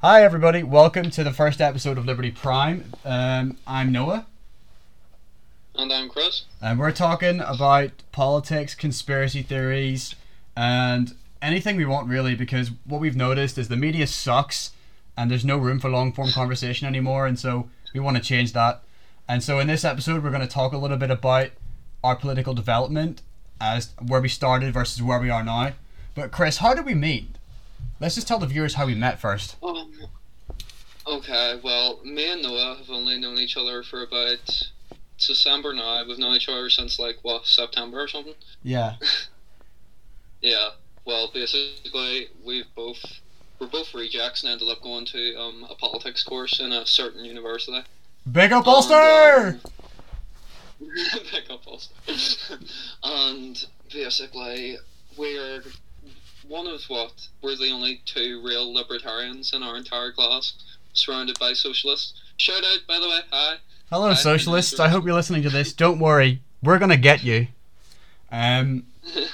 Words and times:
Hi, 0.00 0.22
everybody. 0.22 0.62
Welcome 0.62 1.10
to 1.10 1.24
the 1.24 1.32
first 1.32 1.60
episode 1.60 1.98
of 1.98 2.06
Liberty 2.06 2.30
Prime. 2.30 2.92
Um, 3.04 3.58
I'm 3.66 3.90
Noah, 3.90 4.26
And 5.74 5.92
I'm 5.92 6.08
Kris. 6.08 6.44
and 6.60 6.78
we're 6.78 6.92
talking 6.92 7.40
about 7.40 7.90
politics, 8.12 8.74
conspiracy 8.74 9.42
theories, 9.42 10.14
and 10.56 11.14
anything 11.42 11.76
we 11.76 11.84
want, 11.84 12.08
really, 12.08 12.34
because 12.36 12.70
what 12.84 13.00
we've 13.00 13.16
noticed 13.16 13.58
is 13.58 13.68
the 13.68 13.76
media 13.76 14.06
sucks 14.06 14.70
and 15.16 15.30
there's 15.30 15.44
no 15.44 15.58
room 15.58 15.80
for 15.80 15.90
long 15.90 16.12
form 16.12 16.30
conversation 16.30 16.86
anymore, 16.86 17.26
and 17.26 17.38
so 17.38 17.68
we 17.92 17.98
want 18.00 18.16
to 18.16 18.22
change 18.22 18.52
that. 18.52 18.82
And 19.28 19.42
so, 19.42 19.58
in 19.58 19.66
this 19.66 19.84
episode, 19.84 20.22
we're 20.22 20.30
going 20.30 20.42
to 20.42 20.46
talk 20.46 20.72
a 20.72 20.78
little 20.78 20.96
bit 20.96 21.10
about 21.10 21.50
our 22.04 22.14
political 22.14 22.54
development 22.54 23.22
as 23.60 23.90
where 24.00 24.20
we 24.20 24.28
started 24.28 24.72
versus 24.72 25.02
where 25.02 25.18
we 25.18 25.28
are 25.28 25.42
now. 25.42 25.72
But, 26.14 26.30
Kris, 26.30 26.58
how 26.58 26.72
did 26.72 26.86
we 26.86 26.94
meet? 26.94 27.34
Let's 28.00 28.14
just 28.14 28.28
tell 28.28 28.38
the 28.38 28.46
viewers 28.46 28.74
how 28.74 28.86
we 28.86 28.94
met 28.94 29.20
first. 29.20 29.56
Um, 29.62 29.92
okay, 31.06 31.60
well, 31.62 32.00
me 32.04 32.32
and 32.32 32.42
Noah 32.42 32.76
have 32.78 32.90
only 32.90 33.18
known 33.18 33.38
each 33.38 33.56
other 33.56 33.82
for 33.82 34.02
about 34.02 34.70
December 35.18 35.74
now. 35.74 36.04
We've 36.06 36.18
known 36.18 36.36
each 36.36 36.48
other 36.48 36.70
since 36.70 36.98
like 36.98 37.18
what 37.22 37.46
September 37.46 38.02
or 38.02 38.08
something. 38.08 38.34
Yeah. 38.62 38.96
Yeah. 40.40 40.68
Well, 41.04 41.30
basically, 41.34 42.28
we've 42.44 42.72
both 42.76 43.02
we're 43.58 43.66
both 43.66 43.92
rejects 43.94 44.44
and 44.44 44.52
ended 44.52 44.68
up 44.68 44.80
going 44.82 45.04
to 45.06 45.34
um, 45.36 45.66
a 45.68 45.74
politics 45.74 46.22
course 46.22 46.60
in 46.60 46.70
a 46.70 46.86
certain 46.86 47.24
university. 47.24 47.82
Big 48.30 48.52
up 48.52 48.66
Ulster! 48.66 49.58
um, 49.60 49.60
Pick 51.30 51.50
up 51.50 51.66
Ulster. 51.66 51.94
and 53.02 53.66
basically, 53.92 54.78
we're 55.16 55.62
one 56.48 56.66
of 56.66 56.82
what? 56.88 57.28
We're 57.42 57.56
the 57.56 57.70
only 57.70 58.00
two 58.04 58.40
real 58.44 58.72
libertarians 58.72 59.52
in 59.52 59.62
our 59.62 59.76
entire 59.76 60.12
class, 60.12 60.54
surrounded 60.92 61.38
by 61.38 61.52
socialists. 61.52 62.14
Shout 62.36 62.64
out, 62.64 62.78
by 62.88 62.98
the 62.98 63.08
way. 63.08 63.20
Hi. 63.30 63.56
Hello, 63.90 64.08
I- 64.08 64.14
socialists. 64.14 64.80
I 64.80 64.88
hope 64.88 65.04
you're 65.04 65.14
listening 65.14 65.42
to 65.42 65.50
this. 65.50 65.72
Don't 65.72 65.98
worry, 65.98 66.42
we're 66.62 66.78
gonna 66.78 66.96
get 66.96 67.22
you. 67.22 67.48
Um, 68.30 68.84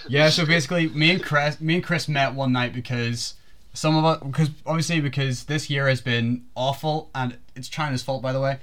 yeah. 0.08 0.28
So 0.30 0.46
basically, 0.46 0.88
me 0.88 1.10
and 1.10 1.22
Kris, 1.22 1.60
me 1.60 1.76
and 1.76 1.84
Kris 1.84 2.08
met 2.08 2.34
one 2.34 2.52
night 2.52 2.72
because 2.72 3.34
some 3.72 3.96
of 3.96 4.04
us, 4.04 4.18
because 4.22 4.50
obviously 4.66 5.00
because 5.00 5.44
this 5.44 5.68
year 5.68 5.88
has 5.88 6.00
been 6.00 6.44
awful, 6.54 7.10
and 7.14 7.38
it's 7.56 7.68
China's 7.68 8.02
fault, 8.02 8.22
by 8.22 8.32
the 8.32 8.40
way. 8.40 8.58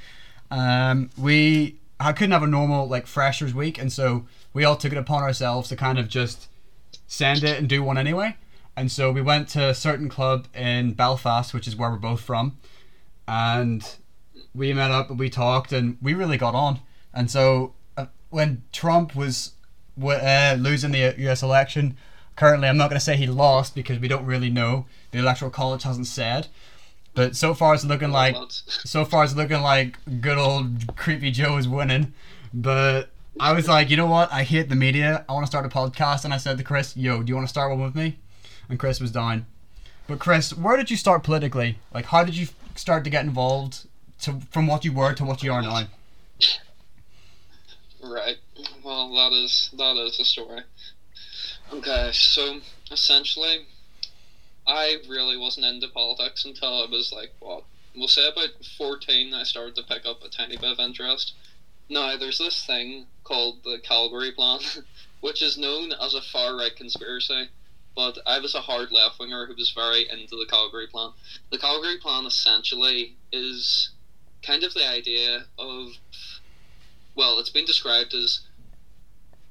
Um, 0.50 1.10
we 1.18 1.76
I 2.00 2.14
couldn't 2.14 2.32
have 2.32 2.44
a 2.44 2.48
normal 2.48 2.88
like 2.88 3.08
freshers 3.08 3.54
week, 3.54 3.78
and 3.78 3.92
so 3.92 4.26
we 4.54 4.64
all 4.64 4.76
took 4.76 4.92
it 4.92 4.98
upon 4.98 5.24
ourselves 5.24 5.70
to 5.70 5.76
kind 5.76 6.00
of 6.00 6.08
just 6.08 6.48
send 7.08 7.44
it 7.44 7.58
and 7.60 7.68
do 7.68 7.84
one 7.84 7.98
anyway. 7.98 8.36
And 8.76 8.92
so 8.92 9.12
we 9.12 9.22
went 9.22 9.50
to 9.50 9.70
a 9.70 9.76
certain 9.76 10.10
club 10.10 10.48
in 10.56 10.94
Belfast, 10.94 11.54
which 11.54 11.68
is 11.68 11.76
where 11.76 11.90
we're 11.90 11.98
both 11.98 12.22
from, 12.22 12.58
and 13.28 13.84
we 14.56 14.74
met 14.74 14.92
up 14.92 15.10
and 15.10 15.20
we 15.20 15.30
talked 15.30 15.72
and 15.72 15.98
we 16.02 16.14
really 16.14 16.38
got 16.38 16.56
on. 16.56 16.80
And 17.14 17.30
so 17.30 17.74
uh, 17.98 18.08
when 18.30 18.64
Trump 18.72 19.16
was 19.16 19.54
w- 19.98 20.18
uh, 20.18 20.56
losing 20.60 20.92
the 20.92 21.14
U.S. 21.18 21.44
election, 21.44 21.98
currently 22.36 22.68
I'm 22.68 22.78
not 22.78 22.90
going 22.90 23.00
to 23.00 23.04
say 23.04 23.16
he 23.18 23.28
lost 23.28 23.76
because 23.76 24.00
we 24.00 24.08
don't 24.08 24.26
really 24.26 24.50
know. 24.50 24.86
The 25.12 25.20
Electoral 25.20 25.52
College 25.52 25.84
hasn't 25.84 26.08
said, 26.08 26.48
but 27.14 27.36
so 27.36 27.54
far 27.54 27.74
it's 27.74 27.84
looking 27.84 28.12
like 28.12 28.36
so 28.66 29.04
far 29.04 29.24
it's 29.26 29.36
looking 29.36 29.62
like 29.62 29.98
good 30.22 30.38
old 30.38 30.96
creepy 30.96 31.32
Joe 31.32 31.58
is 31.58 31.68
winning. 31.68 32.14
But 32.54 33.10
I 33.40 33.54
was 33.54 33.68
like, 33.68 33.90
you 33.90 33.98
know 33.98 34.08
what? 34.08 34.32
I 34.32 34.44
hate 34.44 34.70
the 34.70 34.76
media. 34.76 35.26
I 35.28 35.34
want 35.34 35.44
to 35.44 35.48
start 35.48 35.66
a 35.66 35.70
podcast, 35.70 36.26
and 36.26 36.34
I 36.34 36.38
said 36.38 36.58
to 36.58 36.64
Kris, 36.64 36.96
"Yo, 36.98 37.22
do 37.24 37.30
you 37.30 37.36
want 37.36 37.48
to 37.48 37.50
start 37.50 37.70
one 37.70 37.82
with 37.82 37.96
me?" 37.96 38.20
And 38.70 38.80
Kris 38.80 39.00
was 39.02 39.12
down. 39.12 39.46
But 40.08 40.20
Kris, 40.20 40.54
where 40.54 40.78
did 40.78 40.92
you 40.92 40.98
start 40.98 41.24
politically? 41.24 41.80
Like, 41.94 42.06
how 42.06 42.24
did 42.24 42.36
you 42.36 42.48
start 42.76 43.04
to 43.04 43.10
get 43.10 43.26
involved 43.26 43.88
to 44.22 44.42
from 44.52 44.68
what 44.68 44.86
you 44.86 44.92
were 44.92 45.14
to 45.14 45.26
what 45.26 45.44
you 45.44 45.52
are 45.54 45.62
now? 45.62 45.88
Right. 48.04 48.38
Well, 48.84 49.14
that 49.14 49.32
is 49.32 49.70
that 49.78 49.96
is 49.98 50.18
the 50.18 50.26
story. 50.26 50.62
Okay, 51.72 52.10
so 52.14 52.60
essentially, 52.92 53.66
I 54.68 54.98
really 55.08 55.38
wasn't 55.38 55.68
into 55.68 55.88
politics 55.88 56.44
until 56.46 56.84
I 56.84 56.88
was 56.90 57.14
like 57.14 57.32
what 57.40 57.64
we'll 57.96 58.08
say 58.08 58.28
about 58.28 58.50
fourteen. 58.78 59.34
I 59.34 59.44
started 59.44 59.76
to 59.76 59.84
pick 59.84 60.06
up 60.06 60.24
a 60.24 60.30
tiny 60.30 60.58
bit 60.58 60.72
of 60.72 60.80
interest. 60.80 61.34
Now, 61.90 62.16
there's 62.18 62.38
this 62.38 62.66
thing 62.66 63.06
called 63.24 63.64
the 63.64 63.80
Kalergi 63.80 64.36
Plan, 64.36 64.60
which 65.22 65.42
is 65.42 65.58
known 65.58 65.92
as 65.94 66.14
a 66.14 66.22
far 66.22 66.56
right 66.56 66.76
conspiracy. 66.76 67.50
But 67.96 68.18
I 68.26 68.40
was 68.40 68.56
a 68.56 68.62
hard 68.62 68.92
left 68.92 69.20
winger 69.20 69.46
who 69.46 69.56
was 69.56 69.72
very 69.72 70.10
into 70.10 70.38
the 70.38 70.46
Kalergi 70.46 70.90
Plan. 70.90 71.12
The 71.52 71.58
Kalergi 71.58 72.00
Plan 72.00 72.26
essentially 72.26 73.16
is 73.32 73.92
kind 74.42 74.64
of 74.64 74.74
the 74.74 74.88
idea 74.88 75.46
of 75.58 75.90
well, 77.16 77.40
it's 77.40 77.50
been 77.50 77.66
described 77.66 78.14
as 78.14 78.42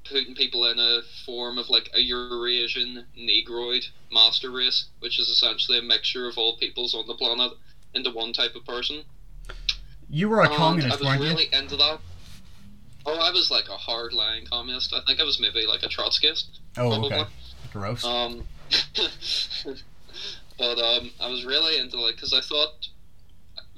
putting 0.03 0.33
people 0.33 0.65
in 0.65 0.79
a 0.79 1.01
form 1.25 1.57
of 1.57 1.69
like 1.69 1.89
a 1.93 1.99
Eurasian 1.99 3.05
Negroid 3.15 3.85
master 4.11 4.49
race, 4.49 4.85
which 4.99 5.19
is 5.19 5.29
essentially 5.29 5.77
a 5.77 5.81
mixture 5.81 6.27
of 6.27 6.37
all 6.37 6.57
peoples 6.57 6.93
on 6.93 7.07
the 7.07 7.13
planet 7.13 7.53
into 7.93 8.09
one 8.11 8.33
type 8.33 8.55
of 8.55 8.65
person. 8.65 9.03
You 10.09 10.27
were 10.27 10.41
a 10.41 10.47
And 10.47 10.55
communist, 10.55 10.93
I 10.93 10.97
was 10.97 11.05
weren't 11.05 11.21
really 11.21 11.47
into 11.53 11.75
that. 11.77 11.99
Oh, 13.05 13.17
I 13.19 13.31
was 13.31 13.49
like 13.49 13.69
a 13.69 13.77
hard 13.77 14.13
line 14.13 14.45
communist. 14.45 14.93
I 14.93 15.01
think 15.05 15.19
I 15.19 15.23
was 15.23 15.39
maybe 15.39 15.65
like 15.65 15.83
a 15.83 15.87
Trotskyist. 15.87 16.59
Oh, 16.77 16.89
probably. 16.89 17.13
okay. 17.13 17.29
Gross. 17.71 18.03
Um, 18.03 18.43
but 20.57 20.77
um, 20.77 21.11
I 21.19 21.29
was 21.29 21.45
really 21.45 21.77
into 21.77 21.99
like 21.99 22.15
because 22.15 22.33
I 22.33 22.41
thought 22.41 22.89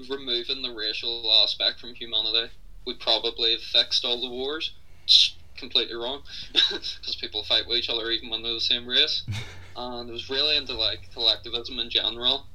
removing 0.10 0.62
the 0.62 0.74
racial 0.74 1.32
aspect 1.44 1.80
from 1.80 1.94
humanity 1.94 2.52
would 2.86 3.00
probably 3.00 3.52
have 3.52 3.62
fixed 3.62 4.04
all 4.04 4.20
the 4.22 4.30
wars. 4.30 4.74
It's 5.04 5.36
completely 5.56 5.96
wrong 5.96 6.24
because 6.54 7.18
people 7.22 7.44
fight 7.44 7.68
with 7.68 7.78
each 7.78 7.90
other 7.90 8.10
even 8.12 8.30
when 8.30 8.44
they're 8.44 8.54
the 8.54 8.60
same 8.60 8.88
race. 8.88 9.24
and 9.78 10.10
I 10.10 10.12
was 10.12 10.30
really 10.30 10.58
into 10.58 10.74
like 10.74 11.12
collectivism 11.14 11.80
in 11.80 11.90
general, 11.90 12.48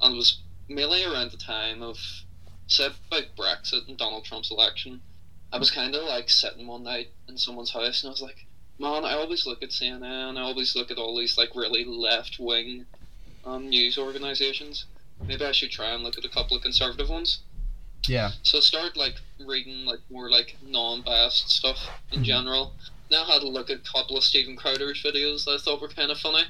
and 0.00 0.14
it 0.14 0.16
was 0.16 0.40
mainly 0.68 1.04
around 1.04 1.30
the 1.30 1.36
time 1.36 1.82
of 1.82 1.98
say 2.66 2.86
about 2.86 3.36
Brexit 3.36 3.88
and 3.88 3.98
Donald 3.98 4.24
Trump's 4.24 4.50
election. 4.50 5.00
I 5.52 5.58
was 5.58 5.70
kind 5.70 5.94
of 5.94 6.04
like 6.04 6.30
sitting 6.30 6.66
one 6.66 6.84
night 6.84 7.08
in 7.28 7.36
someone's 7.36 7.72
house, 7.72 8.02
and 8.02 8.08
I 8.08 8.12
was 8.12 8.22
like, 8.22 8.46
Man, 8.80 9.04
I 9.04 9.12
always 9.12 9.44
look 9.46 9.62
at 9.62 9.68
CNN. 9.68 10.38
I 10.38 10.40
always 10.40 10.74
look 10.74 10.90
at 10.90 10.96
all 10.96 11.14
these 11.14 11.36
like 11.36 11.54
really 11.54 11.84
left 11.84 12.38
wing 12.40 12.86
um, 13.44 13.68
news 13.68 13.98
organizations. 13.98 14.86
Maybe 15.28 15.44
I 15.44 15.52
should 15.52 15.70
try 15.70 15.90
and 15.90 16.02
look 16.02 16.16
at 16.16 16.24
a 16.24 16.30
couple 16.30 16.56
of 16.56 16.62
conservative 16.62 17.10
ones. 17.10 17.40
yeah. 18.08 18.30
So 18.42 18.56
I 18.56 18.62
started 18.62 18.96
like 18.96 19.16
reading 19.46 19.84
like 19.84 20.00
more 20.10 20.30
like 20.30 20.56
non-biased 20.66 21.50
stuff 21.50 21.76
in 22.10 22.24
general. 22.24 22.72
Now 23.10 23.24
I 23.24 23.34
had 23.34 23.42
a 23.42 23.48
look 23.48 23.68
at 23.68 23.80
a 23.80 23.92
couple 23.92 24.16
of 24.16 24.24
Steven 24.24 24.56
Crowder's 24.56 25.02
videos 25.02 25.44
that 25.44 25.52
I 25.52 25.58
thought 25.58 25.82
were 25.82 25.88
kind 25.88 26.10
of 26.10 26.18
funny. 26.18 26.44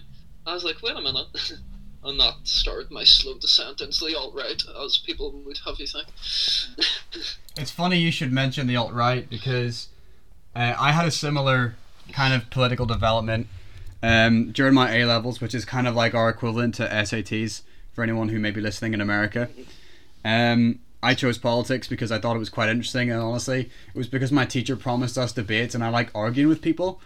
I 0.46 0.54
was 0.54 0.62
like, 0.62 0.80
wait 0.82 0.94
a 0.96 1.00
minute. 1.00 1.26
and 2.04 2.20
that 2.20 2.34
started 2.44 2.92
my 2.92 3.02
slow 3.02 3.38
descent 3.38 3.80
into 3.80 4.04
the 4.04 4.16
alt-right, 4.16 4.62
as 4.84 4.98
people 4.98 5.32
would 5.32 5.58
have 5.66 5.80
you 5.80 5.86
think. 5.88 6.06
It's 7.56 7.72
funny 7.72 7.98
you 7.98 8.12
should 8.12 8.32
mention 8.32 8.68
the 8.68 8.76
alt 8.76 8.92
right 8.92 9.28
because 9.28 9.88
uh, 10.54 10.74
I 10.78 10.92
had 10.92 11.06
a 11.06 11.10
similar 11.10 11.74
kind 12.10 12.34
of 12.34 12.50
political 12.50 12.86
development 12.86 13.46
um, 14.02 14.52
during 14.52 14.74
my 14.74 14.96
A 14.96 15.04
levels, 15.04 15.40
which 15.40 15.54
is 15.54 15.64
kind 15.64 15.86
of 15.86 15.94
like 15.94 16.14
our 16.14 16.28
equivalent 16.28 16.74
to 16.76 16.88
SATs 16.88 17.62
for 17.92 18.02
anyone 18.02 18.28
who 18.28 18.38
may 18.38 18.50
be 18.50 18.60
listening 18.60 18.94
in 18.94 19.00
America. 19.00 19.48
Um, 20.24 20.80
I 21.02 21.14
chose 21.14 21.38
politics 21.38 21.88
because 21.88 22.12
I 22.12 22.18
thought 22.18 22.36
it 22.36 22.40
was 22.40 22.50
quite 22.50 22.68
interesting, 22.68 23.10
and 23.10 23.20
honestly, 23.20 23.70
it 23.94 23.98
was 23.98 24.06
because 24.06 24.30
my 24.30 24.44
teacher 24.44 24.76
promised 24.76 25.16
us 25.16 25.32
debates, 25.32 25.74
and 25.74 25.82
I 25.82 25.88
like 25.88 26.10
arguing 26.14 26.48
with 26.48 26.62
people. 26.62 27.00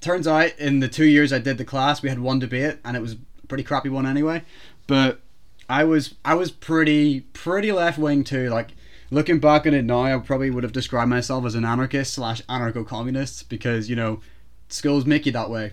Turns 0.00 0.26
out, 0.26 0.56
in 0.58 0.80
the 0.80 0.88
two 0.88 1.06
years 1.06 1.32
I 1.32 1.38
did 1.38 1.58
the 1.58 1.64
class, 1.64 2.02
we 2.02 2.08
had 2.08 2.18
one 2.18 2.38
debate, 2.38 2.78
and 2.84 2.96
it 2.96 3.00
was 3.00 3.14
a 3.14 3.46
pretty 3.48 3.64
crappy 3.64 3.88
one 3.88 4.06
anyway. 4.06 4.42
But 4.86 5.20
I 5.68 5.84
was 5.84 6.14
I 6.24 6.34
was 6.34 6.50
pretty 6.50 7.20
pretty 7.32 7.72
left 7.72 7.98
wing 7.98 8.24
too. 8.24 8.48
Like 8.48 8.70
looking 9.10 9.38
back 9.38 9.66
on 9.66 9.74
it 9.74 9.84
now, 9.84 10.02
I 10.02 10.18
probably 10.18 10.50
would 10.50 10.62
have 10.62 10.72
described 10.72 11.10
myself 11.10 11.44
as 11.44 11.54
an 11.54 11.64
anarchist 11.64 12.14
slash 12.14 12.42
anarcho 12.42 12.86
communist 12.86 13.48
because 13.48 13.90
you 13.90 13.96
know 13.96 14.20
schools 14.68 15.04
make 15.04 15.26
you 15.26 15.32
that 15.32 15.50
way. 15.50 15.72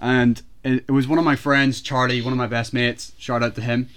And 0.00 0.42
it, 0.64 0.90
was 0.90 1.06
one 1.06 1.18
of 1.18 1.24
my 1.24 1.36
friends, 1.36 1.80
Charlie, 1.80 2.22
one 2.22 2.32
of 2.32 2.38
my 2.38 2.46
best 2.46 2.72
mates. 2.72 3.12
Shout 3.18 3.42
out 3.42 3.54
to 3.56 3.60
him. 3.60 3.88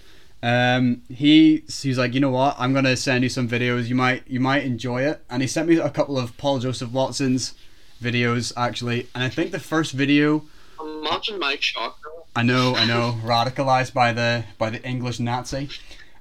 Um, 0.41 1.03
he 1.07 1.63
he's 1.67 1.97
like, 1.97 2.13
you 2.13 2.19
know 2.19 2.31
what? 2.31 2.55
I'm 2.59 2.73
gonna 2.73 2.97
send 2.97 3.23
you 3.23 3.29
some 3.29 3.47
videos. 3.47 3.87
You 3.87 3.95
might 3.95 4.27
you 4.27 4.41
might 4.41 4.63
enjoy 4.63 5.03
it. 5.03 5.23
And 5.29 5.41
he 5.41 5.47
sent 5.47 5.69
me 5.69 5.77
a 5.77 5.89
couple 5.89 6.17
of 6.17 6.35
Paul 6.37 6.59
Joseph 6.59 6.91
Watson's 6.91 7.53
videos 8.01 8.51
actually. 8.57 9.07
And 9.15 9.23
I 9.23 9.29
think 9.29 9.51
the 9.51 9.59
first 9.59 9.93
video 9.93 10.43
Imagine 10.83 11.39
Mike 11.39 11.61
Shocker. 11.61 12.09
I 12.35 12.43
know, 12.43 12.75
I 12.75 12.85
know, 12.85 13.17
radicalized 13.23 13.93
by 13.93 14.11
the 14.11 14.43
by 14.57 14.69
the 14.69 14.83
English 14.83 15.19
Nazi. 15.19 15.69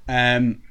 Um, 0.07 0.61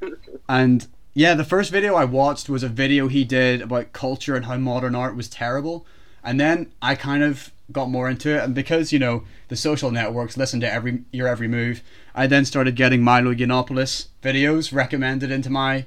and 0.48 0.86
yeah, 1.14 1.34
the 1.34 1.44
first 1.44 1.70
video 1.70 1.94
I 1.94 2.04
watched 2.04 2.48
was 2.48 2.62
a 2.62 2.68
video 2.68 3.08
he 3.08 3.24
did 3.24 3.60
about 3.60 3.92
culture 3.92 4.34
and 4.34 4.46
how 4.46 4.56
modern 4.56 4.94
art 4.94 5.16
was 5.16 5.28
terrible. 5.28 5.86
And 6.24 6.40
then 6.40 6.72
I 6.80 6.94
kind 6.94 7.22
of 7.22 7.52
got 7.70 7.90
more 7.90 8.08
into 8.08 8.34
it, 8.36 8.42
and 8.42 8.54
because 8.54 8.92
you 8.92 8.98
know 8.98 9.24
the 9.48 9.56
social 9.56 9.90
networks 9.90 10.36
listen 10.36 10.60
to 10.60 10.72
every 10.72 11.04
your 11.12 11.28
every 11.28 11.48
move, 11.48 11.82
I 12.14 12.26
then 12.26 12.44
started 12.44 12.76
getting 12.76 13.02
Milo 13.02 13.34
Yiannopoulos 13.34 14.08
videos 14.22 14.72
recommended 14.72 15.30
into 15.30 15.50
my 15.50 15.86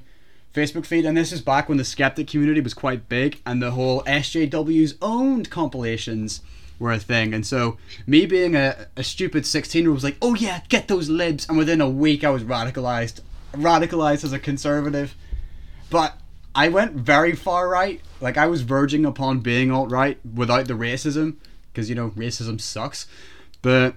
Facebook 0.54 0.86
feed, 0.86 1.04
and 1.04 1.16
this 1.16 1.32
is 1.32 1.40
back 1.42 1.68
when 1.68 1.78
the 1.78 1.84
skeptic 1.84 2.28
community 2.28 2.60
was 2.60 2.74
quite 2.74 3.08
big, 3.08 3.40
and 3.44 3.62
the 3.62 3.72
whole 3.72 4.02
SJW's 4.02 4.94
owned 5.02 5.50
compilations 5.50 6.40
were 6.78 6.92
a 6.92 6.98
thing. 6.98 7.34
And 7.34 7.46
so, 7.46 7.78
me 8.06 8.26
being 8.26 8.54
a, 8.54 8.86
a 8.96 9.04
stupid 9.04 9.46
16 9.46 9.82
year 9.82 9.90
old 9.90 9.96
was 9.96 10.04
like, 10.04 10.16
oh 10.20 10.34
yeah, 10.34 10.62
get 10.68 10.88
those 10.88 11.08
libs. 11.08 11.48
And 11.48 11.58
within 11.58 11.80
a 11.80 11.88
week, 11.88 12.24
I 12.24 12.30
was 12.30 12.42
radicalized. 12.42 13.20
Radicalized 13.52 14.24
as 14.24 14.32
a 14.32 14.38
conservative. 14.38 15.14
But 15.90 16.18
I 16.56 16.68
went 16.68 16.94
very 16.94 17.36
far 17.36 17.68
right. 17.68 18.00
Like, 18.20 18.38
I 18.38 18.46
was 18.46 18.62
verging 18.62 19.04
upon 19.04 19.40
being 19.40 19.70
alt 19.70 19.90
right 19.90 20.18
without 20.24 20.66
the 20.66 20.72
racism, 20.72 21.36
because, 21.70 21.90
you 21.90 21.94
know, 21.94 22.10
racism 22.10 22.58
sucks. 22.58 23.06
But 23.60 23.96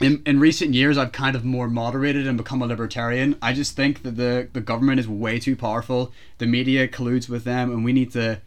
in, 0.00 0.20
in 0.26 0.40
recent 0.40 0.74
years, 0.74 0.98
I've 0.98 1.12
kind 1.12 1.36
of 1.36 1.44
more 1.44 1.68
moderated 1.68 2.26
and 2.26 2.36
become 2.36 2.60
a 2.60 2.66
libertarian. 2.66 3.36
I 3.40 3.52
just 3.52 3.76
think 3.76 4.02
that 4.02 4.16
the, 4.16 4.48
the 4.52 4.60
government 4.60 4.98
is 4.98 5.06
way 5.06 5.38
too 5.38 5.54
powerful. 5.54 6.12
The 6.38 6.46
media 6.46 6.88
colludes 6.88 7.28
with 7.28 7.44
them, 7.44 7.70
and 7.70 7.84
we 7.84 7.92
need 7.92 8.10
to 8.12 8.40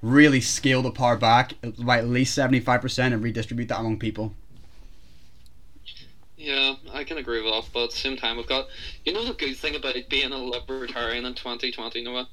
really 0.00 0.40
scale 0.40 0.80
the 0.80 0.90
power 0.90 1.16
back 1.16 1.52
by 1.78 1.98
at 1.98 2.08
least 2.08 2.36
75% 2.36 3.12
and 3.12 3.22
redistribute 3.22 3.68
that 3.68 3.80
among 3.80 3.98
people. 3.98 4.32
Yeah, 6.38 6.76
I 6.94 7.04
can 7.04 7.18
agree 7.18 7.42
with 7.42 7.52
that, 7.52 7.68
but 7.74 7.84
at 7.84 7.90
the 7.90 7.96
same 7.96 8.16
time, 8.16 8.38
we've 8.38 8.46
got. 8.46 8.68
You 9.04 9.12
know 9.12 9.24
the 9.24 9.34
good 9.34 9.56
thing 9.56 9.76
about 9.76 9.96
being 10.08 10.32
a 10.32 10.36
libertarian 10.36 11.26
in 11.26 11.34
2020, 11.34 12.02
Noah? 12.02 12.28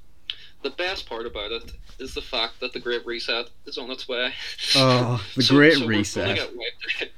The 0.63 0.69
best 0.72 1.08
part 1.08 1.25
about 1.25 1.52
it 1.52 1.72
is 2.00 2.13
the 2.13 2.22
fact 2.22 2.60
that 2.60 2.74
the 2.74 2.80
Great 2.80 3.06
Reset 3.06 3.50
is 3.66 3.78
on 3.78 3.90
its 3.90 4.08
way. 4.08 4.34
Oh, 4.75 5.24
the 5.36 5.44
so, 5.44 5.56
Great 5.56 5.74
so 5.74 5.88
Reset. 5.88 6.52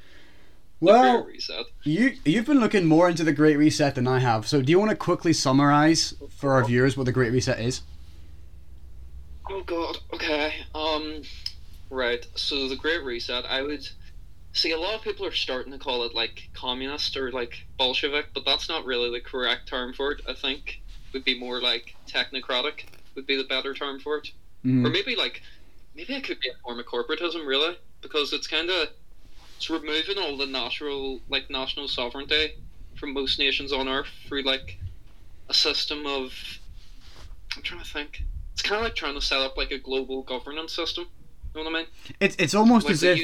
Well, 0.80 1.24
reset. 1.24 1.68
you 1.84 2.18
you've 2.26 2.46
been 2.46 2.60
looking 2.60 2.84
more 2.84 3.08
into 3.08 3.24
the 3.24 3.32
Great 3.32 3.58
Reset 3.58 3.96
than 3.96 4.06
I 4.06 4.20
have. 4.20 4.46
So, 4.46 4.62
do 4.62 4.70
you 4.70 4.78
want 4.78 4.92
to 4.92 4.98
quickly 4.98 5.32
summarize 5.32 6.14
for 6.30 6.54
our 6.56 6.66
viewers 6.66 6.98
what 6.98 7.06
the 7.06 7.14
Great 7.14 7.32
Reset 7.32 7.58
is? 7.58 7.84
Oh 9.50 9.64
God. 9.64 10.00
Okay. 10.14 10.54
Um. 10.76 11.22
Right. 11.90 12.28
So 12.36 12.68
the 12.68 12.76
Great 12.76 13.02
Reset. 13.06 13.46
I 13.46 13.62
would 13.62 13.88
see 14.52 14.72
a 14.72 14.78
lot 14.78 14.96
of 14.96 15.02
people 15.02 15.26
are 15.26 15.32
starting 15.32 15.72
to 15.72 15.80
call 15.80 16.04
it 16.04 16.14
like 16.14 16.50
communist 16.54 17.16
or 17.16 17.32
like 17.32 17.66
Bolshevik, 17.78 18.34
but 18.34 18.44
that's 18.44 18.68
not 18.68 18.84
really 18.84 19.10
the 19.10 19.22
correct 19.22 19.70
term 19.70 19.94
for 19.94 20.12
it. 20.12 20.22
I 20.28 20.34
think 20.34 20.82
it 21.08 21.14
would 21.14 21.24
be 21.24 21.40
more 21.40 21.62
like 21.62 21.96
technocratic 22.08 22.88
would 23.16 23.26
be 23.26 23.36
the 23.36 23.44
better 23.44 23.74
term 23.74 24.00
for 24.00 24.18
it, 24.18 24.32
mm. 24.66 24.86
or 24.86 24.90
maybe 24.90 25.16
like 25.16 25.42
maybe 25.96 26.14
it 26.14 26.24
could 26.24 26.40
be 26.40 26.50
a 26.50 26.62
form 26.64 26.80
of 26.80 26.86
corporatism 26.86 27.46
really 27.46 27.78
because 28.02 28.34
it's 28.34 28.48
kind 28.48 28.70
of 28.70 28.90
it's 29.58 29.70
removing 29.70 30.18
all 30.18 30.38
the 30.38 30.46
natural 30.46 31.20
like 31.30 31.50
national 31.50 31.88
sovereignty 31.88 32.54
from 32.96 33.14
most 33.14 33.40
nations 33.40 33.72
on 33.72 33.88
earth 33.88 34.08
through 34.28 34.44
like 34.44 34.78
a 35.50 35.54
system 35.54 36.06
of 36.06 36.34
I'm 37.56 37.62
trying 37.62 37.84
to 37.84 37.90
think 37.90 38.24
it's 38.54 38.62
kind 38.62 38.78
of 38.78 38.84
like 38.84 38.96
trying 38.96 39.16
to 39.16 39.22
set 39.22 39.40
up 39.40 39.58
like 39.58 39.72
a 39.72 39.78
global 39.78 40.24
governance 40.24 40.74
system. 40.74 41.08
You 41.56 41.64
know 41.64 41.70
what 41.70 41.76
I 41.76 41.80
mean? 41.82 41.88
It's 42.20 42.36
it's 42.40 42.56
almost 42.56 42.86
like 42.86 42.94
as 42.94 43.04
if 43.04 43.20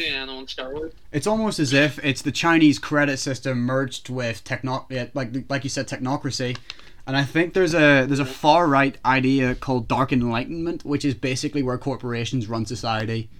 it's 1.11 1.27
almost 1.27 1.59
as 1.59 1.73
if 1.73 1.97
it's 2.03 2.21
the 2.21 2.31
Chinese 2.31 2.77
credit 2.77 3.17
system 3.17 3.61
merged 3.61 4.09
with 4.09 4.43
techno 4.43 4.85
like 5.13 5.33
like 5.49 5.63
you 5.63 5.69
said 5.69 5.87
technocracy, 5.87 6.57
and 7.09 7.17
I 7.17 7.23
think 7.23 7.55
there's 7.55 7.73
a 7.73 8.05
there's 8.05 8.19
a 8.19 8.25
far 8.25 8.67
right 8.67 8.95
idea 9.03 9.55
called 9.55 9.87
dark 9.87 10.13
enlightenment, 10.13 10.85
which 10.85 11.03
is 11.03 11.15
basically 11.15 11.63
where 11.63 11.79
corporations 11.79 12.47
run 12.47 12.67
society, 12.67 13.31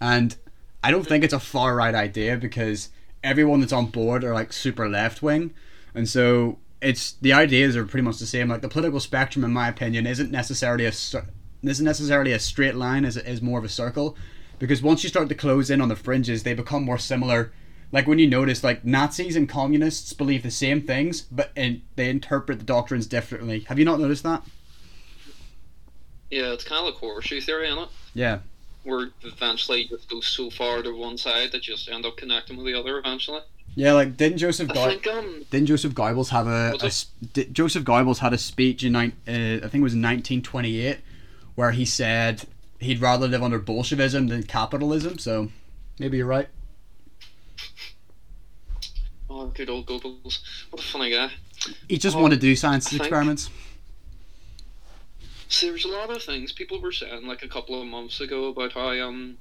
and 0.00 0.34
I 0.82 0.90
don't 0.90 1.06
think 1.06 1.22
it's 1.22 1.32
a 1.32 1.38
far 1.38 1.76
right 1.76 1.94
idea 1.94 2.36
because 2.36 2.88
everyone 3.22 3.60
that's 3.60 3.72
on 3.72 3.86
board 3.86 4.24
are 4.24 4.34
like 4.34 4.52
super 4.52 4.88
left 4.88 5.22
wing, 5.22 5.54
and 5.94 6.08
so 6.08 6.58
it's 6.80 7.12
the 7.12 7.32
ideas 7.32 7.76
are 7.76 7.84
pretty 7.84 8.02
much 8.02 8.18
the 8.18 8.26
same. 8.26 8.48
Like 8.48 8.60
the 8.60 8.68
political 8.68 8.98
spectrum, 8.98 9.44
in 9.44 9.52
my 9.52 9.68
opinion, 9.68 10.04
isn't 10.04 10.32
necessarily 10.32 10.86
a 10.86 10.92
isn't 11.62 11.84
necessarily 11.84 12.32
a 12.32 12.40
straight 12.40 12.74
line 12.74 13.04
as 13.04 13.16
it 13.16 13.28
is 13.28 13.40
more 13.40 13.60
of 13.60 13.64
a 13.64 13.68
circle, 13.68 14.16
because 14.58 14.82
once 14.82 15.04
you 15.04 15.08
start 15.08 15.28
to 15.28 15.36
close 15.36 15.70
in 15.70 15.80
on 15.80 15.86
the 15.86 15.94
fringes, 15.94 16.42
they 16.42 16.54
become 16.54 16.82
more 16.82 16.98
similar. 16.98 17.52
Like 17.92 18.06
when 18.06 18.18
you 18.18 18.26
notice, 18.26 18.64
like 18.64 18.84
Nazis 18.84 19.36
and 19.36 19.46
communists 19.48 20.14
believe 20.14 20.42
the 20.42 20.50
same 20.50 20.80
things, 20.80 21.22
but 21.22 21.52
in, 21.54 21.82
they 21.94 22.08
interpret 22.08 22.58
the 22.58 22.64
doctrines 22.64 23.06
differently. 23.06 23.60
Have 23.68 23.78
you 23.78 23.84
not 23.84 24.00
noticed 24.00 24.22
that? 24.22 24.42
Yeah, 26.30 26.52
it's 26.52 26.64
kind 26.64 26.78
of 26.78 26.86
like 26.86 26.94
horseshoe 26.94 27.42
theory, 27.42 27.68
isn't 27.68 27.78
it? 27.78 27.88
Yeah. 28.14 28.38
Where 28.84 29.10
eventually 29.22 29.82
you 29.82 29.88
just 29.88 30.08
go 30.08 30.20
so 30.20 30.48
far 30.48 30.82
to 30.82 30.96
one 30.96 31.18
side 31.18 31.52
that 31.52 31.68
you 31.68 31.74
just 31.74 31.90
end 31.90 32.06
up 32.06 32.16
connecting 32.16 32.56
with 32.56 32.64
the 32.64 32.74
other 32.74 32.98
eventually. 32.98 33.42
Yeah, 33.74 33.92
like 33.92 34.16
didn't 34.16 34.38
Joseph 34.38 34.68
Go- 34.68 34.90
um, 35.12 35.44
didn't 35.50 35.66
Joseph 35.66 35.94
Goebbels 35.94 36.28
have 36.28 36.46
a, 36.46 36.74
a 36.82 37.44
Joseph 37.52 37.84
Goebbels 37.84 38.18
had 38.18 38.32
a 38.32 38.38
speech 38.38 38.84
in 38.84 38.94
uh, 38.94 39.00
I 39.00 39.10
think 39.60 39.74
it 39.74 39.82
was 39.82 39.94
in 39.94 40.02
1928 40.02 40.98
where 41.54 41.70
he 41.70 41.84
said 41.84 42.44
he'd 42.80 43.00
rather 43.00 43.28
live 43.28 43.42
under 43.42 43.58
Bolshevism 43.58 44.28
than 44.28 44.42
capitalism. 44.42 45.18
So 45.18 45.50
maybe 45.98 46.18
you're 46.18 46.26
right. 46.26 46.48
Oh, 49.34 49.46
good 49.46 49.70
old 49.70 49.86
Goebbels! 49.86 50.40
What 50.70 50.82
a 50.82 50.84
funny 50.84 51.10
guy. 51.10 51.30
He 51.88 51.96
just 51.96 52.16
wanted 52.18 52.36
to 52.36 52.40
do 52.42 52.54
science 52.54 52.92
experiments. 52.92 53.48
See, 55.48 55.70
there's 55.70 55.86
a 55.86 55.88
lot 55.88 56.14
of 56.14 56.22
things 56.22 56.52
people 56.52 56.82
were 56.82 56.92
saying 56.92 57.26
like 57.26 57.42
a 57.42 57.48
couple 57.48 57.80
of 57.80 57.86
months 57.86 58.20
ago 58.20 58.48
about 58.48 58.72
how 58.72 58.90
um 59.00 59.38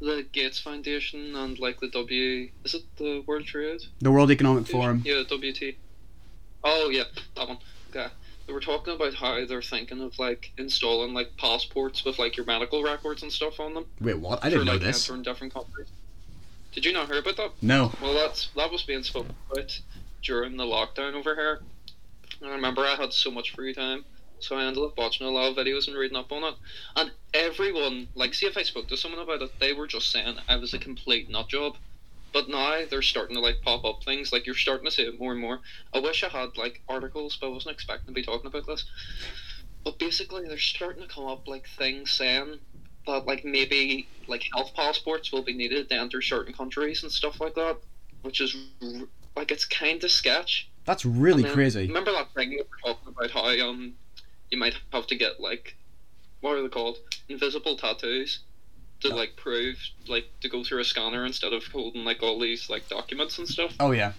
the 0.00 0.26
Gates 0.32 0.58
Foundation 0.58 1.36
and 1.36 1.56
like 1.60 1.78
the 1.78 1.88
W 1.88 2.50
is 2.64 2.74
it 2.74 2.82
the 2.96 3.22
World 3.26 3.46
Trade? 3.46 3.80
The 4.00 4.10
World 4.10 4.32
Economic 4.32 4.66
Forum. 4.66 5.02
Yeah, 5.04 5.22
WT. 5.22 5.76
Oh 6.64 6.90
yeah, 6.90 7.04
that 7.36 7.48
one. 7.48 7.58
Okay. 7.90 8.08
They 8.46 8.52
were 8.52 8.60
talking 8.60 8.94
about 8.94 9.14
how 9.14 9.46
they're 9.46 9.62
thinking 9.62 10.00
of 10.00 10.18
like 10.18 10.50
installing 10.58 11.14
like 11.14 11.36
passports 11.36 12.04
with 12.04 12.18
like 12.18 12.36
your 12.36 12.44
medical 12.44 12.82
records 12.82 13.22
and 13.22 13.30
stuff 13.30 13.60
on 13.60 13.74
them. 13.74 13.86
Wait, 14.00 14.18
what? 14.18 14.44
I 14.44 14.50
didn't 14.50 14.62
for, 14.62 14.64
know 14.66 14.72
like, 14.72 14.82
this. 14.82 15.06
Different 15.06 15.54
countries. 15.54 15.88
Did 16.74 16.84
you 16.84 16.92
not 16.92 17.06
hear 17.08 17.18
about 17.18 17.36
that? 17.36 17.52
No. 17.62 17.92
Well, 18.02 18.14
that's 18.14 18.48
that 18.56 18.70
was 18.70 18.82
being 18.82 19.02
spoken 19.02 19.34
about 19.50 19.80
during 20.22 20.56
the 20.56 20.64
lockdown 20.64 21.14
over 21.14 21.34
here. 21.34 21.60
I 22.42 22.50
remember 22.50 22.82
I 22.82 22.96
had 22.96 23.12
so 23.12 23.30
much 23.30 23.54
free 23.54 23.72
time 23.72 24.04
so 24.44 24.56
I 24.56 24.64
ended 24.64 24.82
up 24.82 24.96
watching 24.98 25.26
a 25.26 25.30
lot 25.30 25.50
of 25.50 25.56
videos 25.56 25.88
and 25.88 25.96
reading 25.96 26.16
up 26.16 26.30
on 26.30 26.44
it. 26.44 26.54
And 26.96 27.10
everyone, 27.32 28.08
like, 28.14 28.34
see 28.34 28.46
if 28.46 28.56
I 28.56 28.62
spoke 28.62 28.88
to 28.88 28.96
someone 28.96 29.22
about 29.22 29.42
it, 29.42 29.58
they 29.58 29.72
were 29.72 29.86
just 29.86 30.10
saying 30.10 30.36
I 30.48 30.56
was 30.56 30.74
a 30.74 30.78
complete 30.78 31.30
nut 31.30 31.48
job. 31.48 31.76
But 32.32 32.48
now 32.48 32.82
they're 32.90 33.00
starting 33.00 33.36
to 33.36 33.40
like 33.40 33.62
pop 33.62 33.84
up 33.84 34.02
things 34.04 34.32
like 34.32 34.44
you're 34.44 34.56
starting 34.56 34.84
to 34.86 34.90
see 34.90 35.04
it 35.04 35.20
more 35.20 35.30
and 35.30 35.40
more. 35.40 35.60
I 35.94 36.00
wish 36.00 36.24
I 36.24 36.28
had 36.28 36.56
like 36.56 36.82
articles, 36.88 37.38
but 37.40 37.46
I 37.46 37.50
wasn't 37.50 37.74
expecting 37.74 38.08
to 38.08 38.12
be 38.12 38.24
talking 38.24 38.48
about 38.48 38.66
this. 38.66 38.84
But 39.84 40.00
basically, 40.00 40.46
they're 40.46 40.58
starting 40.58 41.02
to 41.02 41.08
come 41.08 41.26
up 41.26 41.46
like 41.46 41.68
things 41.68 42.10
saying 42.10 42.58
that 43.06 43.26
like 43.26 43.44
maybe 43.44 44.08
like 44.26 44.44
health 44.54 44.72
passports 44.74 45.32
will 45.32 45.42
be 45.42 45.52
needed 45.52 45.88
to 45.88 45.94
enter 45.94 46.22
certain 46.22 46.52
countries 46.52 47.02
and 47.02 47.12
stuff 47.12 47.40
like 47.40 47.54
that, 47.54 47.76
which 48.22 48.40
is 48.40 48.56
like 49.36 49.50
it's 49.50 49.64
kind 49.64 50.02
of 50.02 50.10
sketch. 50.10 50.68
That's 50.84 51.04
really 51.04 51.44
crazy. 51.44 51.86
Remember 51.86 52.12
that 52.12 52.32
thing 52.34 52.52
you 52.52 52.58
were 52.58 52.92
talking 52.92 53.08
about 53.08 53.30
how 53.30 53.46
um 53.68 53.94
you 54.50 54.58
might 54.58 54.74
have 54.92 55.06
to 55.08 55.16
get 55.16 55.40
like 55.40 55.76
what 56.40 56.56
are 56.56 56.62
they 56.62 56.68
called? 56.68 56.98
Invisible 57.28 57.76
tattoos 57.76 58.40
to 59.00 59.14
like 59.14 59.36
prove 59.36 59.78
like 60.08 60.26
to 60.40 60.48
go 60.48 60.62
through 60.62 60.80
a 60.80 60.84
scanner 60.84 61.24
instead 61.24 61.52
of 61.52 61.64
holding 61.66 62.04
like 62.04 62.22
all 62.22 62.38
these 62.38 62.68
like 62.70 62.88
documents 62.88 63.38
and 63.38 63.48
stuff. 63.48 63.74
Oh 63.80 63.92
yeah. 63.92 64.12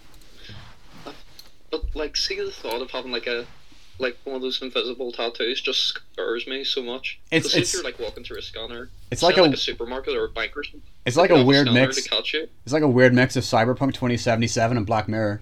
But 1.71 1.95
like 1.95 2.15
see 2.15 2.35
the 2.35 2.51
thought 2.51 2.81
of 2.81 2.91
having 2.91 3.11
like 3.11 3.27
a 3.27 3.45
like 3.97 4.17
one 4.23 4.35
of 4.35 4.41
those 4.41 4.61
invisible 4.61 5.11
tattoos 5.11 5.61
just 5.61 5.79
scares 5.87 6.47
me 6.47 6.63
so 6.63 6.83
much. 6.83 7.19
It's, 7.31 7.55
it's 7.55 7.69
if 7.69 7.73
you're 7.73 7.83
like 7.83 7.99
walking 7.99 8.23
through 8.23 8.39
a 8.39 8.41
scanner. 8.41 8.89
It's 9.11 9.23
like 9.23 9.37
a, 9.37 9.41
like 9.41 9.53
a, 9.53 9.57
supermarket 9.57 10.15
or 10.15 10.25
a 10.25 10.29
bank 10.29 10.55
or 10.55 10.63
something. 10.63 10.81
It's 11.05 11.17
like 11.17 11.29
a 11.29 11.43
weird 11.43 11.71
mix. 11.71 11.97
It's 11.97 12.73
like 12.73 12.83
a 12.83 12.87
weird 12.87 13.13
mix 13.13 13.35
of 13.35 13.43
Cyberpunk 13.43 13.93
2077 13.93 14.77
and 14.77 14.85
Black 14.85 15.07
Mirror. 15.07 15.41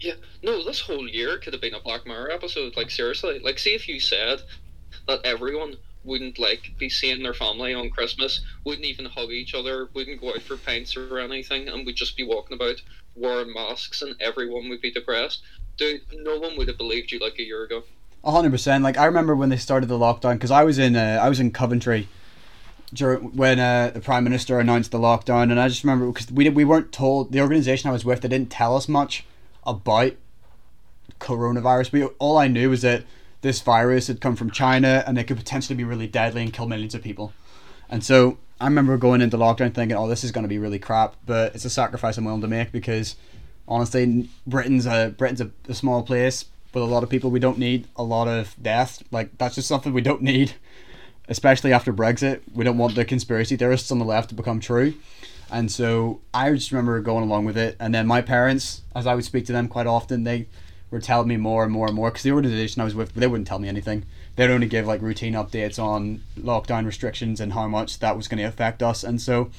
Yeah, 0.00 0.14
no, 0.42 0.64
this 0.64 0.80
whole 0.80 1.08
year 1.08 1.38
could 1.38 1.52
have 1.52 1.62
been 1.62 1.74
a 1.74 1.80
Black 1.80 2.06
Mirror 2.06 2.30
episode. 2.30 2.76
Like 2.76 2.90
seriously, 2.90 3.38
like 3.38 3.58
see 3.58 3.74
if 3.74 3.88
you 3.88 4.00
said 4.00 4.42
that 5.06 5.20
everyone 5.24 5.76
wouldn't 6.04 6.38
like 6.38 6.72
be 6.78 6.88
seeing 6.88 7.22
their 7.22 7.34
family 7.34 7.74
on 7.74 7.90
Christmas, 7.90 8.42
wouldn't 8.64 8.86
even 8.86 9.06
hug 9.06 9.30
each 9.30 9.54
other, 9.54 9.88
wouldn't 9.94 10.20
go 10.20 10.28
out 10.28 10.42
for 10.42 10.56
pints 10.56 10.96
or 10.96 11.18
anything, 11.18 11.68
and 11.68 11.84
would 11.86 11.96
just 11.96 12.16
be 12.16 12.26
walking 12.26 12.54
about 12.54 12.82
wearing 13.14 13.52
masks, 13.52 14.02
and 14.02 14.14
everyone 14.20 14.68
would 14.68 14.80
be 14.80 14.90
depressed. 14.90 15.42
Dude, 15.76 16.02
no 16.12 16.38
one 16.38 16.56
would 16.56 16.68
have 16.68 16.78
believed 16.78 17.10
you 17.10 17.18
like 17.18 17.38
a 17.38 17.42
year 17.42 17.64
ago. 17.64 17.82
hundred 18.24 18.50
percent. 18.50 18.84
Like 18.84 18.96
I 18.96 19.06
remember 19.06 19.34
when 19.34 19.48
they 19.48 19.56
started 19.56 19.86
the 19.86 19.98
lockdown 19.98 20.34
because 20.34 20.50
I 20.50 20.64
was 20.64 20.78
in 20.78 20.96
uh, 20.96 21.18
I 21.20 21.28
was 21.28 21.40
in 21.40 21.50
Coventry 21.50 22.08
during 22.92 23.36
when 23.36 23.58
uh, 23.58 23.90
the 23.92 24.00
prime 24.00 24.24
minister 24.24 24.58
announced 24.60 24.92
the 24.92 24.98
lockdown, 24.98 25.50
and 25.50 25.58
I 25.58 25.68
just 25.68 25.82
remember 25.82 26.06
because 26.06 26.30
we 26.30 26.48
we 26.48 26.64
weren't 26.64 26.92
told 26.92 27.32
the 27.32 27.40
organization 27.40 27.88
I 27.90 27.92
was 27.92 28.04
with 28.04 28.20
they 28.20 28.28
didn't 28.28 28.50
tell 28.50 28.76
us 28.76 28.88
much 28.88 29.24
about 29.66 30.12
coronavirus. 31.20 31.92
We 31.92 32.04
all 32.04 32.38
I 32.38 32.48
knew 32.48 32.70
was 32.70 32.82
that 32.82 33.04
this 33.40 33.60
virus 33.60 34.06
had 34.06 34.20
come 34.20 34.36
from 34.36 34.50
China 34.50 35.04
and 35.06 35.18
it 35.18 35.24
could 35.24 35.36
potentially 35.36 35.76
be 35.76 35.84
really 35.84 36.06
deadly 36.06 36.42
and 36.42 36.52
kill 36.52 36.66
millions 36.66 36.94
of 36.94 37.02
people. 37.02 37.32
And 37.90 38.02
so 38.02 38.38
I 38.60 38.64
remember 38.64 38.96
going 38.96 39.20
into 39.20 39.36
lockdown 39.36 39.74
thinking, 39.74 39.96
"Oh, 39.96 40.08
this 40.08 40.24
is 40.24 40.32
going 40.32 40.44
to 40.44 40.48
be 40.48 40.58
really 40.58 40.78
crap," 40.78 41.16
but 41.26 41.54
it's 41.54 41.64
a 41.64 41.70
sacrifice 41.70 42.16
I'm 42.16 42.24
willing 42.24 42.40
to 42.40 42.48
make 42.48 42.72
because 42.72 43.16
honestly, 43.68 44.28
Britain's 44.46 44.86
a 44.86 45.14
Britain's 45.16 45.40
a, 45.40 45.50
a 45.68 45.74
small 45.74 46.02
place 46.02 46.46
with 46.72 46.82
a 46.82 46.86
lot 46.86 47.02
of 47.02 47.10
people. 47.10 47.30
We 47.30 47.40
don't 47.40 47.58
need 47.58 47.86
a 47.96 48.02
lot 48.02 48.28
of 48.28 48.54
death. 48.60 49.02
Like 49.10 49.36
that's 49.38 49.54
just 49.54 49.68
something 49.68 49.92
we 49.92 50.02
don't 50.02 50.22
need, 50.22 50.54
especially 51.28 51.72
after 51.72 51.92
Brexit. 51.92 52.40
We 52.52 52.64
don't 52.64 52.78
want 52.78 52.94
the 52.94 53.04
conspiracy 53.04 53.56
theorists 53.56 53.90
on 53.90 53.98
the 53.98 54.04
left 54.04 54.30
to 54.30 54.34
become 54.34 54.60
true. 54.60 54.94
And 55.50 55.70
so 55.70 56.20
I 56.32 56.52
just 56.52 56.72
remember 56.72 57.00
going 57.00 57.24
along 57.24 57.44
with 57.44 57.56
it. 57.56 57.76
And 57.78 57.94
then 57.94 58.06
my 58.06 58.22
parents, 58.22 58.82
as 58.94 59.06
I 59.06 59.14
would 59.14 59.24
speak 59.24 59.46
to 59.46 59.52
them 59.52 59.68
quite 59.68 59.86
often, 59.86 60.24
they 60.24 60.48
were 60.90 61.00
telling 61.00 61.28
me 61.28 61.36
more 61.36 61.64
and 61.64 61.72
more 61.72 61.86
and 61.86 61.94
more 61.94 62.10
because 62.10 62.22
the 62.22 62.32
organization 62.32 62.80
I 62.80 62.84
was 62.84 62.94
with, 62.94 63.14
they 63.14 63.26
wouldn't 63.26 63.46
tell 63.46 63.58
me 63.58 63.68
anything. 63.68 64.04
They'd 64.36 64.50
only 64.50 64.66
give 64.66 64.86
like 64.86 65.02
routine 65.02 65.34
updates 65.34 65.78
on 65.78 66.22
lockdown 66.38 66.86
restrictions 66.86 67.40
and 67.40 67.52
how 67.52 67.68
much 67.68 67.98
that 68.00 68.16
was 68.16 68.26
going 68.26 68.38
to 68.38 68.44
affect 68.44 68.82
us. 68.82 69.04
And 69.04 69.20
so 69.20 69.50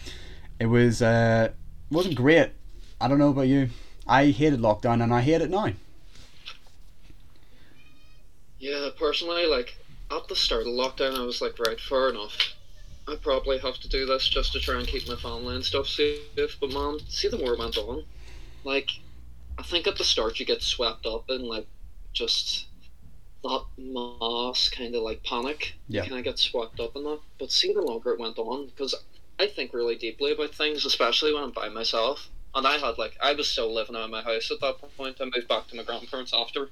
it 0.60 0.66
was 0.66 1.02
uh, 1.02 1.50
wasn't 1.92 2.16
great. 2.16 2.52
I 3.00 3.08
don't 3.08 3.20
know 3.20 3.30
about 3.30 3.48
you. 3.48 3.70
I 4.08 4.28
hated 4.28 4.60
lockdown 4.60 5.04
and 5.04 5.14
I 5.14 5.22
hate 5.22 5.42
it 5.42 5.50
now. 5.50 5.72
Yeah, 8.60 8.90
personally, 8.98 9.46
like 9.46 9.78
at 10.12 10.28
the 10.28 10.36
start 10.36 10.62
of 10.62 10.68
lockdown, 10.68 11.20
I 11.20 11.26
was 11.26 11.42
like, 11.42 11.58
right, 11.60 11.80
fair 11.80 12.10
enough. 12.10 12.38
I 13.08 13.16
probably 13.16 13.60
have 13.60 13.78
to 13.80 13.90
do 13.90 14.06
this 14.06 14.28
just 14.28 14.54
to 14.54 14.60
try 14.60 14.80
and 14.80 14.88
keep 14.88 15.08
my 15.08 15.16
family 15.16 15.56
and 15.56 15.64
stuff 15.64 15.88
safe. 15.88 16.58
But 16.60 16.72
man, 16.72 17.00
see 17.08 17.28
the 17.28 17.38
more 17.38 17.54
it 17.54 17.60
went 17.60 17.78
on, 17.78 18.04
like 18.64 18.90
I 19.58 19.64
think 19.64 19.88
at 19.88 19.98
the 19.98 20.04
start 20.04 20.40
you 20.40 20.46
get 20.46 20.62
swept 20.62 21.06
up 21.06 21.30
in 21.30 21.44
like 21.44 21.68
just 22.14 22.68
that 23.44 23.64
mass 23.78 24.70
kind 24.70 24.96
of 24.96 25.04
like 25.04 25.24
panic. 25.24 25.76
Yeah. 25.88 26.04
You 26.04 26.10
kind 26.10 26.20
of 26.20 26.26
get 26.26 26.40
swept 26.40 26.80
up 26.80 26.96
in 26.96 27.04
that. 27.04 27.20
But 27.40 27.52
see 27.52 27.74
the 27.74 27.82
longer 27.82 28.14
it 28.14 28.20
went 28.20 28.40
on, 28.40 28.68
because 28.68 28.96
I 29.40 29.48
think 29.48 29.74
really 29.74 29.96
deeply 29.96 30.32
about 30.32 30.56
things, 30.56 30.86
especially 30.86 31.34
when 31.34 31.44
I'm 31.44 31.52
by 31.52 31.70
myself. 31.70 32.30
And 32.56 32.66
I 32.66 32.78
had 32.78 32.98
like 32.98 33.18
I 33.22 33.34
was 33.34 33.50
still 33.50 33.74
living 33.74 33.96
out 33.96 34.04
of 34.04 34.10
my 34.10 34.22
house 34.22 34.50
at 34.50 34.62
that 34.62 34.76
point. 34.98 35.18
I 35.20 35.26
moved 35.26 35.48
back 35.48 35.68
to 35.68 35.76
my 35.76 35.84
grandparents 35.84 36.34
after 36.34 36.70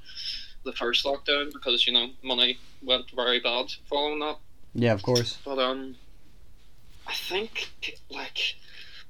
the 0.63 0.71
first 0.71 1.05
lockdown 1.05 1.51
because 1.51 1.85
you 1.85 1.93
know 1.93 2.09
money 2.23 2.57
went 2.81 3.11
very 3.11 3.39
bad 3.39 3.71
following 3.89 4.19
that. 4.19 4.37
Yeah, 4.73 4.93
of 4.93 5.03
course. 5.03 5.37
But 5.43 5.59
um, 5.59 5.95
I 7.05 7.13
think 7.13 7.69
like 8.09 8.55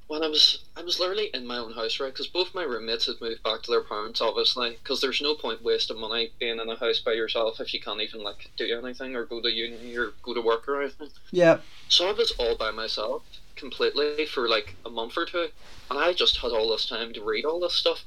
when 0.07 0.23
I 0.23 0.27
was 0.27 0.65
I 0.75 0.81
was 0.81 0.99
literally 0.99 1.29
in 1.33 1.45
my 1.45 1.57
own 1.57 1.73
house, 1.73 1.99
right? 1.99 2.11
Because 2.11 2.27
both 2.27 2.55
my 2.55 2.63
roommates 2.63 3.05
had 3.05 3.21
moved 3.21 3.43
back 3.43 3.61
to 3.63 3.71
their 3.71 3.83
parents, 3.83 4.19
obviously. 4.19 4.77
Because 4.81 4.99
there's 4.99 5.21
no 5.21 5.35
point 5.35 5.63
wasting 5.63 5.99
money 5.99 6.31
being 6.39 6.59
in 6.59 6.69
a 6.69 6.75
house 6.75 6.99
by 6.99 7.13
yourself 7.13 7.59
if 7.59 7.73
you 7.73 7.79
can't 7.79 8.01
even 8.01 8.23
like 8.23 8.49
do 8.57 8.65
anything 8.77 9.15
or 9.15 9.25
go 9.25 9.41
to 9.41 9.49
uni 9.49 9.95
or 9.95 10.13
go 10.23 10.33
to 10.33 10.41
work 10.41 10.67
or 10.67 10.81
anything. 10.81 11.09
Yeah. 11.31 11.59
So 11.87 12.09
I 12.09 12.13
was 12.13 12.31
all 12.39 12.55
by 12.57 12.71
myself 12.71 13.23
completely 13.55 14.25
for 14.25 14.47
like 14.47 14.75
a 14.85 14.89
month 14.89 15.17
or 15.17 15.25
two, 15.25 15.47
and 15.89 15.99
I 15.99 16.13
just 16.13 16.37
had 16.37 16.51
all 16.51 16.71
this 16.71 16.87
time 16.87 17.13
to 17.13 17.23
read 17.23 17.45
all 17.45 17.59
this 17.59 17.73
stuff. 17.73 18.03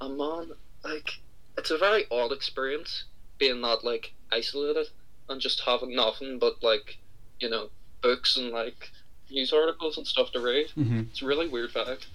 And 0.00 0.16
man, 0.16 0.52
like 0.84 1.20
it's 1.58 1.70
a 1.70 1.78
very 1.78 2.04
odd 2.10 2.32
experience 2.32 3.04
being 3.38 3.60
that 3.62 3.84
like 3.84 4.12
isolated 4.30 4.86
and 5.28 5.40
just 5.40 5.60
having 5.60 5.94
nothing 5.94 6.38
but 6.38 6.62
like 6.62 6.98
you 7.40 7.48
know 7.48 7.68
books 8.02 8.36
and 8.36 8.50
like 8.50 8.90
news 9.30 9.52
articles 9.52 9.96
and 9.96 10.06
stuff 10.06 10.32
to 10.32 10.40
read. 10.40 10.68
Mm-hmm. 10.76 11.00
It's 11.10 11.22
a 11.22 11.26
really 11.26 11.48
weird 11.48 11.72
fact. 11.72 12.06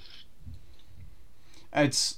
It's 1.73 2.17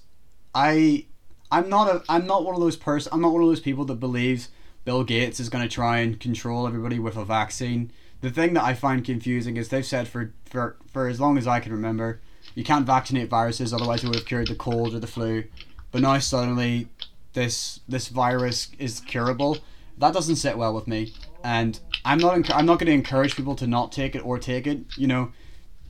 I 0.54 1.06
I'm 1.52 1.70
not 1.70 1.88
a 1.88 2.04
I'm 2.10 2.26
not 2.26 2.46
one 2.46 2.56
of 2.56 2.62
those 2.62 2.78
person 2.78 3.12
I'm 3.14 3.22
not 3.22 3.34
one 3.34 3.42
of 3.42 3.50
those 3.50 3.60
people 3.60 3.86
that 3.86 3.96
believes 3.96 4.50
Bill 4.86 5.04
Gates 5.04 5.40
is 5.40 5.50
going 5.50 5.64
to 5.64 5.74
try 5.74 6.00
and 6.00 6.20
control 6.20 6.68
everybody 6.68 7.00
with 7.00 7.16
a 7.16 7.26
vaccine. 7.26 7.92
The 8.22 8.30
thing 8.30 8.54
that 8.54 8.64
I 8.64 8.74
find 8.74 9.04
confusing 9.04 9.58
is 9.58 9.70
they've 9.70 9.86
said 9.86 10.08
for 10.08 10.34
for 10.46 10.76
for 10.92 11.08
as 11.08 11.20
long 11.20 11.38
as 11.38 11.48
I 11.48 11.60
can 11.60 11.72
remember, 11.72 12.20
you 12.56 12.64
can't 12.64 12.86
vaccinate 12.86 13.30
viruses 13.30 13.74
otherwise 13.74 14.04
it 14.04 14.08
would 14.08 14.18
have 14.18 14.26
cured 14.26 14.48
the 14.48 14.56
cold 14.56 14.94
or 14.94 15.00
the 15.00 15.08
flu. 15.08 15.46
But 15.92 16.02
now 16.02 16.20
suddenly 16.20 16.90
this 17.34 17.80
this 17.88 18.10
virus 18.10 18.70
is 18.78 19.00
curable. 19.00 19.60
That 19.98 20.14
doesn't 20.14 20.38
sit 20.38 20.58
well 20.58 20.74
with 20.74 20.88
me. 20.88 21.14
And 21.44 21.80
I'm 22.04 22.18
not 22.18 22.54
I'm 22.54 22.66
not 22.66 22.80
going 22.80 22.88
to 22.88 22.94
encourage 22.94 23.36
people 23.36 23.56
to 23.56 23.68
not 23.68 23.92
take 23.92 24.16
it 24.16 24.26
or 24.26 24.40
take 24.40 24.68
it. 24.68 24.80
You 24.98 25.08
know, 25.08 25.32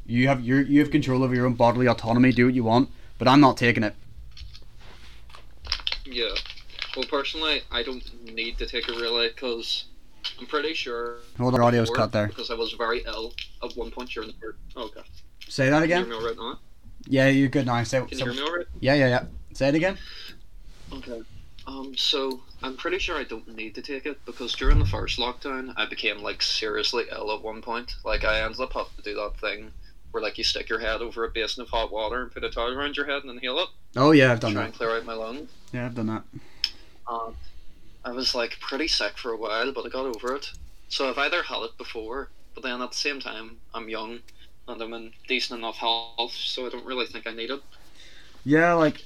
you 0.06 0.28
have 0.28 0.42
your 0.42 0.62
you 0.62 0.80
have 0.80 0.92
control 0.92 1.24
over 1.24 1.34
your 1.34 1.46
own 1.46 1.54
bodily 1.54 1.88
autonomy. 1.88 2.32
Do 2.32 2.46
what 2.46 2.54
you 2.54 2.64
want, 2.64 2.90
but 3.18 3.28
I'm 3.28 3.40
not 3.40 3.58
taking 3.58 3.84
it. 3.84 3.96
Yeah. 6.06 6.36
Well, 6.96 7.06
personally, 7.06 7.62
I 7.72 7.84
don't 7.84 8.34
need 8.34 8.58
to 8.58 8.66
take 8.66 8.90
it 8.90 8.96
really 8.96 9.30
because 9.30 9.86
I'm 10.40 10.46
pretty 10.48 10.74
sure. 10.74 11.18
Hold 11.38 11.56
on, 11.56 11.62
audio's 11.62 11.90
cut 11.90 12.12
there. 12.12 12.28
Because 12.28 12.50
I 12.52 12.56
was 12.56 12.74
very 12.74 13.04
ill 13.06 13.34
at 13.64 13.76
one 13.76 13.92
point 13.92 14.10
during 14.10 14.30
the. 14.30 14.34
period. 14.36 14.58
Oh, 14.76 14.86
okay. 14.86 15.02
Say 15.48 15.70
that 15.70 15.82
Can 15.82 15.90
you 15.90 15.96
again. 15.96 16.06
hear 16.06 16.10
me 16.10 16.16
all 16.16 16.28
right 16.28 16.38
now? 16.38 16.60
Yeah, 17.06 17.28
you're 17.28 17.50
good 17.50 17.66
now. 17.66 17.82
Say, 17.84 18.00
Can 18.06 18.18
so- 18.18 18.26
you 18.26 18.32
hear 18.32 18.42
me 18.44 18.48
all 18.50 18.56
right? 18.58 18.66
yeah, 18.80 18.94
yeah, 18.96 19.08
yeah. 19.08 19.24
Say 19.54 19.70
it 19.70 19.76
again. 19.76 19.98
Okay. 20.94 21.22
Um, 21.68 21.96
so 21.96 22.42
I'm 22.64 22.76
pretty 22.78 22.98
sure 23.00 23.16
I 23.18 23.24
don't 23.24 23.48
need 23.56 23.76
to 23.76 23.82
take 23.82 24.06
it 24.06 24.24
because 24.26 24.54
during 24.54 24.80
the 24.80 24.86
first 24.86 25.20
lockdown, 25.20 25.74
I 25.78 25.86
became 25.86 26.22
like 26.24 26.42
seriously 26.42 27.04
ill 27.12 27.32
at 27.32 27.44
one 27.44 27.62
point. 27.62 27.96
Like 28.04 28.24
I 28.24 28.42
ended 28.42 28.60
up 28.60 28.74
having 28.74 28.88
to 28.98 29.02
do 29.04 29.16
that 29.16 29.34
thing 29.40 29.72
where 30.12 30.24
like 30.24 30.38
you 30.40 30.44
stick 30.44 30.68
your 30.70 30.80
head 30.80 31.02
over 31.02 31.26
a 31.26 31.30
basin 31.30 31.62
of 31.62 31.70
hot 31.70 31.92
water 31.92 32.24
and 32.24 32.32
put 32.32 32.44
a 32.44 32.50
towel 32.50 32.74
around 32.74 32.98
your 32.98 33.06
head 33.06 33.22
and 33.24 33.32
inhale 33.32 33.60
it, 33.60 33.70
Oh 33.96 34.12
yeah, 34.12 34.32
I've 34.32 34.40
done 34.40 34.54
try 34.54 34.62
that. 34.64 34.68
and 34.70 34.76
clear 34.76 34.92
out 34.98 35.06
my 35.06 35.14
lungs. 35.14 35.52
Yeah, 35.72 35.86
I've 35.86 35.94
done 35.96 36.08
that. 36.08 36.24
Um, 37.08 37.36
I 38.10 38.12
was 38.12 38.34
like 38.34 38.60
pretty 38.60 38.88
sick 38.88 39.20
for 39.20 39.32
a 39.32 39.38
while, 39.38 39.72
but 39.72 39.86
I 39.86 39.90
got 39.90 40.08
over 40.08 40.36
it. 40.36 40.52
So 40.88 41.08
I've 41.08 41.18
either 41.20 41.44
had 41.44 41.62
it 41.62 41.78
before, 41.78 42.30
but 42.56 42.64
then 42.64 42.82
at 42.82 42.90
the 42.90 42.98
same 42.98 43.20
time, 43.20 43.58
I'm 43.76 43.88
young 43.88 44.20
and 44.68 44.82
I'm 44.82 44.94
in 44.94 45.12
decent 45.28 45.60
enough 45.60 45.78
health, 45.78 46.32
so 46.32 46.66
I 46.66 46.70
don't 46.70 46.86
really 46.86 47.06
think 47.06 47.28
I 47.28 47.34
need 47.34 47.52
it. 47.52 47.62
Yeah, 48.44 48.74
like 48.74 49.06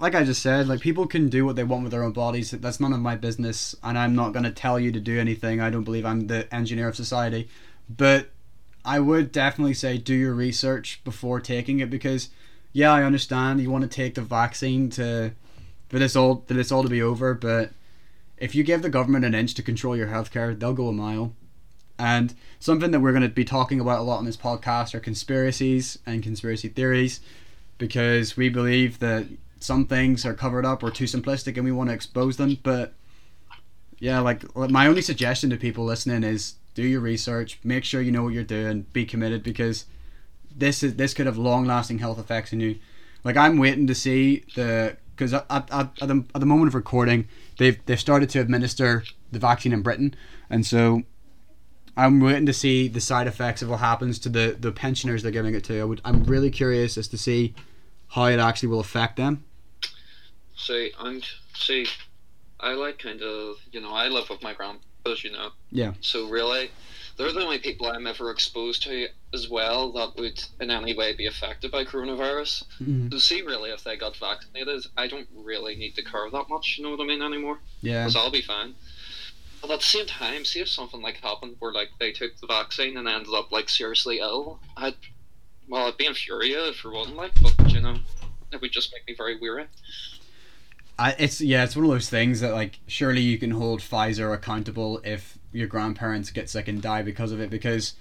like 0.00 0.14
I 0.14 0.24
just 0.24 0.40
said, 0.40 0.66
like 0.66 0.80
people 0.80 1.06
can 1.06 1.28
do 1.28 1.44
what 1.44 1.56
they 1.56 1.64
want 1.64 1.82
with 1.82 1.92
their 1.92 2.04
own 2.04 2.12
bodies. 2.12 2.52
That's 2.52 2.80
none 2.80 2.94
of 2.94 3.00
my 3.00 3.16
business, 3.16 3.74
and 3.82 3.98
I'm 3.98 4.14
not 4.14 4.32
gonna 4.32 4.50
tell 4.50 4.80
you 4.80 4.90
to 4.90 5.00
do 5.00 5.20
anything. 5.20 5.60
I 5.60 5.68
don't 5.68 5.84
believe 5.84 6.06
I'm 6.06 6.26
the 6.28 6.52
engineer 6.54 6.88
of 6.88 6.96
society, 6.96 7.50
but 7.94 8.30
I 8.82 8.98
would 8.98 9.30
definitely 9.30 9.74
say 9.74 9.98
do 9.98 10.14
your 10.14 10.32
research 10.32 11.02
before 11.04 11.38
taking 11.38 11.80
it 11.80 11.90
because, 11.90 12.30
yeah, 12.72 12.92
I 12.92 13.02
understand 13.02 13.60
you 13.60 13.70
want 13.70 13.82
to 13.82 13.88
take 13.88 14.14
the 14.14 14.22
vaccine 14.22 14.88
to 14.90 15.32
for 15.94 16.00
this 16.00 16.16
all 16.16 16.42
for 16.48 16.54
this 16.54 16.72
all 16.72 16.82
to 16.82 16.88
be 16.88 17.00
over, 17.00 17.34
but 17.34 17.70
if 18.36 18.52
you 18.52 18.64
give 18.64 18.82
the 18.82 18.88
government 18.88 19.24
an 19.24 19.32
inch 19.32 19.54
to 19.54 19.62
control 19.62 19.96
your 19.96 20.08
healthcare, 20.08 20.58
they'll 20.58 20.72
go 20.72 20.88
a 20.88 20.92
mile. 20.92 21.36
And 22.00 22.34
something 22.58 22.90
that 22.90 22.98
we're 22.98 23.12
going 23.12 23.22
to 23.22 23.28
be 23.28 23.44
talking 23.44 23.78
about 23.78 24.00
a 24.00 24.02
lot 24.02 24.18
on 24.18 24.24
this 24.24 24.36
podcast 24.36 24.92
are 24.96 24.98
conspiracies 24.98 26.00
and 26.04 26.20
conspiracy 26.20 26.66
theories 26.66 27.20
because 27.78 28.36
we 28.36 28.48
believe 28.48 28.98
that 28.98 29.26
some 29.60 29.86
things 29.86 30.26
are 30.26 30.34
covered 30.34 30.66
up 30.66 30.82
or 30.82 30.90
too 30.90 31.04
simplistic 31.04 31.54
and 31.54 31.64
we 31.64 31.70
want 31.70 31.90
to 31.90 31.94
expose 31.94 32.38
them. 32.38 32.58
But 32.64 32.92
yeah, 34.00 34.18
like 34.18 34.42
my 34.56 34.88
only 34.88 35.00
suggestion 35.00 35.48
to 35.50 35.56
people 35.56 35.84
listening 35.84 36.24
is 36.24 36.56
do 36.74 36.82
your 36.82 37.02
research, 37.02 37.60
make 37.62 37.84
sure 37.84 38.02
you 38.02 38.10
know 38.10 38.24
what 38.24 38.34
you're 38.34 38.42
doing, 38.42 38.86
be 38.92 39.04
committed 39.04 39.44
because 39.44 39.84
this 40.56 40.82
is 40.82 40.96
this 40.96 41.14
could 41.14 41.26
have 41.26 41.38
long 41.38 41.66
lasting 41.66 42.00
health 42.00 42.18
effects 42.18 42.52
in 42.52 42.58
you. 42.58 42.80
Like 43.22 43.36
I'm 43.36 43.58
waiting 43.58 43.86
to 43.86 43.94
see 43.94 44.42
the 44.56 44.96
because 45.16 45.32
at, 45.32 45.46
at, 45.50 45.70
at, 45.70 46.08
the, 46.08 46.24
at 46.34 46.40
the 46.40 46.46
moment 46.46 46.68
of 46.68 46.74
recording 46.74 47.28
they've 47.58 47.84
they've 47.86 48.00
started 48.00 48.28
to 48.30 48.40
administer 48.40 49.04
the 49.32 49.38
vaccine 49.38 49.72
in 49.72 49.82
Britain 49.82 50.14
and 50.50 50.66
so 50.66 51.02
I'm 51.96 52.20
waiting 52.20 52.46
to 52.46 52.52
see 52.52 52.88
the 52.88 53.00
side 53.00 53.26
effects 53.26 53.62
of 53.62 53.70
what 53.70 53.80
happens 53.80 54.18
to 54.20 54.28
the, 54.28 54.56
the 54.58 54.72
pensioners 54.72 55.22
they're 55.22 55.30
giving 55.30 55.54
it 55.54 55.62
to. 55.64 55.80
I 55.80 55.84
would, 55.84 56.00
I'm 56.04 56.24
really 56.24 56.50
curious 56.50 56.98
as 56.98 57.06
to 57.08 57.18
see 57.18 57.54
how 58.08 58.24
it 58.24 58.40
actually 58.40 58.68
will 58.68 58.80
affect 58.80 59.16
them. 59.16 59.44
See, 60.56 60.92
I'm 60.98 61.20
see, 61.54 61.86
I 62.60 62.72
like 62.72 62.98
kind 62.98 63.22
of 63.22 63.56
you 63.72 63.80
know 63.80 63.92
I 63.92 64.08
live 64.08 64.28
with 64.30 64.42
my 64.42 64.54
grandpas, 64.54 65.22
you 65.22 65.32
know. 65.32 65.50
Yeah. 65.70 65.94
So 66.00 66.28
really, 66.28 66.70
they're 67.16 67.32
the 67.32 67.40
only 67.42 67.58
people 67.58 67.86
I'm 67.86 68.06
ever 68.06 68.30
exposed 68.30 68.82
to 68.84 69.08
as 69.32 69.48
well 69.48 69.92
that 69.92 70.16
would 70.16 70.42
in 70.60 70.70
any 70.70 70.94
way 70.94 71.14
be 71.14 71.26
affected 71.26 71.70
by 71.70 71.84
coronavirus. 71.84 72.64
Mhm. 72.80 73.12
So 73.12 73.18
see, 73.18 73.42
really, 73.42 73.70
if 73.70 73.84
they 73.84 73.96
got 73.96 74.16
vaccinated, 74.16 74.86
I 74.96 75.06
don't 75.06 75.28
really 75.34 75.76
need 75.76 75.94
to 75.96 76.02
care 76.02 76.28
that 76.30 76.48
much. 76.48 76.76
You 76.76 76.84
know 76.84 76.90
what 76.90 77.00
I 77.00 77.06
mean 77.06 77.22
anymore? 77.22 77.60
Yeah. 77.82 78.02
Because 78.02 78.16
I'll 78.16 78.30
be 78.30 78.42
fine. 78.42 78.74
But 79.60 79.70
at 79.70 79.80
the 79.80 79.86
same 79.86 80.06
time, 80.06 80.44
see 80.44 80.60
if 80.60 80.68
something 80.68 81.00
like 81.00 81.16
happened 81.16 81.56
where 81.58 81.72
like 81.72 81.90
they 81.98 82.12
took 82.12 82.36
the 82.38 82.46
vaccine 82.46 82.96
and 82.96 83.08
ended 83.08 83.32
up 83.34 83.50
like 83.50 83.68
seriously 83.68 84.18
ill, 84.18 84.60
I'd 84.76 84.96
well, 85.68 85.86
I'd 85.86 85.96
be 85.96 86.06
infuriated 86.06 86.74
for 86.74 86.92
one, 86.92 87.16
like, 87.16 87.32
but 87.40 87.72
you 87.72 87.80
know, 87.80 87.96
it 88.52 88.60
would 88.60 88.72
just 88.72 88.92
make 88.92 89.06
me 89.06 89.14
very 89.16 89.38
weary. 89.38 89.66
I, 90.98 91.14
it's 91.18 91.40
yeah, 91.40 91.64
it's 91.64 91.74
one 91.74 91.86
of 91.86 91.90
those 91.90 92.08
things 92.10 92.40
that 92.40 92.52
like 92.52 92.78
surely 92.86 93.20
you 93.20 93.38
can 93.38 93.50
hold 93.50 93.80
Pfizer 93.80 94.32
accountable 94.34 95.00
if 95.02 95.38
your 95.54 95.66
grandparents 95.68 96.30
get 96.30 96.50
sick 96.50 96.68
and 96.68 96.82
die 96.82 97.02
because 97.02 97.32
of 97.32 97.40
it 97.40 97.48
because 97.48 97.94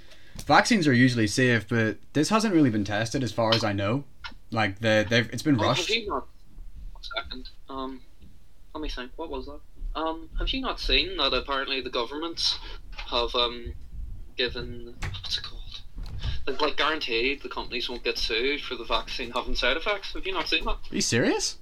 vaccines 0.45 0.87
are 0.87 0.93
usually 0.93 1.27
safe, 1.27 1.67
but 1.69 1.97
this 2.13 2.29
hasn't 2.29 2.53
really 2.53 2.69
been 2.69 2.83
tested 2.83 3.23
as 3.23 3.31
far 3.31 3.53
as 3.53 3.63
I 3.63 3.71
know. 3.73 4.03
Like 4.51 4.79
the 4.79 5.05
they've 5.07 5.29
it's 5.31 5.43
been 5.43 5.59
Oh, 5.59 5.63
rushed. 5.63 5.87
have 5.87 5.95
you 5.97 6.07
not? 6.07 6.27
One 6.93 7.03
second. 7.03 7.49
Um, 7.69 8.01
let 8.73 8.81
me 8.81 8.89
think. 8.89 9.11
What 9.15 9.29
was 9.29 9.45
that? 9.45 9.59
Um, 9.95 10.29
have 10.39 10.49
you 10.49 10.61
not 10.61 10.79
seen 10.79 11.17
that 11.17 11.33
apparently 11.33 11.81
the 11.81 11.89
governments 11.89 12.57
have 12.97 13.33
um 13.35 13.73
given 14.37 14.95
what's 15.01 15.37
it 15.37 15.43
called? 15.43 15.59
like, 16.47 16.59
like 16.61 16.77
guaranteed 16.77 17.41
the 17.41 17.49
companies 17.49 17.87
won't 17.89 18.03
get 18.03 18.17
sued 18.17 18.61
for 18.61 18.75
the 18.75 18.83
vaccine 18.83 19.31
having 19.31 19.55
side 19.55 19.77
effects. 19.77 20.13
Have 20.13 20.25
you 20.25 20.33
not 20.33 20.47
seen 20.47 20.65
that? 20.65 20.71
Are 20.91 20.95
you 20.95 21.01
serious? 21.01 21.57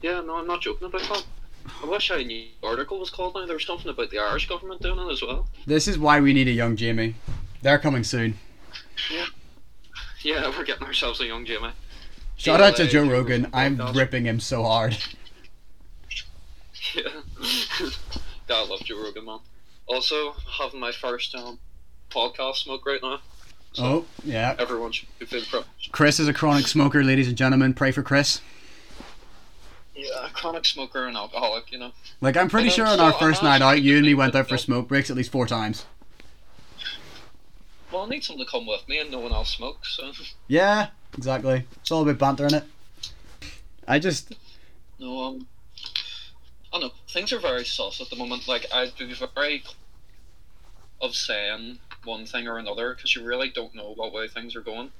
Yeah, 0.00 0.20
no, 0.20 0.36
I'm 0.36 0.46
not 0.46 0.60
joking 0.62 0.86
about 0.88 1.02
that. 1.02 1.24
I 1.82 1.86
wish 1.86 2.10
I 2.10 2.22
knew 2.22 2.46
the 2.60 2.66
article 2.66 2.98
was 2.98 3.10
called 3.10 3.34
now. 3.34 3.46
There 3.46 3.54
was 3.56 3.64
something 3.66 3.88
about 3.88 4.10
the 4.10 4.18
Irish 4.18 4.48
government 4.48 4.80
doing 4.82 4.98
it 4.98 5.12
as 5.12 5.22
well. 5.22 5.48
This 5.66 5.88
is 5.88 5.98
why 5.98 6.20
we 6.20 6.32
need 6.32 6.48
a 6.48 6.52
young 6.52 6.76
Jamie. 6.76 7.14
They're 7.62 7.78
coming 7.78 8.04
soon. 8.04 8.38
Yeah, 9.10 9.26
Yeah, 10.22 10.48
we're 10.56 10.64
getting 10.64 10.86
ourselves 10.86 11.20
a 11.20 11.26
young 11.26 11.44
Jamie. 11.44 11.70
Shout 12.36 12.60
out 12.60 12.76
to 12.76 12.86
Joe 12.86 13.04
Rogan. 13.08 13.48
I'm 13.52 13.78
ripping 13.94 14.24
him 14.24 14.40
so 14.40 14.62
hard. 14.64 14.96
Yeah. 16.94 17.02
God, 18.48 18.66
I 18.66 18.68
love 18.68 18.80
Joe 18.84 19.02
Rogan, 19.02 19.24
man. 19.24 19.38
Also, 19.86 20.34
having 20.58 20.80
my 20.80 20.92
first 20.92 21.34
um, 21.34 21.58
podcast 22.10 22.56
smoke 22.56 22.84
right 22.86 23.00
now. 23.02 23.20
So 23.72 23.84
Oh, 23.84 24.04
yeah. 24.24 24.54
everyone 24.58 24.92
should 24.92 25.08
be. 25.18 25.42
Kris 25.92 26.20
is 26.20 26.28
a 26.28 26.34
chronic 26.34 26.66
smoker, 26.66 27.02
ladies 27.02 27.28
and 27.28 27.36
gentlemen. 27.36 27.72
Pray 27.74 27.90
for 27.92 28.02
Kris. 28.02 28.40
Yeah, 30.02 30.28
chronic 30.32 30.64
smoker 30.64 31.06
and 31.06 31.16
alcoholic, 31.16 31.70
you 31.70 31.78
know. 31.78 31.92
Like, 32.20 32.36
I'm 32.36 32.48
pretty 32.48 32.68
But, 32.68 32.74
sure 32.74 32.86
on 32.86 32.98
our 32.98 33.12
first 33.12 33.42
night 33.42 33.62
out, 33.62 33.80
you 33.82 33.96
and 33.98 34.06
me 34.06 34.14
went 34.14 34.34
out 34.34 34.48
for 34.48 34.58
smoke 34.58 34.88
breaks 34.88 35.10
at 35.10 35.16
least 35.16 35.30
four 35.30 35.46
times. 35.46 35.86
Well, 37.92 38.02
I 38.02 38.08
need 38.08 38.24
someone 38.24 38.44
to 38.44 38.50
come 38.50 38.66
with 38.66 38.88
me 38.88 38.98
and 38.98 39.10
no 39.10 39.20
one 39.20 39.32
else 39.32 39.50
smokes, 39.54 39.96
so. 39.96 40.12
Yeah, 40.48 40.88
exactly. 41.16 41.66
It's 41.76 41.90
all 41.92 42.02
a 42.02 42.06
bit 42.06 42.18
banter 42.18 42.46
in 42.46 42.54
it. 42.54 42.64
I 43.86 43.98
just, 43.98 44.32
No, 44.98 45.20
um. 45.22 45.46
I 46.72 46.80
don't 46.80 46.88
know. 46.88 46.92
Things 47.10 47.32
are 47.32 47.38
very 47.38 47.64
sus 47.64 48.00
at 48.00 48.08
the 48.08 48.16
moment. 48.16 48.48
Like, 48.48 48.66
I'd 48.74 48.96
be 48.96 49.14
very 49.34 49.62
of 51.02 51.14
saying 51.14 51.78
one 52.04 52.24
thing 52.26 52.48
or 52.48 52.58
another 52.58 52.94
because 52.94 53.14
you 53.14 53.22
really 53.24 53.50
don't 53.50 53.74
know 53.74 53.92
what 53.94 54.12
way 54.12 54.26
things 54.26 54.56
are 54.56 54.62
going. 54.62 54.90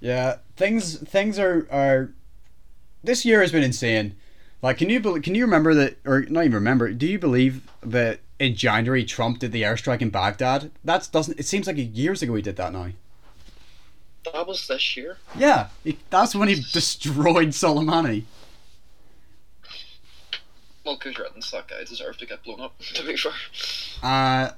yeah, 0.00 0.36
things 0.56 0.98
things 0.98 1.38
are 1.38 1.66
are. 1.70 2.10
This 3.04 3.24
year 3.24 3.40
has 3.42 3.52
been 3.52 3.62
insane. 3.62 4.16
Like, 4.62 4.78
can 4.78 4.88
you 4.88 5.00
can 5.20 5.34
you 5.34 5.44
remember 5.44 5.74
that, 5.74 5.98
or 6.06 6.22
not 6.22 6.40
even 6.40 6.54
remember? 6.54 6.90
Do 6.92 7.06
you 7.06 7.18
believe 7.18 7.60
that 7.82 8.20
in 8.38 8.54
January 8.54 9.04
Trump 9.04 9.38
did 9.38 9.52
the 9.52 9.62
airstrike 9.62 10.00
in 10.00 10.08
Baghdad? 10.08 10.70
That's 10.82 11.06
doesn't. 11.06 11.38
It 11.38 11.44
seems 11.44 11.66
like 11.66 11.76
years 11.78 12.22
ago 12.22 12.34
he 12.34 12.42
did 12.42 12.56
that 12.56 12.72
now. 12.72 12.88
That 14.32 14.46
was 14.46 14.66
this 14.66 14.96
year. 14.96 15.18
Yeah, 15.36 15.68
he, 15.84 15.98
that's 16.08 16.34
when 16.34 16.48
he 16.48 16.54
destroyed 16.54 17.48
Soleimani. 17.48 18.24
Well, 20.86 20.98
riddance. 21.04 21.50
That 21.50 21.68
guy 21.68 21.84
deserved 21.84 22.20
to 22.20 22.26
get 22.26 22.42
blown 22.42 22.60
up, 22.60 22.78
to 22.94 23.04
be 23.04 23.16
fair. 23.16 23.32
Uh, 24.02 24.50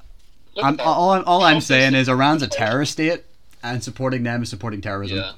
I'm, 0.63 0.79
all, 0.81 1.11
I'm, 1.11 1.25
all 1.25 1.43
I'm 1.43 1.61
saying 1.61 1.95
is 1.95 2.09
Iran's 2.09 2.43
a 2.43 2.49
terrorist 2.49 2.93
state, 2.93 3.25
and 3.63 3.83
supporting 3.83 4.23
them 4.23 4.43
is 4.43 4.51
supporting 4.51 4.81
terrorism. 4.81 5.19
Yeah. 5.19 5.33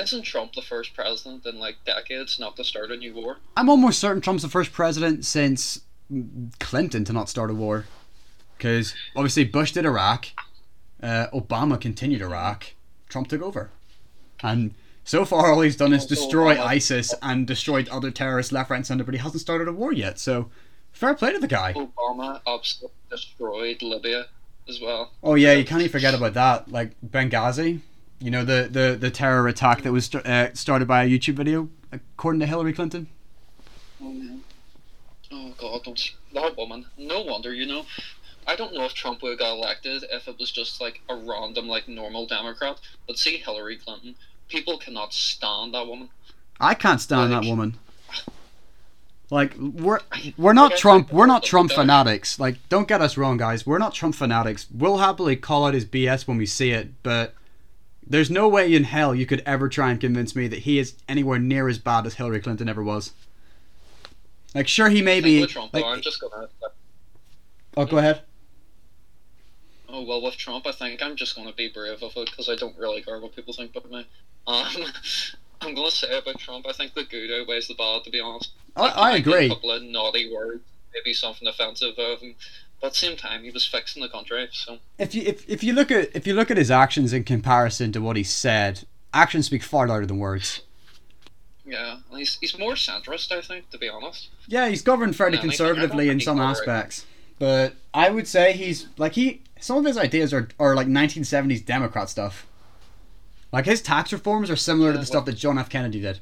Isn't 0.00 0.22
Trump 0.22 0.54
the 0.54 0.62
first 0.62 0.94
president 0.94 1.44
in 1.44 1.58
like 1.58 1.76
decades 1.84 2.38
not 2.38 2.56
to 2.56 2.64
start 2.64 2.90
a 2.90 2.96
new 2.96 3.14
war? 3.14 3.38
I'm 3.56 3.68
almost 3.68 3.98
certain 3.98 4.22
Trump's 4.22 4.42
the 4.42 4.48
first 4.48 4.72
president 4.72 5.24
since 5.24 5.82
Clinton 6.58 7.04
to 7.04 7.12
not 7.12 7.28
start 7.28 7.50
a 7.50 7.54
war. 7.54 7.84
Because 8.56 8.94
obviously 9.14 9.44
Bush 9.44 9.72
did 9.72 9.84
Iraq, 9.86 10.28
uh, 11.02 11.26
Obama 11.32 11.80
continued 11.80 12.22
Iraq, 12.22 12.72
Trump 13.08 13.28
took 13.28 13.42
over. 13.42 13.70
And 14.42 14.74
so 15.04 15.24
far, 15.24 15.52
all 15.52 15.60
he's 15.60 15.76
done 15.76 15.92
is 15.92 16.06
destroy 16.06 16.54
Obama- 16.56 16.66
ISIS 16.66 17.14
and 17.22 17.46
destroyed 17.46 17.88
other 17.88 18.10
terrorists 18.10 18.52
left, 18.52 18.70
right, 18.70 18.76
and 18.76 18.86
centre, 18.86 19.04
but 19.04 19.14
he 19.14 19.20
hasn't 19.20 19.40
started 19.40 19.68
a 19.68 19.72
war 19.72 19.92
yet. 19.92 20.18
So, 20.18 20.50
fair 20.92 21.14
play 21.14 21.32
to 21.32 21.38
the 21.38 21.46
guy. 21.46 21.72
Obama 21.74 22.40
absolutely 22.46 22.96
destroyed 23.10 23.82
Libya 23.82 24.26
as 24.68 24.80
well. 24.80 25.12
Oh 25.22 25.34
yeah, 25.34 25.52
you 25.52 25.64
can't 25.64 25.80
even 25.80 25.92
forget 25.92 26.14
about 26.14 26.34
that. 26.34 26.70
Like 26.70 26.92
Benghazi, 27.04 27.80
you 28.20 28.30
know 28.30 28.44
the 28.44 28.68
the, 28.70 28.96
the 29.00 29.10
terror 29.10 29.48
attack 29.48 29.82
that 29.82 29.92
was 29.92 30.04
st- 30.06 30.26
uh, 30.26 30.54
started 30.54 30.86
by 30.86 31.04
a 31.04 31.08
YouTube 31.08 31.34
video, 31.34 31.68
according 31.92 32.40
to 32.40 32.46
Hillary 32.46 32.72
Clinton. 32.72 33.08
Oh 35.32 35.52
God, 35.58 35.84
don't 35.84 36.10
that 36.34 36.56
woman. 36.56 36.86
No 36.98 37.22
wonder, 37.22 37.52
you 37.54 37.66
know. 37.66 37.84
I 38.46 38.56
don't 38.56 38.74
know 38.74 38.84
if 38.84 38.94
Trump 38.94 39.22
would 39.22 39.30
have 39.30 39.38
got 39.38 39.52
elected 39.56 40.04
if 40.10 40.26
it 40.26 40.38
was 40.38 40.50
just 40.50 40.80
like 40.80 41.00
a 41.08 41.14
random, 41.14 41.68
like 41.68 41.86
normal 41.88 42.26
Democrat. 42.26 42.80
But 43.06 43.18
see 43.18 43.36
Hillary 43.36 43.76
Clinton, 43.76 44.14
people 44.48 44.78
cannot 44.78 45.12
stand 45.12 45.74
that 45.74 45.86
woman. 45.86 46.08
I 46.58 46.74
can't 46.74 47.00
stand 47.00 47.30
Like- 47.32 47.42
that 47.42 47.48
woman. 47.48 47.76
Like 49.32 49.54
we're 49.56 50.00
we're 50.36 50.52
not 50.54 50.76
Trump. 50.76 51.12
We're 51.12 51.26
not 51.26 51.44
Trump 51.44 51.70
fanatics. 51.70 52.40
Like 52.40 52.56
don't 52.68 52.88
get 52.88 53.00
us 53.00 53.16
wrong, 53.16 53.36
guys. 53.36 53.64
We're 53.64 53.78
not 53.78 53.94
Trump 53.94 54.16
fanatics. 54.16 54.66
We'll 54.74 54.98
happily 54.98 55.36
call 55.36 55.66
out 55.66 55.74
his 55.74 55.84
BS 55.84 56.26
when 56.26 56.36
we 56.36 56.46
see 56.46 56.72
it, 56.72 57.00
but 57.04 57.34
there's 58.10 58.28
no 58.28 58.48
way 58.48 58.74
in 58.74 58.84
hell 58.84 59.14
you 59.14 59.24
could 59.24 59.42
ever 59.46 59.68
try 59.68 59.90
and 59.92 60.00
convince 60.00 60.34
me 60.34 60.48
that 60.48 60.60
he 60.60 60.78
is 60.78 60.94
anywhere 61.08 61.38
near 61.38 61.68
as 61.68 61.78
bad 61.78 62.04
as 62.06 62.14
Hillary 62.14 62.40
Clinton 62.40 62.68
ever 62.68 62.82
was. 62.82 63.12
Like 64.52 64.66
sure 64.66 64.88
he 64.88 65.00
may 65.00 65.20
be. 65.20 65.46
Trump, 65.46 65.72
Like, 65.72 65.84
I'm 65.84 66.00
just 66.00 66.20
gonna. 66.20 66.48
oh, 67.76 67.86
go 67.86 67.98
ahead. 67.98 68.22
Oh 69.88 70.02
well, 70.02 70.22
with 70.22 70.36
Trump, 70.36 70.66
I 70.66 70.72
think 70.72 71.02
I'm 71.02 71.14
just 71.14 71.36
gonna 71.36 71.52
be 71.52 71.68
brave 71.68 72.02
of 72.02 72.12
it 72.16 72.30
because 72.30 72.48
I 72.48 72.56
don't 72.56 72.76
really 72.76 73.00
care 73.00 73.20
what 73.20 73.34
people 73.34 73.54
think 73.54 73.74
about 73.74 73.90
me. 73.90 74.06
Um, 74.46 74.66
I'm 75.60 75.74
gonna 75.74 75.90
say 75.92 76.18
about 76.18 76.38
Trump, 76.40 76.66
I 76.68 76.72
think 76.72 76.94
the 76.94 77.04
good 77.04 77.30
outweighs 77.30 77.68
the 77.68 77.74
bad. 77.74 78.02
To 78.04 78.10
be 78.10 78.18
honest, 78.18 78.50
I, 78.74 78.88
he 78.88 78.94
I 78.94 79.16
agree. 79.16 79.46
A 79.46 79.50
couple 79.50 79.70
of 79.70 79.84
naughty 79.84 80.32
words, 80.34 80.64
maybe 80.92 81.14
something 81.14 81.46
offensive 81.46 81.96
of 81.96 82.20
him, 82.20 82.34
but 82.80 82.88
at 82.88 82.92
the 82.94 82.98
same 82.98 83.16
time, 83.16 83.42
he 83.44 83.50
was 83.50 83.66
fixing 83.66 84.02
the 84.02 84.08
country. 84.08 84.48
So 84.52 84.78
if 84.98 85.14
you 85.14 85.22
if, 85.26 85.48
if 85.48 85.62
you 85.62 85.72
look 85.72 85.90
at 85.90 86.14
if 86.14 86.26
you 86.26 86.34
look 86.34 86.50
at 86.50 86.56
his 86.56 86.70
actions 86.70 87.12
in 87.12 87.24
comparison 87.24 87.92
to 87.92 88.00
what 88.00 88.16
he 88.16 88.22
said, 88.22 88.84
actions 89.12 89.46
speak 89.46 89.62
far 89.62 89.86
louder 89.86 90.06
than 90.06 90.18
words. 90.18 90.62
yeah, 91.64 91.98
he's 92.14 92.38
he's 92.40 92.58
more 92.58 92.72
centrist, 92.74 93.32
I 93.32 93.42
think, 93.42 93.70
to 93.70 93.78
be 93.78 93.88
honest. 93.88 94.28
Yeah, 94.48 94.68
he's 94.68 94.82
governed 94.82 95.14
fairly 95.16 95.36
Yeah, 95.36 95.40
I 95.40 95.42
mean, 95.42 95.50
I 95.50 95.52
conservatively 95.56 96.08
in 96.08 96.20
some 96.20 96.40
aspects, 96.40 97.06
but 97.38 97.74
I 97.92 98.10
would 98.10 98.26
say 98.26 98.52
he's 98.54 98.86
like 98.96 99.12
he 99.12 99.42
some 99.60 99.76
of 99.76 99.84
his 99.84 99.98
ideas 99.98 100.32
are 100.32 100.48
are 100.58 100.74
like 100.74 100.86
1970s 100.86 101.64
Democrat 101.64 102.08
stuff. 102.08 102.46
Like 103.52 103.66
his 103.66 103.82
tax 103.82 104.12
reforms 104.12 104.48
are 104.48 104.56
similar 104.56 104.92
to 104.92 104.94
Yeah, 104.94 105.00
the 105.00 105.06
stuff 105.06 105.24
that 105.26 105.34
John 105.34 105.58
F. 105.58 105.68
Kennedy 105.68 106.00
did. 106.00 106.20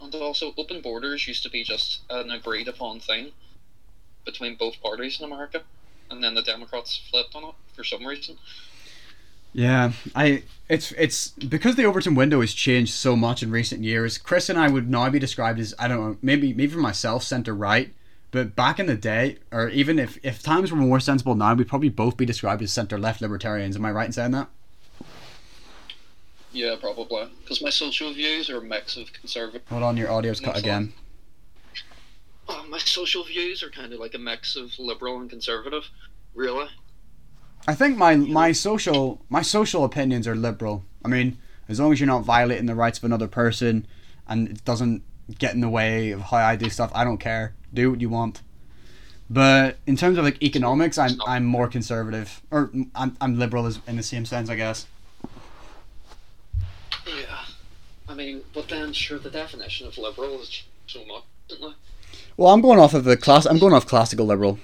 And 0.00 0.14
also, 0.16 0.52
open 0.56 0.80
borders 0.80 1.28
used 1.28 1.42
to 1.44 1.50
be 1.50 1.62
just 1.62 2.00
an 2.10 2.30
agreed 2.30 2.66
upon 2.66 2.98
thing 2.98 3.32
between 4.24 4.56
both 4.56 4.80
parties 4.82 5.20
in 5.20 5.26
America, 5.26 5.62
and 6.10 6.22
then 6.22 6.34
the 6.34 6.42
Democrats 6.42 7.00
flipped 7.10 7.34
on 7.34 7.44
it 7.44 7.54
for 7.74 7.84
some 7.84 8.06
reason. 8.06 8.36
Yeah, 9.52 9.92
I 10.14 10.44
it's 10.68 10.92
it's 10.92 11.28
because 11.30 11.76
the 11.76 11.84
Overton 11.84 12.14
window 12.14 12.40
has 12.40 12.54
changed 12.54 12.94
so 12.94 13.16
much 13.16 13.42
in 13.42 13.50
recent 13.50 13.84
years. 13.84 14.16
Kris 14.16 14.48
and 14.48 14.58
I 14.58 14.68
would 14.68 14.88
now 14.88 15.10
be 15.10 15.18
described 15.18 15.60
as 15.60 15.74
I 15.78 15.88
don't 15.88 16.00
know, 16.00 16.16
maybe 16.22 16.54
maybe 16.54 16.72
for 16.72 16.78
myself 16.78 17.22
center 17.22 17.54
right, 17.54 17.92
but 18.30 18.56
back 18.56 18.80
in 18.80 18.86
the 18.86 18.96
day, 18.96 19.36
or 19.50 19.68
even 19.68 19.98
if 19.98 20.18
if 20.22 20.42
times 20.42 20.72
were 20.72 20.78
more 20.78 21.00
sensible 21.00 21.34
now, 21.34 21.52
we'd 21.54 21.68
probably 21.68 21.90
both 21.90 22.16
be 22.16 22.24
described 22.24 22.62
as 22.62 22.72
center 22.72 22.98
left 22.98 23.20
libertarians. 23.20 23.76
Am 23.76 23.84
I 23.84 23.92
right 23.92 24.06
in 24.06 24.12
saying 24.12 24.30
that? 24.30 24.48
Yeah, 26.50 26.76
probably. 26.80 27.28
Because 27.42 27.62
my 27.62 27.70
social 27.70 28.12
views 28.12 28.48
are 28.48 28.58
a 28.58 28.62
mix 28.62 28.96
of 28.96 29.12
conservative. 29.12 29.62
Hold 29.68 29.82
on, 29.82 29.96
your 29.96 30.10
audio's 30.10 30.40
cut 30.40 30.56
again. 30.56 30.92
Oh, 32.48 32.64
my 32.68 32.78
social 32.78 33.24
views 33.24 33.62
are 33.62 33.70
kind 33.70 33.92
of 33.92 34.00
like 34.00 34.14
a 34.14 34.18
mix 34.18 34.56
of 34.56 34.78
liberal 34.78 35.20
and 35.20 35.30
conservative. 35.30 35.84
Really? 36.34 36.68
I 37.66 37.74
think 37.74 37.96
my 37.96 38.16
my 38.16 38.52
social 38.52 39.20
my 39.28 39.42
social 39.42 39.84
opinions 39.84 40.26
are 40.26 40.34
liberal. 40.34 40.84
I 41.04 41.08
mean, 41.08 41.38
as 41.68 41.78
long 41.78 41.92
as 41.92 42.00
you're 42.00 42.06
not 42.06 42.24
violating 42.24 42.66
the 42.66 42.74
rights 42.74 42.98
of 42.98 43.04
another 43.04 43.28
person, 43.28 43.86
and 44.26 44.48
it 44.48 44.64
doesn't 44.64 45.02
get 45.38 45.54
in 45.54 45.60
the 45.60 45.68
way 45.68 46.10
of 46.10 46.20
how 46.20 46.38
I 46.38 46.56
do 46.56 46.68
stuff, 46.68 46.90
I 46.94 47.04
don't 47.04 47.18
care. 47.18 47.54
Do 47.72 47.90
what 47.90 48.00
you 48.00 48.08
want. 48.08 48.42
But 49.30 49.78
in 49.86 49.96
terms 49.96 50.18
of 50.18 50.24
like 50.24 50.42
economics, 50.42 50.98
I'm 50.98 51.20
I'm 51.26 51.44
more 51.44 51.68
conservative, 51.68 52.42
or 52.50 52.70
I'm 52.94 53.16
I'm 53.20 53.38
liberal 53.38 53.66
in 53.86 53.96
the 53.96 54.02
same 54.02 54.26
sense, 54.26 54.50
I 54.50 54.56
guess. 54.56 54.86
Yeah. 57.06 57.44
I 58.08 58.14
mean, 58.14 58.42
but 58.52 58.68
then, 58.68 58.92
sure, 58.92 59.18
the 59.18 59.30
definition 59.30 59.86
of 59.86 59.96
liberal 59.96 60.42
is 60.42 60.64
so 60.86 61.04
much? 61.06 61.22
Well, 62.42 62.52
I'm 62.52 62.60
going 62.60 62.80
off 62.80 62.92
of 62.92 63.04
the 63.04 63.16
class. 63.16 63.46
I'm 63.46 63.60
going 63.60 63.72
off 63.72 63.86
classical 63.86 64.26
liberal, 64.26 64.58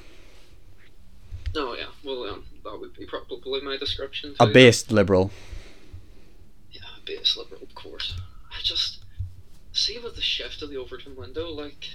Oh, 1.54 1.76
yeah. 1.78 1.84
Well, 2.02 2.24
um, 2.24 2.42
that 2.64 2.76
would 2.76 2.92
be 2.96 3.06
probably 3.06 3.60
my 3.60 3.76
description. 3.76 4.34
a 4.40 4.48
based 4.48 4.90
liberal. 4.90 5.30
Yeah, 6.72 6.80
a 7.00 7.06
base 7.06 7.36
liberal, 7.36 7.62
of 7.62 7.76
course. 7.76 8.16
I 8.50 8.56
just 8.64 9.04
see 9.72 9.96
with 9.96 10.16
the 10.16 10.20
shift 10.20 10.60
of 10.60 10.70
the 10.70 10.76
Overton 10.76 11.14
window, 11.14 11.50
like 11.50 11.90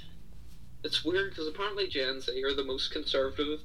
it's 0.86 1.04
weird 1.04 1.32
because 1.32 1.50
apparently 1.50 1.90
Gen 1.90 2.22
Z 2.22 2.32
are 2.46 2.54
the 2.54 2.64
most 2.64 2.94
conservative 2.94 3.60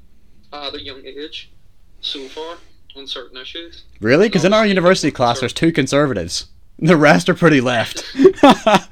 at 0.52 0.74
a 0.74 0.82
young 0.82 1.06
age 1.06 1.52
so 2.00 2.26
far 2.26 2.56
on 2.96 3.06
certain 3.06 3.36
issues. 3.36 3.84
Really? 4.00 4.26
Because 4.26 4.44
in 4.44 4.52
our 4.52 4.66
university 4.66 5.12
class, 5.12 5.38
there's 5.38 5.52
two 5.52 5.70
conservatives. 5.70 6.46
The 6.80 6.96
rest 6.96 7.28
are 7.28 7.34
pretty 7.34 7.60
left. 7.60 8.02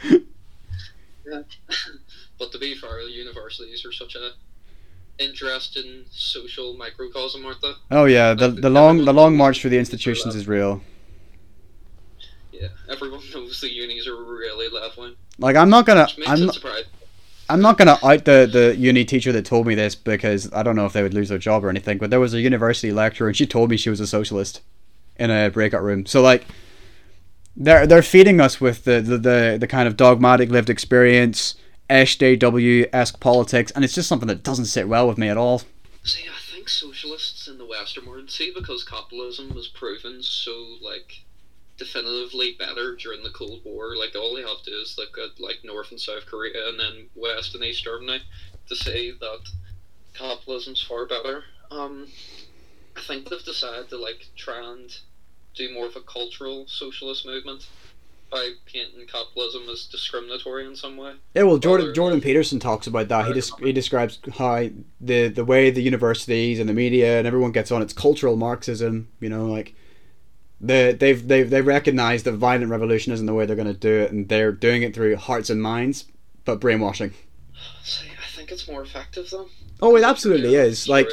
But 2.39 2.53
to 2.53 2.59
be 2.59 2.75
fair, 2.75 3.01
universities 3.01 3.85
are 3.85 3.93
such 3.93 4.15
a 4.15 4.33
interesting 5.19 6.05
social 6.11 6.75
microcosm, 6.75 7.45
aren't 7.45 7.61
they? 7.63 7.73
Oh 7.91 8.05
yeah, 8.05 8.35
the 8.35 8.49
the 8.49 8.71
long 8.71 9.05
the 9.05 9.13
long 9.13 9.37
march 9.37 9.61
through 9.61 9.71
the 9.71 9.79
institutions 9.79 10.35
is 10.35 10.47
real. 10.47 10.83
Yeah, 12.53 12.69
everyone 12.89 13.21
knows 13.35 13.61
the 13.61 13.73
unis 13.73 14.07
are 14.07 14.17
really 14.17 14.69
left 14.69 14.97
wing. 14.99 15.15
Like 15.39 15.57
I'm 15.57 15.71
not 15.71 15.87
gonna 15.87 16.09
I'm 16.27 16.47
not. 16.47 16.59
I'm 17.49 17.61
not 17.61 17.79
gonna 17.79 17.99
out 18.03 18.25
the 18.25 18.49
the 18.51 18.77
uni 18.77 19.05
teacher 19.05 19.33
that 19.33 19.45
told 19.45 19.67
me 19.67 19.75
this 19.75 19.95
because 19.95 20.53
I 20.53 20.63
don't 20.63 20.75
know 20.75 20.87
if 20.87 20.93
they 20.93 21.03
would 21.03 21.15
lose 21.15 21.29
their 21.29 21.39
job 21.39 21.65
or 21.65 21.71
anything. 21.71 21.99
But 21.99 22.11
there 22.11 22.21
was 22.21 22.35
a 22.35 22.41
university 22.41 22.93
lecturer 22.93 23.29
and 23.29 23.37
she 23.37 23.47
told 23.47 23.71
me 23.71 23.77
she 23.77 23.91
was 23.91 24.01
a 24.01 24.07
socialist 24.07 24.63
in 25.17 25.31
a 25.31 25.49
breakout 25.51 25.83
room. 25.83 26.07
So 26.07 26.23
like 26.23 26.45
they're 27.57 27.87
they're 27.87 28.03
feeding 28.03 28.41
us 28.41 28.61
with 28.61 28.85
the 28.85 29.01
the 29.01 29.19
the, 29.19 29.57
the 29.61 29.67
kind 29.67 29.87
of 29.87 29.97
dogmatic 29.97 30.51
lived 30.51 30.71
experience. 30.71 31.55
SJW 31.89 32.89
esque 32.93 33.21
politics, 33.21 33.71
and 33.73 33.85
it's 33.85 33.95
just 33.95 34.09
something 34.09 34.29
that 34.29 34.43
doesn't 34.43 34.67
sit 34.67 34.89
well 34.89 35.07
with 35.07 35.19
me 35.19 35.29
at 35.29 35.37
all. 35.37 35.63
See, 36.03 36.27
I 36.29 36.39
think 36.53 36.69
socialists 36.69 37.49
in 37.49 37.59
the 37.59 37.67
Western 37.67 38.07
world, 38.07 38.31
see, 38.31 38.53
because 38.55 38.85
capitalism 38.85 39.55
was 39.55 39.69
proven 39.69 40.23
so 40.23 40.77
like 40.81 41.25
definitively 41.77 42.57
better 42.59 42.97
during 42.97 43.23
the 43.23 43.31
Cold 43.31 43.61
War. 43.65 43.97
Like 43.97 44.17
all 44.17 44.35
they 44.35 44.43
have 44.43 44.63
to 44.63 44.71
do 44.71 44.77
is 44.77 44.97
look 44.99 45.17
at 45.19 45.41
like 45.41 45.59
North 45.65 45.91
and 45.91 46.01
South 46.01 46.27
Korea 46.27 46.69
and 46.69 46.79
then 46.79 47.09
West 47.15 47.55
and 47.55 47.63
East 47.65 47.85
Germany 47.85 48.23
to 48.69 48.77
say 48.77 49.13
that 49.13 49.49
capitalism's 50.15 50.83
far 50.83 51.07
better. 51.07 51.45
Um, 51.71 52.09
I 52.97 53.01
think 53.03 53.29
they've 53.29 53.45
decided 53.45 53.91
to 53.91 53.99
like 53.99 54.27
try 54.37 54.73
and 54.73 54.97
do 55.55 55.73
more 55.73 55.87
of 55.87 55.97
a 55.97 56.01
cultural 56.01 56.67
socialist 56.67 57.27
movement 57.27 57.67
by 58.31 58.51
painting 58.67 59.07
capitalism 59.07 59.69
as 59.71 59.87
discriminatory 59.87 60.67
in 60.67 60.77
some 60.77 60.97
way. 60.97 61.15
Yeah, 61.35 61.45
well, 61.45 61.59
Jordan 61.59 61.95
Jordan 61.95 62.21
Peterson 62.21 62.59
talks 62.59 62.87
about 62.87 63.09
that. 63.09 63.27
He 63.27 63.33
des- 63.33 63.65
he 63.65 63.73
describes 63.73 64.19
how 64.39 64.69
the 65.01 65.29
the 65.29 65.45
way 65.45 65.71
the 65.71 65.83
universities 65.83 66.59
and 66.59 66.69
the 66.69 66.75
media 66.75 67.19
and 67.19 67.27
everyone 67.27 67.53
gets 67.53 67.71
on 67.71 67.83
it's 67.83 67.93
cultural 67.93 68.37
Marxism. 68.37 69.09
You 69.21 69.29
know, 69.29 69.47
like 69.47 69.75
the 70.61 70.97
they've 70.99 71.27
they've 71.27 71.49
they 71.49 71.63
recognize 71.63 72.23
that 72.25 72.33
violent 72.33 72.71
revolution 72.71 73.13
isn't 73.13 73.27
the 73.27 73.35
way 73.35 73.47
they're 73.47 73.57
going 73.57 73.73
to 73.73 73.75
do 73.75 74.01
it, 74.01 74.13
and 74.13 74.29
they're 74.29 74.53
doing 74.53 74.83
it 74.83 74.95
through 74.95 75.17
hearts 75.17 75.51
and 75.51 75.63
minds, 75.63 76.07
but 76.45 76.61
brainwashing. 76.61 77.13
See, 77.83 78.09
I 78.09 78.37
think 78.37 78.51
it's 78.51 78.69
more 78.69 78.83
effective 78.83 79.31
though. 79.31 79.49
Oh, 79.81 79.97
it 79.97 80.03
absolutely 80.03 80.55
is. 80.55 80.89
Like 80.89 81.09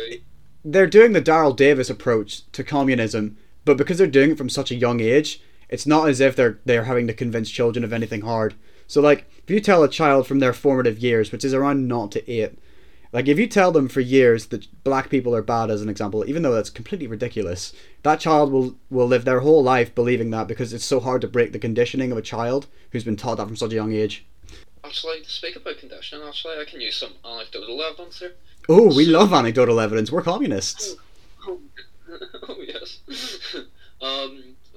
they're 0.66 0.88
doing 0.88 1.14
the 1.14 1.22
Daryl 1.22 1.56
Davis 1.56 1.90
approach 1.90 2.50
to 2.54 2.64
communism, 2.64 3.38
but 3.66 3.78
because 3.78 3.98
they're 3.98 4.08
doing 4.08 4.32
it 4.32 4.38
from 4.38 4.50
such 4.50 4.72
a 4.72 4.76
young 4.76 5.00
age, 5.02 5.42
it's 5.70 5.86
not 5.86 6.10
as 6.10 6.20
if 6.20 6.36
they're 6.36 6.60
they're 6.66 6.86
having 6.86 7.08
to 7.08 7.14
convince 7.14 7.50
children 7.50 7.84
of 7.84 7.94
anything 7.94 8.22
hard. 8.22 8.56
So 8.88 9.02
like 9.02 9.26
if 9.44 9.50
you 9.50 9.60
tell 9.60 9.84
a 9.84 9.90
child 9.90 10.28
from 10.28 10.40
their 10.40 10.54
formative 10.54 11.00
years, 11.00 11.32
which 11.32 11.44
is 11.44 11.54
around 11.54 11.88
naught 11.88 12.12
to 12.14 12.32
eight, 12.32 12.58
like 13.12 13.28
if 13.28 13.38
you 13.38 13.48
tell 13.48 13.72
them 13.72 13.88
for 13.88 14.02
years 14.02 14.48
that 14.48 14.68
black 14.84 15.10
people 15.10 15.36
are 15.36 15.44
bad 15.44 15.70
as 15.70 15.82
an 15.82 15.90
example, 15.90 16.28
even 16.28 16.42
though 16.42 16.54
that's 16.54 16.72
completely 16.72 17.08
ridiculous, 17.08 17.72
that 18.02 18.20
child 18.20 18.52
will 18.52 18.76
will 18.90 19.08
live 19.08 19.24
their 19.24 19.42
whole 19.42 19.64
life 19.64 19.94
believing 19.94 20.32
that 20.32 20.48
because 20.48 20.74
it's 20.74 20.84
so 20.86 21.00
hard 21.00 21.22
to 21.22 21.28
break 21.28 21.52
the 21.52 21.60
conditioning 21.60 22.12
of 22.12 22.18
a 22.18 22.24
child 22.24 22.68
who's 22.92 23.04
been 23.04 23.16
taught 23.16 23.38
that 23.38 23.48
from 23.48 23.56
such 23.56 23.72
a 23.72 23.76
young 23.76 23.94
age. 23.94 24.26
Actually, 24.84 25.22
to 25.22 25.30
speak 25.30 25.56
about 25.56 25.78
conditioning, 25.78 26.28
actually, 26.28 26.56
I 26.60 26.66
can 26.66 26.82
use 26.82 26.98
some 26.98 27.14
anecdotal 27.24 27.82
evidence 27.82 28.20
here. 28.20 28.34
Oh, 28.68 28.94
we 28.94 29.06
love 29.06 29.32
anecdotal 29.32 29.80
evidence. 29.80 30.12
We're 30.12 30.24
communists. 30.24 30.96
oh 31.48 31.60
yes. 32.60 33.00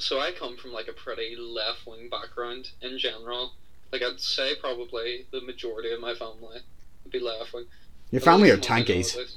so 0.06 0.20
I 0.20 0.30
come 0.30 0.56
from 0.56 0.72
like 0.72 0.86
a 0.86 0.92
pretty 0.92 1.34
left 1.34 1.84
wing 1.84 2.08
background 2.08 2.70
in 2.80 2.96
general. 2.96 3.54
Like 3.90 4.02
I'd 4.02 4.20
say 4.20 4.54
probably 4.54 5.26
the 5.32 5.40
majority 5.40 5.92
of 5.92 6.00
my 6.00 6.14
family 6.14 6.60
would 7.02 7.12
be 7.12 7.18
left 7.18 7.52
wing. 7.52 7.64
Your 8.12 8.20
family 8.20 8.50
are 8.50 8.54
At 8.54 8.58
least 8.58 8.70
one 8.70 8.78
I 8.78 8.82
know 8.82 8.86
tankies. 8.86 9.36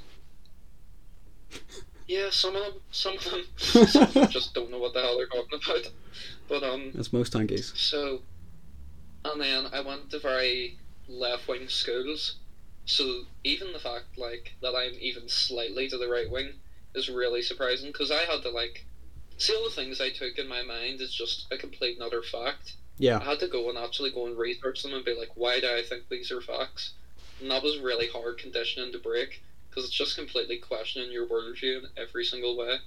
Yeah, 2.07 2.29
some 2.29 2.55
of 2.55 2.63
them, 2.63 2.73
some 2.91 3.17
of 3.17 3.23
them, 3.23 3.43
some 3.57 4.03
of 4.03 4.13
them 4.13 4.27
just 4.29 4.53
don't 4.53 4.69
know 4.69 4.77
what 4.77 4.93
the 4.93 5.01
hell 5.01 5.17
they're 5.17 5.25
talking 5.25 5.59
about. 5.63 5.91
But 6.47 6.63
um, 6.63 6.91
That's 6.93 7.11
most 7.11 7.33
tankies. 7.33 7.75
So, 7.75 8.21
and 9.25 9.41
then 9.41 9.67
I 9.73 9.81
went 9.81 10.11
to 10.11 10.19
very 10.19 10.77
left 11.07 11.47
wing 11.47 11.67
schools. 11.67 12.35
So 12.85 13.23
even 13.43 13.73
the 13.73 13.79
fact 13.79 14.17
like 14.17 14.53
that 14.61 14.75
I'm 14.75 14.93
even 14.99 15.29
slightly 15.29 15.89
to 15.89 15.97
the 15.97 16.07
right 16.07 16.29
wing 16.29 16.53
is 16.93 17.09
really 17.09 17.41
surprising 17.41 17.91
because 17.91 18.11
I 18.11 18.21
had 18.21 18.43
to 18.43 18.49
like 18.51 18.85
see 19.39 19.55
all 19.55 19.63
the 19.63 19.75
things 19.75 19.99
I 19.99 20.09
took 20.09 20.37
in 20.37 20.47
my 20.47 20.63
mind 20.63 21.01
is 21.01 21.13
just 21.13 21.47
a 21.51 21.57
complete 21.57 21.97
and 21.97 22.05
utter 22.05 22.21
fact. 22.21 22.73
Yeah. 22.97 23.19
I 23.19 23.23
had 23.23 23.39
to 23.39 23.47
go 23.47 23.69
and 23.69 23.77
actually 23.77 24.11
go 24.11 24.27
and 24.27 24.37
research 24.37 24.83
them 24.83 24.93
and 24.93 25.05
be 25.05 25.15
like, 25.15 25.29
why 25.35 25.59
do 25.59 25.67
I 25.67 25.81
think 25.87 26.03
these 26.09 26.31
are 26.31 26.41
facts? 26.41 26.93
And 27.41 27.49
that 27.49 27.63
was 27.63 27.79
really 27.79 28.07
hard 28.07 28.37
conditioning 28.37 28.91
to 28.91 28.99
break 28.99 29.41
because 29.69 29.85
it's 29.85 29.93
just 29.93 30.17
completely 30.17 30.57
questioning 30.57 31.11
your 31.11 31.25
worldview 31.25 31.79
in 31.79 31.85
every 31.97 32.25
single 32.25 32.57
way. 32.57 32.77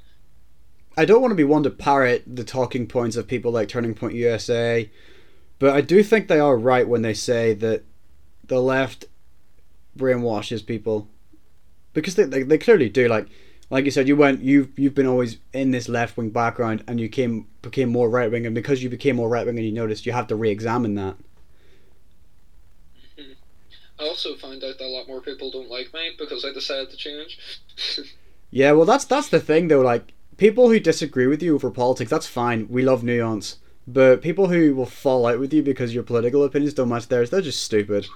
I 0.97 1.07
don't 1.07 1.23
want 1.23 1.33
to 1.33 1.37
be 1.37 1.45
one 1.45 1.63
to 1.63 1.71
parrot 1.71 2.25
the 2.27 2.45
talking 2.45 2.87
points 2.87 3.17
of 3.17 3.27
people 3.27 3.51
like 3.51 3.69
Turning 3.69 3.95
Point 3.95 4.15
USA, 4.15 4.91
but 5.59 5.71
I 5.71 5.81
do 5.81 6.03
think 6.03 6.29
they 6.29 6.39
are 6.39 6.57
right 6.57 6.87
when 6.87 7.01
they 7.01 7.15
say 7.15 7.55
that 7.55 7.85
the 8.45 8.61
left 8.61 9.07
brainwashes 9.97 10.65
people 10.67 11.09
because 11.95 12.15
they, 12.15 12.25
they, 12.25 12.43
they 12.43 12.59
clearly 12.59 12.91
do. 12.91 13.09
Like 13.09 13.29
like 13.73 13.87
you 13.87 13.91
said, 13.91 14.07
you 14.07 14.17
went 14.17 14.43
you've 14.43 14.79
you've 14.79 14.95
been 14.95 15.07
always 15.07 15.39
in 15.55 15.71
this 15.71 15.89
left 15.89 16.19
wing 16.19 16.29
background 16.29 16.85
and 16.87 17.01
you 17.01 17.09
came 17.09 17.47
became 17.63 17.89
more 17.89 18.11
right 18.11 18.31
wing, 18.31 18.45
and 18.45 18.55
because 18.55 18.83
you 18.83 18.91
became 18.91 19.17
more 19.17 19.31
right 19.31 19.47
wing 19.47 19.57
and 19.57 19.67
you 19.67 19.73
noticed, 19.73 20.05
you 20.05 20.13
have 20.13 20.27
to 20.27 20.37
re-examine 20.37 20.95
that. 20.97 21.17
I 23.99 24.03
also 24.03 24.37
found 24.37 24.63
out 24.63 24.77
that 24.79 24.85
a 24.85 24.95
lot 24.95 25.09
more 25.09 25.23
people 25.23 25.51
don't 25.51 25.71
like 25.71 25.95
me 25.95 26.11
because 26.19 26.45
I 26.45 26.53
decided 26.53 26.91
to 26.91 26.97
change. 26.97 27.39
Yeah, 28.55 28.73
well, 28.73 28.85
that's 28.85 29.07
that's 29.07 29.31
the 29.31 29.41
thing 29.41 29.69
though. 29.69 29.81
Like 29.81 30.13
people 30.37 30.69
who 30.69 30.79
disagree 30.79 31.27
with 31.27 31.43
you 31.43 31.55
over 31.55 31.71
politics, 31.71 32.11
that's 32.11 32.27
fine. 32.27 32.69
We 32.69 32.83
love 32.83 33.03
nuance. 33.03 33.57
But 33.87 34.21
people 34.21 34.49
who 34.49 34.75
will 34.75 34.85
fall 34.85 35.25
out 35.25 35.41
with 35.41 35.55
you 35.55 35.63
because 35.63 35.95
your 35.95 36.03
political 36.03 36.45
opinions 36.45 36.75
don't 36.75 36.91
match 36.91 37.09
theirs, 37.09 37.31
they're 37.31 37.41
just 37.41 37.63
stupid. 37.63 38.07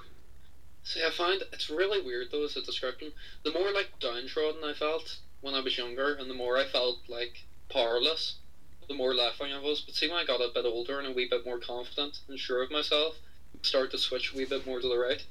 See, 0.83 1.01
I 1.03 1.09
find 1.09 1.41
it's 1.51 1.71
really 1.71 2.05
weird 2.05 2.27
though 2.31 2.45
as 2.45 2.55
a 2.55 2.61
description. 2.61 3.11
The 3.43 3.51
more 3.51 3.71
like 3.73 3.89
downtrodden 3.99 4.63
I 4.63 4.73
felt 4.73 5.17
when 5.41 5.53
I 5.53 5.61
was 5.61 5.77
younger, 5.77 6.15
and 6.15 6.29
the 6.29 6.35
more 6.35 6.57
I 6.57 6.65
felt 6.65 6.99
like 7.07 7.45
powerless, 7.69 8.37
the 8.87 8.95
more 8.95 9.13
laughing 9.13 9.53
I 9.53 9.59
was. 9.59 9.81
But 9.81 9.95
see, 9.95 10.07
when 10.07 10.17
I 10.17 10.25
got 10.25 10.41
a 10.41 10.51
bit 10.53 10.65
older 10.65 10.99
and 10.99 11.07
a 11.07 11.11
wee 11.11 11.27
bit 11.29 11.45
more 11.45 11.59
confident 11.59 12.19
and 12.27 12.39
sure 12.39 12.63
of 12.63 12.71
myself, 12.71 13.15
start 13.61 13.91
to 13.91 13.97
switch 13.97 14.33
a 14.33 14.37
wee 14.37 14.45
bit 14.45 14.65
more 14.65 14.79
to 14.79 14.87
the 14.87 14.97
right. 14.97 15.23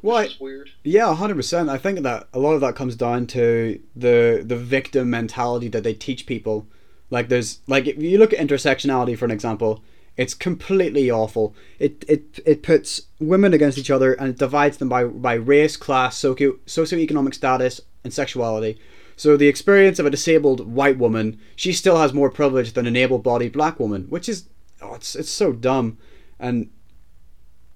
Why? 0.00 0.24
Which 0.24 0.40
weird. 0.40 0.70
Yeah, 0.82 1.14
hundred 1.14 1.36
percent. 1.36 1.68
I 1.68 1.78
think 1.78 2.00
that 2.00 2.28
a 2.32 2.38
lot 2.38 2.54
of 2.54 2.60
that 2.62 2.74
comes 2.74 2.96
down 2.96 3.26
to 3.28 3.80
the 3.94 4.42
the 4.44 4.56
victim 4.56 5.10
mentality 5.10 5.68
that 5.68 5.82
they 5.82 5.94
teach 5.94 6.26
people. 6.26 6.66
Like 7.10 7.28
there's 7.28 7.60
like 7.66 7.86
if 7.86 7.98
you 7.98 8.18
look 8.18 8.32
at 8.32 8.38
intersectionality 8.38 9.18
for 9.18 9.26
an 9.26 9.30
example, 9.30 9.82
it's 10.16 10.32
completely 10.32 11.10
awful. 11.10 11.54
It 11.78 12.04
it 12.08 12.40
it 12.46 12.62
puts 12.62 13.02
women 13.18 13.52
against 13.52 13.78
each 13.78 13.90
other 13.90 14.14
and 14.14 14.30
it 14.30 14.38
divides 14.38 14.78
them 14.78 14.88
by 14.88 15.04
by 15.04 15.34
race, 15.34 15.76
class, 15.76 16.16
socio 16.16 16.52
socioeconomic 16.66 17.34
status, 17.34 17.80
and 18.02 18.12
sexuality. 18.12 18.78
So 19.20 19.36
the 19.36 19.48
experience 19.48 19.98
of 19.98 20.06
a 20.06 20.10
disabled 20.10 20.66
white 20.66 20.96
woman, 20.96 21.38
she 21.54 21.74
still 21.74 21.98
has 21.98 22.14
more 22.14 22.30
privilege 22.30 22.72
than 22.72 22.86
an 22.86 22.96
able-bodied 22.96 23.52
black 23.52 23.78
woman, 23.78 24.04
which 24.04 24.30
is 24.30 24.48
oh, 24.80 24.94
it's 24.94 25.14
it's 25.14 25.28
so 25.28 25.52
dumb, 25.52 25.98
and 26.38 26.70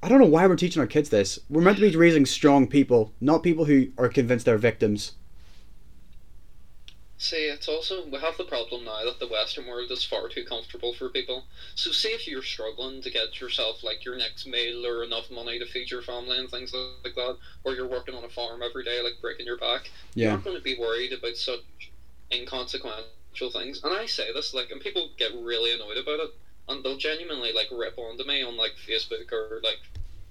I 0.02 0.08
don't 0.08 0.20
know 0.20 0.24
why 0.24 0.46
we're 0.46 0.56
teaching 0.56 0.80
our 0.80 0.86
kids 0.86 1.10
this. 1.10 1.38
We're 1.50 1.60
meant 1.60 1.76
to 1.76 1.90
be 1.90 1.94
raising 1.94 2.24
strong 2.24 2.66
people, 2.66 3.12
not 3.20 3.42
people 3.42 3.66
who 3.66 3.88
are 3.98 4.08
convinced 4.08 4.46
they're 4.46 4.56
victims. 4.56 5.16
See, 7.24 7.46
it's 7.46 7.68
also 7.68 8.04
we 8.04 8.18
have 8.18 8.36
the 8.36 8.44
problem 8.44 8.84
now 8.84 9.02
that 9.06 9.18
the 9.18 9.26
Western 9.26 9.66
world 9.66 9.90
is 9.90 10.04
far 10.04 10.28
too 10.28 10.44
comfortable 10.44 10.92
for 10.92 11.08
people. 11.08 11.46
So, 11.74 11.90
say 11.90 12.10
if 12.12 12.28
you're 12.28 12.42
struggling 12.42 13.00
to 13.00 13.10
get 13.10 13.40
yourself 13.40 13.82
like 13.82 14.04
your 14.04 14.14
next 14.14 14.46
meal 14.46 14.84
or 14.84 15.02
enough 15.02 15.30
money 15.30 15.58
to 15.58 15.64
feed 15.64 15.90
your 15.90 16.02
family 16.02 16.36
and 16.36 16.50
things 16.50 16.74
like 16.74 17.14
that, 17.14 17.38
or 17.64 17.72
you're 17.72 17.88
working 17.88 18.14
on 18.14 18.24
a 18.24 18.28
farm 18.28 18.62
every 18.62 18.84
day, 18.84 19.00
like 19.00 19.22
breaking 19.22 19.46
your 19.46 19.56
back, 19.56 19.90
you're 20.14 20.32
not 20.32 20.44
going 20.44 20.54
to 20.54 20.62
be 20.62 20.76
worried 20.78 21.14
about 21.14 21.34
such 21.34 21.62
inconsequential 22.30 23.50
things. 23.50 23.80
And 23.82 23.94
I 23.94 24.04
say 24.04 24.30
this 24.30 24.52
like, 24.52 24.70
and 24.70 24.82
people 24.82 25.08
get 25.16 25.32
really 25.32 25.72
annoyed 25.72 25.96
about 25.96 26.20
it, 26.20 26.30
and 26.68 26.84
they'll 26.84 26.98
genuinely 26.98 27.52
like 27.54 27.68
rip 27.70 27.96
onto 27.96 28.24
me 28.24 28.42
on 28.42 28.58
like 28.58 28.72
Facebook 28.76 29.32
or 29.32 29.60
like 29.64 29.80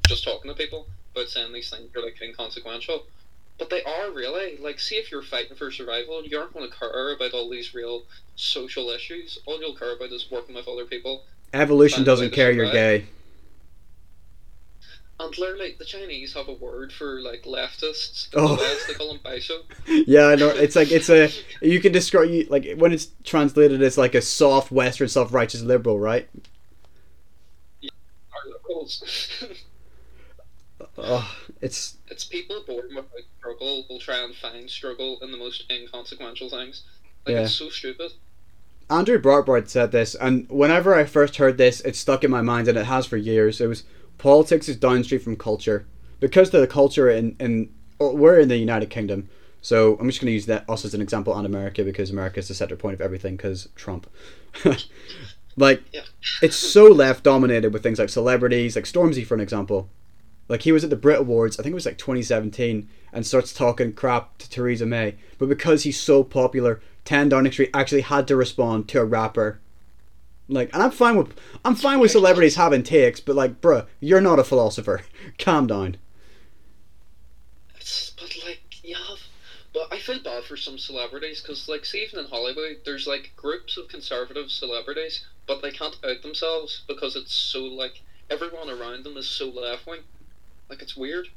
just 0.07 0.23
talking 0.23 0.51
to 0.51 0.55
people 0.55 0.85
about 1.15 1.27
saying 1.27 1.53
these 1.53 1.71
things 1.71 1.89
are 1.95 2.03
like 2.03 2.21
inconsequential. 2.21 3.07
But 3.57 3.69
they 3.69 3.83
are 3.83 4.11
really 4.11 4.53
eh? 4.53 4.57
like, 4.59 4.79
see 4.79 4.95
if 4.95 5.11
you're 5.11 5.21
fighting 5.21 5.55
for 5.55 5.71
survival, 5.71 6.23
you 6.25 6.39
aren't 6.39 6.53
going 6.53 6.69
to 6.69 6.75
care 6.75 7.13
about 7.13 7.33
all 7.33 7.49
these 7.49 7.73
real 7.73 8.03
social 8.35 8.89
issues. 8.89 9.39
All 9.45 9.59
you'll 9.59 9.75
care 9.75 9.95
about 9.95 10.11
is 10.11 10.29
working 10.31 10.55
with 10.55 10.67
other 10.67 10.85
people. 10.85 11.23
Evolution 11.53 11.97
Find 11.97 12.07
a 12.07 12.11
way 12.11 12.15
doesn't 12.15 12.31
care 12.33 12.51
you're 12.51 12.71
gay. 12.71 13.05
And 15.19 15.37
literally, 15.37 15.75
the 15.77 15.85
Chinese 15.85 16.33
have 16.33 16.47
a 16.47 16.53
word 16.53 16.91
for 16.91 17.21
like 17.21 17.43
leftists. 17.43 18.29
Oh. 18.33 18.55
The 18.55 18.61
West, 18.61 18.87
they 18.87 18.93
call 18.95 19.13
them 19.13 19.19
baizuo. 19.23 19.61
Yeah, 20.07 20.27
I 20.27 20.35
know. 20.35 20.49
It's 20.49 20.75
like 20.75 20.91
it's 20.91 21.09
a 21.09 21.29
you 21.61 21.79
can 21.79 21.91
describe 21.91 22.29
you 22.29 22.47
like 22.49 22.75
when 22.77 22.91
it's 22.91 23.09
translated 23.23 23.81
as 23.83 23.97
like 23.97 24.15
a 24.15 24.21
soft 24.21 24.71
Western, 24.71 25.07
self-righteous 25.07 25.61
liberal, 25.61 25.99
right? 25.99 26.27
Are 27.83 28.49
liberals. 28.49 29.43
oh, 30.97 31.35
it's 31.63 31.97
It's 32.09 32.25
people 32.25 32.63
born 32.67 32.89
without 32.89 33.09
struggle 33.39 33.85
will 33.89 33.99
try 33.99 34.19
and 34.23 34.35
find 34.35 34.69
struggle 34.69 35.19
in 35.21 35.31
the 35.31 35.37
most 35.37 35.63
inconsequential 35.71 36.49
things. 36.49 36.83
Like 37.25 37.33
Yeah. 37.35 37.41
it's 37.43 37.53
so 37.55 37.69
stupid. 37.69 38.11
Andrew 38.89 39.17
Breitbart 39.19 39.69
said 39.69 39.91
this, 39.91 40.13
and 40.13 40.47
whenever 40.49 40.93
I 40.93 41.05
first 41.05 41.37
heard 41.37 41.57
this, 41.57 41.79
it 41.81 41.95
stuck 41.95 42.23
in 42.23 42.29
my 42.29 42.41
mind, 42.41 42.67
and 42.67 42.77
it 42.77 42.85
has 42.85 43.05
for 43.05 43.17
years. 43.17 43.61
It 43.61 43.67
was 43.67 43.83
politics 44.17 44.67
is 44.69 44.75
downstream 44.75 45.21
from 45.21 45.35
culture 45.37 45.85
because 46.19 46.49
the 46.51 46.67
culture 46.67 47.09
in 47.09 47.35
in 47.39 47.73
oh, 47.99 48.13
we're 48.13 48.39
in 48.39 48.49
the 48.49 48.57
United 48.57 48.89
Kingdom, 48.89 49.29
so 49.61 49.97
I'm 49.99 50.07
just 50.09 50.19
going 50.19 50.27
to 50.27 50.33
use 50.33 50.45
that 50.47 50.69
us 50.69 50.83
as 50.83 50.93
an 50.93 51.01
example 51.01 51.31
on 51.33 51.45
America 51.45 51.83
because 51.83 52.09
America 52.11 52.39
is 52.39 52.49
the 52.49 52.53
center 52.53 52.75
point 52.75 52.93
of 52.95 53.01
everything 53.01 53.37
because 53.37 53.69
Trump. 53.75 54.09
like 55.55 55.81
Yeah. 55.93 56.01
it's 56.41 56.55
so 56.57 56.85
left 56.87 57.23
dominated 57.23 57.71
with 57.73 57.83
things 57.83 57.99
like 57.99 58.09
celebrities, 58.09 58.75
like 58.75 58.85
Stormzy 58.85 59.25
for 59.25 59.35
an 59.35 59.41
example. 59.41 59.89
Like 60.49 60.63
he 60.63 60.71
was 60.71 60.83
at 60.83 60.89
the 60.89 60.95
Brit 60.95 61.19
Awards, 61.19 61.59
I 61.59 61.63
think 61.63 61.71
it 61.71 61.75
was 61.75 61.85
like 61.85 61.97
2017, 61.97 62.89
and 63.11 63.25
starts 63.25 63.53
talking 63.53 63.93
crap 63.93 64.37
to 64.39 64.49
Theresa 64.49 64.85
May. 64.85 65.15
But 65.37 65.49
because 65.49 65.83
he's 65.83 65.99
so 65.99 66.23
popular, 66.23 66.81
10 67.05 67.29
Downing 67.29 67.51
Street 67.51 67.69
actually 67.73 68.01
had 68.01 68.27
to 68.27 68.35
respond 68.35 68.87
to 68.89 69.01
a 69.01 69.05
rapper. 69.05 69.59
Like, 70.49 70.73
and 70.73 70.83
I'm 70.83 70.91
fine 70.91 71.15
with 71.15 71.39
I'm 71.63 71.75
fine 71.75 71.99
with 71.99 72.11
celebrities 72.11 72.55
having 72.55 72.83
takes, 72.83 73.19
but 73.19 73.35
like, 73.35 73.61
bruh, 73.61 73.87
you're 73.99 74.21
not 74.21 74.39
a 74.39 74.43
philosopher. 74.43 75.01
Calm 75.39 75.67
down. 75.67 75.97
It's 77.75 78.11
but 78.11 78.35
like 78.45 78.61
have. 78.91 79.19
But 79.73 79.87
I 79.91 79.97
feel 79.97 80.21
bad 80.21 80.43
for 80.43 80.55
some 80.55 80.77
celebrities 80.77 81.41
because, 81.41 81.67
like, 81.67 81.83
see, 81.83 82.03
even 82.03 82.19
in 82.19 82.25
Hollywood, 82.25 82.81
there's 82.85 83.07
like 83.07 83.31
groups 83.35 83.75
of 83.75 83.87
conservative 83.87 84.51
celebrities, 84.51 85.25
but 85.47 85.61
they 85.61 85.71
can't 85.71 85.97
out 86.05 86.21
themselves 86.21 86.83
because 86.87 87.15
it's 87.15 87.33
so 87.33 87.63
like 87.63 88.01
everyone 88.29 88.69
around 88.69 89.03
them 89.03 89.17
is 89.17 89.27
so 89.27 89.49
left 89.49 89.87
wing. 89.87 90.01
Like 90.73 90.81
it's 90.81 90.97
weird. 90.97 91.27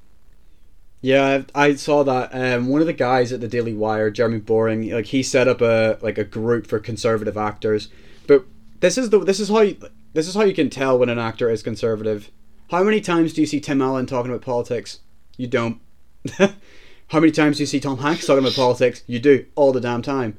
Yeah, 1.03 1.43
I 1.55 1.75
saw 1.75 2.03
that. 2.05 2.31
Um, 2.33 2.69
one 2.69 2.81
of 2.81 2.87
the 2.87 2.95
guys 2.95 3.31
at 3.31 3.43
the 3.43 3.49
Daily 3.49 3.75
Wire, 3.75 4.11
Jeremy 4.11 4.39
Boring, 4.39 4.91
like 4.91 5.05
he 5.05 5.23
set 5.23 5.47
up 5.47 5.61
a 5.61 5.99
like 6.01 6.17
a 6.17 6.25
group 6.25 6.67
for 6.67 6.79
conservative 6.79 7.37
actors. 7.37 7.91
But 8.27 8.47
this 8.81 8.97
is 8.97 9.11
the 9.11 9.19
this 9.19 9.39
is 9.39 9.51
how 9.51 9.61
you, 9.61 9.77
this 10.15 10.27
is 10.27 10.35
how 10.35 10.45
you 10.45 10.55
can 10.55 10.71
tell 10.71 10.99
when 10.99 11.11
an 11.11 11.19
actor 11.19 11.51
is 11.51 11.63
conservative. 11.63 12.31
How 12.71 12.83
many 12.83 13.03
times 13.03 13.35
do 13.35 13.43
you 13.43 13.47
see 13.47 13.61
Tim 13.61 13.83
Allen 13.83 14.07
talking 14.07 14.33
about 14.33 14.41
politics? 14.41 15.01
You 15.37 15.49
don't. 15.49 15.83
how 16.39 17.21
many 17.21 17.31
times 17.31 17.59
do 17.59 17.65
you 17.65 17.67
see 17.67 17.79
Tom 17.79 17.99
Hanks 17.99 18.25
talking 18.25 18.43
about 18.43 18.55
politics? 18.57 19.03
You 19.07 19.19
do 19.19 19.45
all 19.55 19.75
the 19.75 19.83
damn 19.83 20.01
time. 20.01 20.39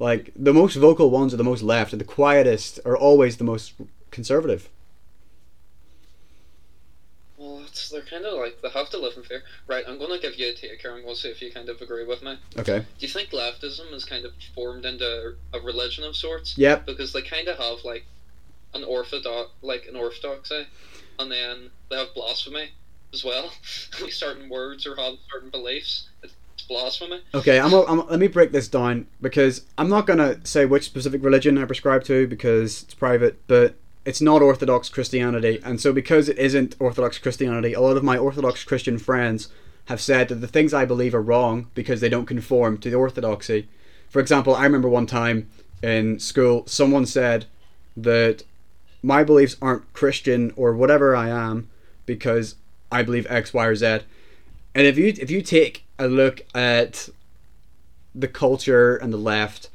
Like 0.00 0.32
the 0.34 0.52
most 0.52 0.74
vocal 0.74 1.10
ones 1.10 1.32
are 1.32 1.36
the 1.36 1.44
most 1.44 1.62
left, 1.62 1.92
and 1.92 2.00
the 2.00 2.04
quietest 2.04 2.80
are 2.84 2.96
always 2.96 3.36
the 3.36 3.44
most 3.44 3.74
conservative. 4.10 4.68
They're 7.90 8.02
kind 8.02 8.24
of 8.24 8.38
like 8.38 8.60
they 8.62 8.68
have 8.70 8.90
to 8.90 8.98
live 8.98 9.14
in 9.16 9.22
fear. 9.22 9.42
Right, 9.66 9.84
I'm 9.86 9.98
gonna 9.98 10.18
give 10.18 10.36
you 10.36 10.48
a 10.48 10.54
take 10.54 10.80
here, 10.80 10.94
and 10.96 11.04
we'll 11.04 11.14
see 11.14 11.28
if 11.28 11.40
you 11.40 11.52
kind 11.52 11.68
of 11.68 11.80
agree 11.80 12.04
with 12.04 12.22
me. 12.22 12.38
Okay. 12.58 12.78
Do 12.78 13.06
you 13.06 13.08
think 13.08 13.30
leftism 13.30 13.92
is 13.92 14.04
kind 14.04 14.24
of 14.24 14.32
formed 14.54 14.84
into 14.84 15.34
a 15.52 15.60
religion 15.60 16.04
of 16.04 16.16
sorts? 16.16 16.56
Yep. 16.58 16.86
Because 16.86 17.12
they 17.12 17.22
kind 17.22 17.48
of 17.48 17.58
have 17.58 17.84
like 17.84 18.04
an 18.74 18.84
orthodox, 18.84 19.50
like 19.62 19.86
an 19.86 19.96
orthodoxy, 19.96 20.66
and 21.18 21.30
then 21.30 21.70
they 21.90 21.96
have 21.96 22.14
blasphemy 22.14 22.70
as 23.12 23.24
well. 23.24 23.52
certain 24.10 24.48
words 24.48 24.86
or 24.86 24.96
have 24.96 25.14
certain 25.32 25.50
beliefs. 25.50 26.08
It's 26.22 26.34
blasphemy. 26.68 27.20
Okay, 27.34 27.58
I'm, 27.60 27.72
a, 27.72 27.84
I'm 27.84 28.06
let 28.08 28.18
me 28.18 28.28
break 28.28 28.52
this 28.52 28.68
down 28.68 29.06
because 29.20 29.66
I'm 29.78 29.88
not 29.88 30.06
gonna 30.06 30.44
say 30.46 30.66
which 30.66 30.84
specific 30.84 31.22
religion 31.22 31.58
I 31.58 31.64
prescribe 31.64 32.04
to 32.04 32.26
because 32.26 32.82
it's 32.82 32.94
private, 32.94 33.46
but 33.46 33.76
it's 34.04 34.20
not 34.20 34.42
Orthodox 34.42 34.88
Christianity, 34.88 35.60
and 35.64 35.80
so 35.80 35.92
because 35.92 36.28
it 36.28 36.38
isn't 36.38 36.76
Orthodox 36.78 37.18
Christianity, 37.18 37.72
a 37.72 37.80
lot 37.80 37.96
of 37.96 38.02
my 38.02 38.16
Orthodox 38.16 38.64
Christian 38.64 38.98
friends 38.98 39.48
have 39.86 40.00
said 40.00 40.28
that 40.28 40.36
the 40.36 40.48
things 40.48 40.72
I 40.72 40.84
believe 40.84 41.14
are 41.14 41.22
wrong 41.22 41.68
because 41.74 42.00
they 42.00 42.08
don't 42.08 42.26
conform 42.26 42.78
to 42.78 42.90
the 42.90 42.96
orthodoxy. 42.96 43.68
For 44.08 44.20
example, 44.20 44.54
I 44.54 44.64
remember 44.64 44.88
one 44.88 45.06
time 45.06 45.48
in 45.82 46.20
school 46.20 46.66
someone 46.66 47.06
said 47.06 47.46
that 47.96 48.44
my 49.02 49.24
beliefs 49.24 49.56
aren't 49.60 49.92
Christian 49.92 50.52
or 50.54 50.74
whatever 50.74 51.16
I 51.16 51.28
am 51.28 51.68
because 52.06 52.56
I 52.90 53.02
believe 53.02 53.26
X, 53.28 53.52
Y, 53.52 53.66
or 53.66 53.74
Z. 53.74 54.00
And 54.74 54.86
if 54.86 54.96
you 54.96 55.06
if 55.06 55.30
you 55.30 55.42
take 55.42 55.84
a 55.98 56.06
look 56.06 56.42
at 56.54 57.08
the 58.14 58.28
culture 58.28 58.96
and 58.96 59.12
the 59.12 59.18
left, 59.18 59.68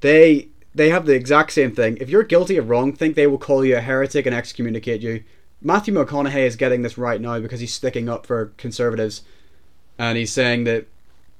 they 0.00 0.48
they 0.74 0.90
have 0.90 1.06
the 1.06 1.14
exact 1.14 1.52
same 1.52 1.74
thing. 1.74 1.98
If 2.00 2.08
you're 2.08 2.22
guilty 2.22 2.56
of 2.56 2.68
wrong, 2.68 2.92
think 2.92 3.14
they 3.14 3.26
will 3.26 3.38
call 3.38 3.64
you 3.64 3.76
a 3.76 3.80
heretic 3.80 4.26
and 4.26 4.34
excommunicate 4.34 5.02
you. 5.02 5.24
Matthew 5.60 5.94
McConaughey 5.94 6.46
is 6.46 6.56
getting 6.56 6.82
this 6.82 6.98
right 6.98 7.20
now 7.20 7.38
because 7.38 7.60
he's 7.60 7.74
sticking 7.74 8.08
up 8.08 8.26
for 8.26 8.52
conservatives, 8.56 9.22
and 9.98 10.18
he's 10.18 10.32
saying 10.32 10.64
that 10.64 10.88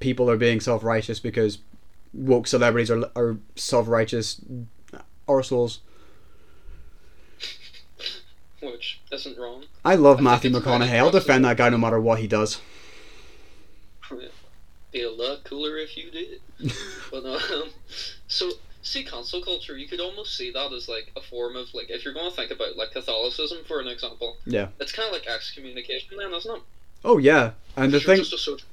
people 0.00 0.30
are 0.30 0.36
being 0.36 0.60
self 0.60 0.84
righteous 0.84 1.18
because 1.18 1.58
woke 2.12 2.46
celebrities 2.46 2.90
are 2.90 3.10
are 3.16 3.38
self 3.56 3.88
righteous 3.88 4.40
arseholes. 5.26 5.78
Which 8.62 9.00
isn't 9.10 9.38
wrong. 9.38 9.64
I 9.84 9.96
love 9.96 10.18
I 10.18 10.22
Matthew 10.22 10.50
think 10.50 10.62
it's 10.62 10.66
really 10.66 10.86
McConaughey. 10.86 10.98
I'll 10.98 11.10
defend 11.10 11.44
that 11.44 11.56
guy 11.56 11.68
no 11.68 11.78
matter 11.78 12.00
what 12.00 12.20
he 12.20 12.28
does. 12.28 12.60
Be 14.92 15.02
a 15.02 15.10
lot 15.10 15.42
cooler 15.44 15.78
if 15.78 15.96
you 15.96 16.10
did. 16.10 16.40
but 17.10 17.24
um, 17.24 17.70
so 18.28 18.52
see 18.82 19.04
cancel 19.04 19.40
culture. 19.42 19.76
You 19.78 19.88
could 19.88 20.00
almost 20.00 20.36
see 20.36 20.50
that 20.52 20.72
as 20.72 20.88
like 20.88 21.12
a 21.16 21.20
form 21.20 21.56
of 21.56 21.72
like 21.74 21.90
if 21.90 22.04
you're 22.04 22.14
going 22.14 22.30
to 22.30 22.36
think 22.36 22.50
about 22.50 22.76
like 22.76 22.90
Catholicism 22.92 23.58
for 23.66 23.80
an 23.80 23.88
example. 23.88 24.36
Yeah. 24.44 24.68
It's 24.80 24.92
kind 24.92 25.06
of 25.06 25.12
like 25.12 25.26
excommunication 25.26 26.16
then, 26.18 26.32
isn't 26.34 26.56
it? 26.56 26.62
Oh 27.04 27.18
yeah, 27.18 27.52
and 27.76 27.92
the 27.92 27.98
thing 28.00 28.18
just 28.18 28.32
a 28.32 28.38
social 28.38 28.66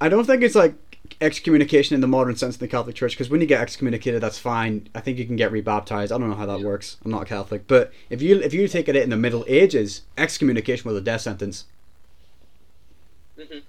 i 0.00 0.08
don't 0.08 0.26
think 0.26 0.42
it's 0.42 0.54
like 0.54 0.74
excommunication 1.22 1.94
in 1.94 2.00
the 2.02 2.06
modern 2.06 2.36
sense 2.36 2.54
in 2.54 2.60
the 2.60 2.68
Catholic 2.68 2.94
Church 2.94 3.12
because 3.12 3.30
when 3.30 3.40
you 3.40 3.46
get 3.46 3.60
excommunicated, 3.60 4.22
that's 4.22 4.38
fine. 4.38 4.88
I 4.94 5.00
think 5.00 5.18
you 5.18 5.26
can 5.26 5.36
get 5.36 5.50
rebaptized. 5.50 6.12
I 6.12 6.18
don't 6.18 6.28
know 6.28 6.36
how 6.36 6.46
that 6.46 6.60
Yeah. 6.60 6.66
works. 6.66 6.98
I'm 7.04 7.10
not 7.10 7.26
Catholic, 7.26 7.66
but 7.66 7.92
if 8.10 8.20
you 8.22 8.40
if 8.40 8.52
you 8.54 8.68
take 8.68 8.88
it 8.88 8.94
in 8.96 9.10
the 9.10 9.16
Middle 9.16 9.44
Ages, 9.48 10.02
excommunication 10.16 10.88
was 10.88 10.96
a 10.98 11.00
death 11.00 11.22
sentence. 11.22 11.64
Mhm. 13.38 13.62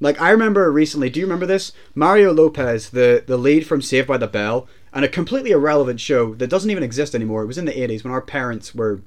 Like 0.00 0.20
I 0.20 0.30
remember 0.30 0.70
recently. 0.70 1.10
Do 1.10 1.20
you 1.20 1.26
remember 1.26 1.46
this? 1.46 1.72
Mario 1.94 2.32
Lopez, 2.32 2.90
the 2.90 3.22
the 3.26 3.36
lead 3.36 3.66
from 3.66 3.82
Saved 3.82 4.08
by 4.08 4.18
the 4.18 4.26
Bell, 4.26 4.68
and 4.92 5.04
a 5.04 5.08
completely 5.08 5.50
irrelevant 5.50 6.00
show 6.00 6.34
that 6.34 6.50
doesn't 6.50 6.70
even 6.70 6.82
exist 6.82 7.14
anymore. 7.14 7.42
It 7.42 7.46
was 7.46 7.58
in 7.58 7.64
the 7.64 7.72
80s 7.72 8.04
when 8.04 8.12
our 8.12 8.20
parents 8.20 8.74
were 8.74 9.00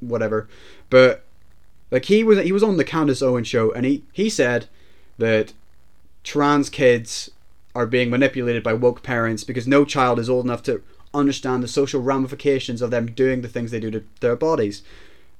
whatever, 0.00 0.48
but 0.90 1.24
like 1.90 2.06
he 2.06 2.22
was 2.22 2.38
he 2.40 2.52
was 2.52 2.62
on 2.62 2.76
the 2.76 2.84
Candace 2.84 3.22
Owen 3.22 3.44
show, 3.44 3.72
and 3.72 3.84
he 3.84 4.04
he 4.12 4.28
said 4.28 4.66
that 5.18 5.52
trans 6.24 6.68
kids 6.68 7.30
are 7.74 7.86
being 7.86 8.10
manipulated 8.10 8.62
by 8.62 8.72
woke 8.72 9.02
parents 9.02 9.44
because 9.44 9.66
no 9.66 9.84
child 9.84 10.18
is 10.18 10.28
old 10.28 10.44
enough 10.44 10.62
to 10.64 10.82
understand 11.14 11.62
the 11.62 11.68
social 11.68 12.02
ramifications 12.02 12.82
of 12.82 12.90
them 12.90 13.06
doing 13.06 13.40
the 13.40 13.48
things 13.48 13.70
they 13.70 13.80
do 13.80 13.90
to 13.90 14.04
their 14.20 14.36
bodies. 14.36 14.82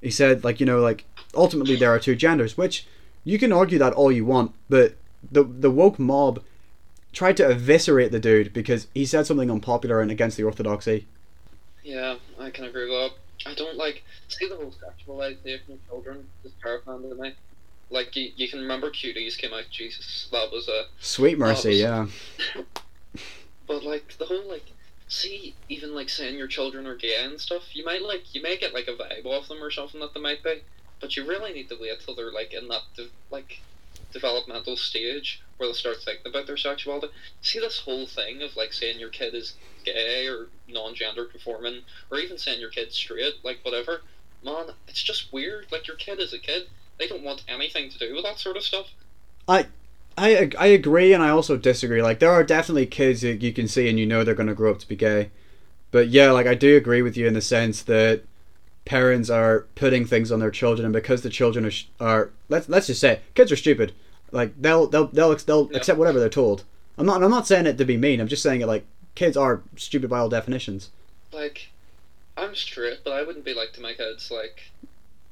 He 0.01 0.09
said, 0.09 0.43
like, 0.43 0.59
you 0.59 0.65
know, 0.65 0.79
like, 0.79 1.05
ultimately 1.35 1.75
there 1.75 1.93
are 1.93 1.99
two 1.99 2.15
genders, 2.15 2.57
which 2.57 2.87
you 3.23 3.37
can 3.39 3.51
argue 3.51 3.79
that 3.79 3.93
all 3.93 4.11
you 4.11 4.25
want, 4.25 4.53
but 4.69 4.95
the, 5.31 5.43
the 5.43 5.71
woke 5.71 5.99
mob 5.99 6.41
tried 7.11 7.37
to 7.37 7.49
eviscerate 7.49 8.11
the 8.11 8.19
dude 8.19 8.53
because 8.53 8.87
he 8.93 9.05
said 9.05 9.25
something 9.25 9.49
unpopular 9.49 10.01
and 10.01 10.11
against 10.11 10.37
the 10.37 10.43
orthodoxy. 10.43 11.07
Yeah, 11.83 12.17
I 12.39 12.49
can 12.49 12.65
agree 12.65 12.89
with 12.89 13.11
that. 13.11 13.49
I 13.49 13.55
don't 13.55 13.77
like 13.77 14.03
see 14.27 14.47
the 14.47 14.55
whole 14.55 14.73
sexualization 14.73 15.73
of 15.73 15.87
children 15.87 16.27
is 16.43 16.51
terrifying 16.61 17.09
to 17.09 17.15
me. 17.15 17.33
Like 17.89 18.15
you, 18.15 18.31
you 18.35 18.47
can 18.47 18.59
remember 18.59 18.91
cuties 18.91 19.37
came 19.37 19.53
out. 19.53 19.63
Jesus, 19.71 20.27
that 20.31 20.51
was 20.51 20.67
a. 20.67 20.85
Sweet 20.99 21.37
mercy, 21.37 21.75
yeah. 21.75 22.07
But 23.67 23.83
like 23.83 24.17
the 24.17 24.25
whole 24.25 24.49
like, 24.49 24.65
see 25.07 25.53
even 25.69 25.93
like 25.93 26.09
saying 26.09 26.37
your 26.37 26.47
children 26.47 26.87
are 26.87 26.95
gay 26.95 27.23
and 27.23 27.39
stuff. 27.39 27.75
You 27.75 27.85
might 27.85 28.01
like 28.01 28.33
you 28.33 28.41
may 28.41 28.57
get 28.57 28.73
like 28.73 28.87
a 28.87 28.93
vibe 28.93 29.25
off 29.25 29.47
them 29.47 29.63
or 29.63 29.69
something 29.69 29.99
that 30.01 30.13
they 30.15 30.19
might 30.19 30.43
be, 30.43 30.61
but 30.99 31.15
you 31.15 31.25
really 31.27 31.53
need 31.53 31.69
to 31.69 31.77
wait 31.79 31.99
till 32.05 32.15
they're 32.15 32.31
like 32.31 32.53
in 32.53 32.67
that 32.67 32.81
de- 32.95 33.09
like 33.31 33.59
developmental 34.11 34.75
stage 34.75 35.41
where 35.57 35.69
they 35.69 35.73
start 35.73 35.97
thinking 36.03 36.27
about 36.27 36.47
their 36.47 36.57
sexuality. 36.57 37.09
See 37.41 37.59
this 37.59 37.79
whole 37.79 38.07
thing 38.07 38.41
of 38.41 38.55
like 38.55 38.73
saying 38.73 38.99
your 38.99 39.09
kid 39.09 39.33
is 39.35 39.55
gay 39.85 40.27
or 40.27 40.47
non-gender 40.67 41.25
conforming, 41.25 41.81
or 42.11 42.17
even 42.17 42.37
saying 42.37 42.59
your 42.59 42.69
kid's 42.69 42.95
straight, 42.95 43.35
like 43.43 43.59
whatever. 43.63 44.01
Man, 44.43 44.67
it's 44.87 45.03
just 45.03 45.31
weird. 45.33 45.67
Like 45.71 45.87
your 45.87 45.97
kid 45.97 46.19
is 46.19 46.33
a 46.33 46.39
kid. 46.39 46.67
They 46.97 47.07
don't 47.07 47.23
want 47.23 47.43
anything 47.47 47.89
to 47.89 47.97
do 47.97 48.15
with 48.15 48.23
that 48.23 48.39
sort 48.39 48.57
of 48.57 48.63
stuff. 48.63 48.87
I, 49.47 49.67
I 50.17 50.49
I 50.57 50.67
agree 50.67 51.13
and 51.13 51.23
I 51.23 51.29
also 51.29 51.57
disagree. 51.57 52.01
Like 52.01 52.19
there 52.19 52.31
are 52.31 52.43
definitely 52.43 52.85
kids 52.85 53.21
that 53.21 53.41
you 53.41 53.53
can 53.53 53.67
see 53.67 53.89
and 53.89 53.99
you 53.99 54.05
know 54.05 54.23
they're 54.23 54.33
going 54.33 54.47
to 54.47 54.53
grow 54.53 54.71
up 54.71 54.79
to 54.79 54.87
be 54.87 54.95
gay. 54.95 55.31
But 55.91 56.09
yeah, 56.09 56.31
like 56.31 56.47
I 56.47 56.55
do 56.55 56.77
agree 56.77 57.01
with 57.01 57.17
you 57.17 57.27
in 57.27 57.33
the 57.33 57.41
sense 57.41 57.81
that 57.83 58.21
parents 58.85 59.29
are 59.29 59.67
putting 59.75 60.05
things 60.05 60.31
on 60.31 60.39
their 60.39 60.51
children 60.51 60.85
and 60.85 60.93
because 60.93 61.21
the 61.21 61.29
children 61.29 61.65
are, 61.65 61.71
are 61.99 62.31
let's 62.47 62.67
let's 62.69 62.87
just 62.87 62.99
say 63.01 63.13
it, 63.13 63.23
kids 63.35 63.51
are 63.51 63.55
stupid. 63.55 63.93
Like 64.31 64.59
they'll 64.61 64.87
they'll 64.87 65.07
they'll 65.07 65.35
they'll 65.35 65.69
Yeah. 65.71 65.77
accept 65.77 65.99
whatever 65.99 66.19
they're 66.19 66.29
told. 66.29 66.63
I'm 66.97 67.05
not 67.05 67.23
I'm 67.23 67.31
not 67.31 67.47
saying 67.47 67.65
it 67.65 67.77
to 67.77 67.85
be 67.85 67.97
mean. 67.97 68.19
I'm 68.19 68.27
just 68.27 68.43
saying 68.43 68.61
it 68.61 68.67
like 68.67 68.85
kids 69.15 69.37
are 69.37 69.61
stupid 69.75 70.09
by 70.09 70.19
all 70.19 70.29
definitions. 70.29 70.89
like 71.31 71.69
I'm 72.37 72.55
straight, 72.55 72.99
but 73.03 73.11
I 73.13 73.23
wouldn't 73.23 73.43
be 73.45 73.53
like 73.53 73.73
to 73.73 73.81
my 73.81 73.93
kids 73.93 74.31
like 74.31 74.71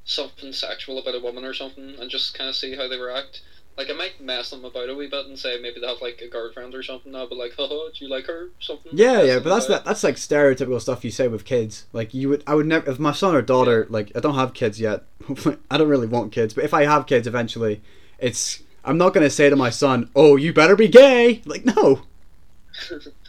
something 0.04 0.52
sexual 0.52 0.98
about 0.98 1.14
a 1.14 1.20
woman 1.20 1.44
or 1.44 1.54
something 1.54 1.94
and 1.98 2.10
just 2.10 2.36
kind 2.36 2.48
of 2.50 2.56
see 2.56 2.76
how 2.76 2.88
they 2.88 2.98
react. 2.98 3.40
Like 3.78 3.90
I 3.90 3.92
might 3.92 4.20
mess 4.20 4.50
them 4.50 4.64
about 4.64 4.90
a 4.90 4.94
wee 4.96 5.06
bit 5.06 5.26
and 5.26 5.38
say 5.38 5.56
maybe 5.62 5.78
they 5.80 5.86
have 5.86 6.02
like 6.02 6.20
a 6.20 6.26
girlfriend 6.26 6.74
or 6.74 6.82
something. 6.82 7.12
now, 7.12 7.26
but 7.26 7.38
like, 7.38 7.54
"Oh, 7.58 7.88
do 7.96 8.04
you 8.04 8.10
like 8.10 8.26
her?" 8.26 8.48
Something. 8.58 8.90
Yeah, 8.92 9.22
yeah, 9.22 9.38
but 9.38 9.50
that's 9.50 9.66
that, 9.68 9.84
that's 9.84 10.02
like 10.02 10.16
stereotypical 10.16 10.80
stuff 10.80 11.04
you 11.04 11.12
say 11.12 11.28
with 11.28 11.44
kids. 11.44 11.86
Like 11.92 12.12
you 12.12 12.28
would, 12.28 12.42
I 12.44 12.56
would 12.56 12.66
never. 12.66 12.90
If 12.90 12.98
my 12.98 13.12
son 13.12 13.36
or 13.36 13.40
daughter, 13.40 13.86
like 13.88 14.10
I 14.16 14.20
don't 14.20 14.34
have 14.34 14.52
kids 14.52 14.80
yet. 14.80 15.04
I 15.70 15.78
don't 15.78 15.88
really 15.88 16.08
want 16.08 16.32
kids, 16.32 16.54
but 16.54 16.64
if 16.64 16.74
I 16.74 16.86
have 16.86 17.06
kids 17.06 17.28
eventually, 17.28 17.80
it's 18.18 18.64
I'm 18.84 18.98
not 18.98 19.14
gonna 19.14 19.30
say 19.30 19.48
to 19.48 19.54
my 19.54 19.70
son, 19.70 20.10
"Oh, 20.16 20.34
you 20.34 20.52
better 20.52 20.74
be 20.74 20.88
gay." 20.88 21.42
Like 21.44 21.64
no. 21.64 22.02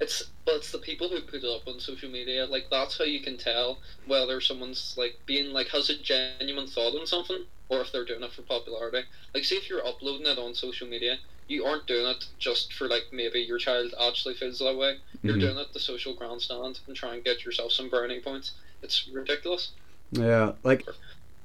it's 0.00 0.24
but 0.44 0.56
it's 0.56 0.72
the 0.72 0.78
people 0.78 1.08
who 1.08 1.20
put 1.22 1.42
it 1.42 1.44
up 1.44 1.66
on 1.66 1.80
social 1.80 2.10
media. 2.10 2.46
Like 2.46 2.66
that's 2.70 2.98
how 2.98 3.04
you 3.04 3.20
can 3.20 3.36
tell 3.38 3.78
whether 4.06 4.40
someone's 4.40 4.94
like 4.96 5.14
being 5.26 5.52
like 5.52 5.68
has 5.68 5.90
a 5.90 5.96
genuine 5.98 6.66
thought 6.66 6.98
on 6.98 7.06
something, 7.06 7.44
or 7.68 7.80
if 7.80 7.92
they're 7.92 8.04
doing 8.04 8.22
it 8.22 8.32
for 8.32 8.42
popularity. 8.42 9.06
Like, 9.34 9.44
see 9.44 9.56
if 9.56 9.68
you're 9.68 9.86
uploading 9.86 10.26
it 10.26 10.38
on 10.38 10.54
social 10.54 10.86
media, 10.86 11.16
you 11.48 11.64
aren't 11.64 11.86
doing 11.86 12.06
it 12.06 12.26
just 12.38 12.72
for 12.72 12.88
like 12.88 13.04
maybe 13.12 13.40
your 13.40 13.58
child 13.58 13.94
actually 14.00 14.34
feels 14.34 14.58
that 14.58 14.76
way. 14.76 14.98
You're 15.22 15.36
Mhm. 15.36 15.40
doing 15.40 15.58
it 15.58 15.72
the 15.72 15.80
social 15.80 16.14
grandstand 16.14 16.80
and 16.86 16.96
try 16.96 17.14
and 17.14 17.24
get 17.24 17.44
yourself 17.44 17.72
some 17.72 17.88
brownie 17.88 18.20
points. 18.20 18.52
It's 18.82 19.08
ridiculous. 19.08 19.70
Yeah, 20.12 20.52
like 20.62 20.86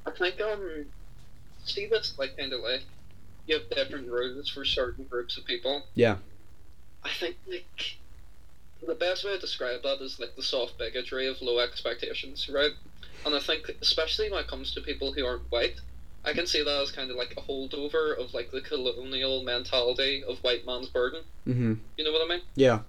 I 0.06 0.12
think 0.12 0.42
um, 0.42 0.86
see 1.66 1.88
that's 1.88 2.18
like 2.20 2.38
kind 2.38 2.52
of 2.54 2.62
like 2.62 2.84
you 3.48 3.56
have 3.58 3.70
different 3.70 4.08
rules 4.08 4.50
for 4.50 4.64
certain 4.66 5.06
groups 5.06 5.38
of 5.38 5.46
people. 5.46 5.84
Yeah. 5.96 6.18
I 7.04 7.10
think 7.10 7.38
like 7.48 7.98
the 8.86 8.96
best 8.96 9.26
way 9.26 9.34
to 9.34 9.40
describe 9.40 9.84
that 9.84 10.02
is 10.02 10.20
like 10.20 10.36
the 10.36 10.44
soft 10.44 10.78
bigotry 10.78 11.28
of 11.28 11.42
low 11.42 11.60
expectations, 11.60 12.50
right? 12.50 12.72
And 13.26 13.36
I 13.36 13.40
think 13.40 13.70
especially 13.82 14.32
when 14.32 14.40
it 14.40 14.48
comes 14.48 14.74
to 14.74 14.82
people 14.82 15.12
who 15.14 15.26
aren't 15.26 15.52
white, 15.52 15.76
I 16.24 16.34
can 16.34 16.48
see 16.48 16.64
that 16.64 16.82
as 16.82 16.92
kind 16.92 17.10
of 17.12 17.18
like 17.18 17.34
a 17.38 17.42
holdover 17.42 18.18
of 18.18 18.34
like 18.34 18.52
the 18.52 18.62
colonial 18.62 19.44
mentality 19.44 20.24
of 20.28 20.40
white 20.40 20.66
man's 20.66 20.88
burden. 20.90 21.24
hmm 21.46 21.74
You 21.98 22.06
know 22.06 22.12
what 22.12 22.26
I 22.26 22.28
mean? 22.28 22.42
Yeah. 22.56 22.80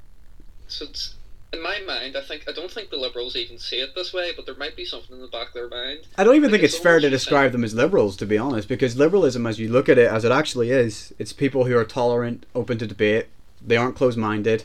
So 0.69 0.85
it's 0.85 1.15
in 1.53 1.63
my 1.63 1.81
mind, 1.85 2.17
I 2.17 2.23
think 2.23 2.45
I 2.49 2.53
don't 2.53 2.71
think 2.71 2.91
the 2.91 2.97
liberals 2.97 3.35
even 3.35 3.59
see 3.59 3.81
it 3.81 3.95
this 3.97 4.13
way, 4.13 4.33
but 4.37 4.47
there 4.47 4.55
might 4.55 4.77
be 4.77 4.85
something 4.85 5.17
in 5.17 5.21
the 5.21 5.29
back 5.29 5.49
of 5.49 5.55
their 5.55 5.69
mind. 5.69 6.07
I 6.17 6.23
don't 6.23 6.37
even 6.37 6.51
Like, 6.51 6.61
think 6.61 6.65
it's 6.65 6.75
it's 6.75 6.83
fair 6.83 7.01
to 7.01 7.11
describe 7.11 7.51
them 7.51 7.65
as 7.65 7.75
liberals, 7.75 8.17
to 8.19 8.27
be 8.27 8.39
honest, 8.39 8.69
because 8.69 8.97
liberalism, 8.97 9.47
as 9.49 9.59
you 9.59 9.69
look 9.69 9.89
at 9.89 9.99
it, 9.99 10.09
as 10.09 10.25
it 10.25 10.31
actually 10.31 10.71
is, 10.71 11.13
it's 11.19 11.33
people 11.33 11.65
who 11.65 11.77
are 11.77 11.85
tolerant, 11.85 12.47
open 12.55 12.79
to 12.79 12.87
debate. 12.87 13.27
They 13.67 13.77
aren't 13.77 13.97
closed-minded. 13.97 14.65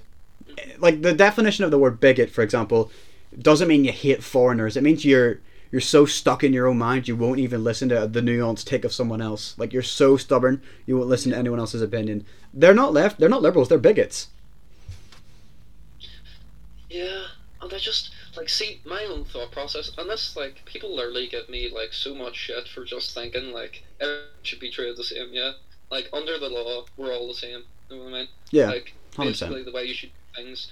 Like 0.79 1.01
the 1.01 1.13
definition 1.13 1.65
of 1.65 1.71
the 1.71 1.79
word 1.79 1.99
bigot, 1.99 2.29
for 2.29 2.41
example, 2.41 2.91
doesn't 3.37 3.67
mean 3.67 3.85
you 3.85 3.91
hate 3.91 4.23
foreigners. 4.23 4.77
It 4.77 4.83
means 4.83 5.05
you're 5.05 5.39
you're 5.71 5.81
so 5.81 6.05
stuck 6.05 6.43
in 6.43 6.53
your 6.53 6.67
own 6.67 6.77
mind 6.77 7.07
you 7.07 7.15
won't 7.15 7.39
even 7.39 7.63
listen 7.63 7.89
to 7.89 8.07
the 8.07 8.21
nuanced 8.21 8.65
take 8.65 8.85
of 8.85 8.93
someone 8.93 9.21
else. 9.21 9.55
Like 9.57 9.73
you're 9.73 9.83
so 9.83 10.15
stubborn 10.17 10.61
you 10.85 10.97
won't 10.97 11.09
listen 11.09 11.31
to 11.31 11.37
anyone 11.37 11.59
else's 11.59 11.81
opinion. 11.81 12.25
They're 12.53 12.73
not 12.73 12.93
left. 12.93 13.19
They're 13.19 13.29
not 13.29 13.41
liberals. 13.41 13.69
They're 13.69 13.77
bigots. 13.77 14.27
Yeah, 16.89 17.25
and 17.61 17.73
I 17.73 17.77
just 17.77 18.11
like 18.37 18.49
see 18.49 18.81
my 18.85 19.03
own 19.05 19.25
thought 19.25 19.51
process, 19.51 19.91
and 19.97 20.09
this 20.09 20.35
like 20.35 20.63
people 20.65 20.95
literally 20.95 21.27
give 21.27 21.49
me 21.49 21.69
like 21.73 21.93
so 21.93 22.13
much 22.15 22.35
shit 22.35 22.67
for 22.67 22.85
just 22.85 23.13
thinking 23.13 23.51
like 23.51 23.83
everyone 23.99 24.27
should 24.43 24.59
be 24.59 24.71
treated 24.71 24.97
the 24.97 25.03
same. 25.03 25.29
Yeah, 25.31 25.53
like 25.91 26.09
under 26.13 26.37
the 26.37 26.49
law, 26.49 26.85
we're 26.97 27.13
all 27.13 27.27
the 27.27 27.33
same. 27.33 27.63
You 27.89 27.97
know 27.97 28.03
what 28.05 28.13
I 28.13 28.19
mean? 28.19 28.27
Yeah, 28.51 28.67
Like 28.67 28.93
100%. 29.13 29.25
basically 29.25 29.63
the 29.63 29.71
way 29.71 29.85
you 29.85 29.93
should 29.93 30.11
things. 30.35 30.71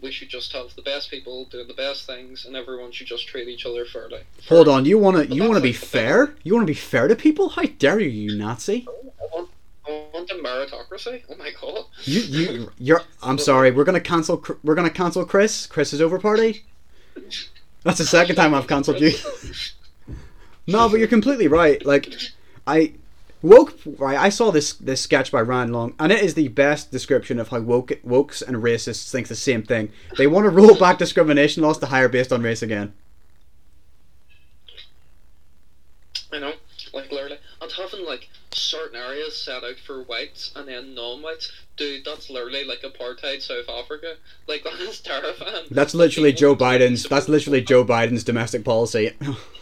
We 0.00 0.10
should 0.10 0.28
just 0.28 0.52
have 0.52 0.74
the 0.74 0.82
best 0.82 1.10
people 1.10 1.44
doing 1.44 1.68
the 1.68 1.74
best 1.74 2.06
things, 2.06 2.44
and 2.44 2.56
everyone 2.56 2.90
should 2.90 3.06
just 3.06 3.28
treat 3.28 3.46
each 3.48 3.64
other 3.64 3.84
fairly. 3.84 4.22
Hold 4.48 4.68
on. 4.68 4.84
You 4.84 4.98
wanna 4.98 5.18
But 5.18 5.32
you 5.32 5.42
wanna 5.42 5.60
be 5.60 5.72
like 5.72 5.80
the 5.80 5.86
fair? 5.86 6.34
You 6.42 6.54
wanna 6.54 6.66
be 6.66 6.74
fair 6.74 7.06
to 7.06 7.14
people? 7.14 7.50
How 7.50 7.62
dare 7.78 8.00
you, 8.00 8.08
you 8.08 8.36
Nazi? 8.36 8.86
I 8.88 9.26
want, 9.32 9.50
I 9.86 10.04
want 10.12 10.30
a 10.30 10.34
meritocracy. 10.34 11.22
Oh 11.30 11.36
my 11.36 11.50
god. 11.60 11.84
You 12.04 12.20
you 12.20 12.72
you're. 12.78 13.02
I'm 13.22 13.38
sorry. 13.38 13.70
We're 13.70 13.84
gonna 13.84 14.00
cancel. 14.00 14.44
We're 14.64 14.74
gonna 14.74 14.90
cancel 14.90 15.24
Kris. 15.24 15.66
Kris 15.66 15.92
is 15.92 16.00
over 16.00 16.18
party. 16.18 16.64
That's 17.84 17.98
the 17.98 18.04
second 18.04 18.36
time 18.36 18.54
I've 18.54 18.66
cancelled 18.66 19.00
you. 19.00 19.12
No, 20.66 20.88
but 20.88 20.98
you're 20.98 21.08
completely 21.08 21.48
right. 21.48 21.84
Like, 21.84 22.14
I 22.66 22.92
woke. 23.42 23.78
Right, 23.84 24.16
I 24.16 24.28
saw 24.28 24.50
this 24.50 24.74
this 24.74 25.00
sketch 25.00 25.30
by 25.30 25.42
Ryan 25.42 25.72
Long, 25.72 25.94
and 25.98 26.12
it 26.12 26.22
is 26.22 26.34
the 26.34 26.48
best 26.48 26.90
description 26.90 27.38
of 27.38 27.48
how 27.48 27.60
woke 27.60 27.88
wokes 28.04 28.42
and 28.46 28.56
racists 28.58 29.10
think 29.10 29.28
the 29.28 29.34
same 29.34 29.62
thing. 29.62 29.90
They 30.16 30.26
want 30.26 30.44
to 30.44 30.50
roll 30.50 30.76
back 30.76 30.98
discrimination 30.98 31.62
laws 31.62 31.78
to 31.78 31.86
hire 31.86 32.08
based 32.08 32.32
on 32.32 32.42
race 32.42 32.62
again. 32.62 32.92
I 36.32 36.38
know, 36.38 36.54
like 36.94 37.10
literally, 37.12 37.38
and 37.60 37.72
having 37.72 38.06
like 38.06 38.28
certain 38.54 38.96
areas 38.96 39.36
set 39.36 39.64
out 39.64 39.78
for 39.86 40.02
whites 40.02 40.52
and 40.56 40.68
then 40.68 40.94
non-whites, 40.94 41.52
dude, 41.76 42.04
that's 42.04 42.30
literally 42.30 42.64
like 42.64 42.82
apartheid 42.82 43.42
South 43.42 43.68
Africa. 43.68 44.14
Like 44.46 44.64
that 44.64 44.80
is 44.80 45.00
terrifying. 45.00 45.66
That's 45.70 45.94
literally 45.94 46.32
Joe 46.32 46.56
Biden's. 46.56 47.04
That's 47.08 47.28
literally 47.28 47.60
Joe 47.60 47.84
Biden's 47.84 48.24
domestic 48.24 48.64
policy. 48.64 49.12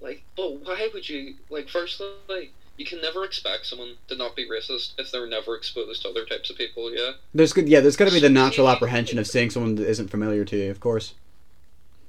Like, 0.00 0.22
but 0.36 0.60
why 0.64 0.88
would 0.92 1.08
you 1.08 1.34
like? 1.50 1.68
Firstly, 1.68 2.52
you 2.76 2.86
can 2.86 3.00
never 3.00 3.24
expect 3.24 3.66
someone 3.66 3.94
to 4.06 4.16
not 4.16 4.36
be 4.36 4.48
racist 4.48 4.92
if 4.98 5.10
they're 5.10 5.26
never 5.26 5.56
exposed 5.56 6.02
to 6.02 6.08
other 6.08 6.24
types 6.24 6.50
of 6.50 6.56
people. 6.56 6.94
Yeah. 6.94 7.12
There's 7.34 7.52
good, 7.52 7.68
yeah. 7.68 7.80
There's 7.80 7.96
got 7.96 8.06
to 8.06 8.14
be 8.14 8.20
the 8.20 8.30
natural 8.30 8.68
apprehension 8.68 9.18
of 9.18 9.26
seeing 9.26 9.50
someone 9.50 9.74
that 9.74 9.88
isn't 9.88 10.08
familiar 10.08 10.44
to 10.44 10.56
you, 10.56 10.70
of 10.70 10.78
course. 10.78 11.14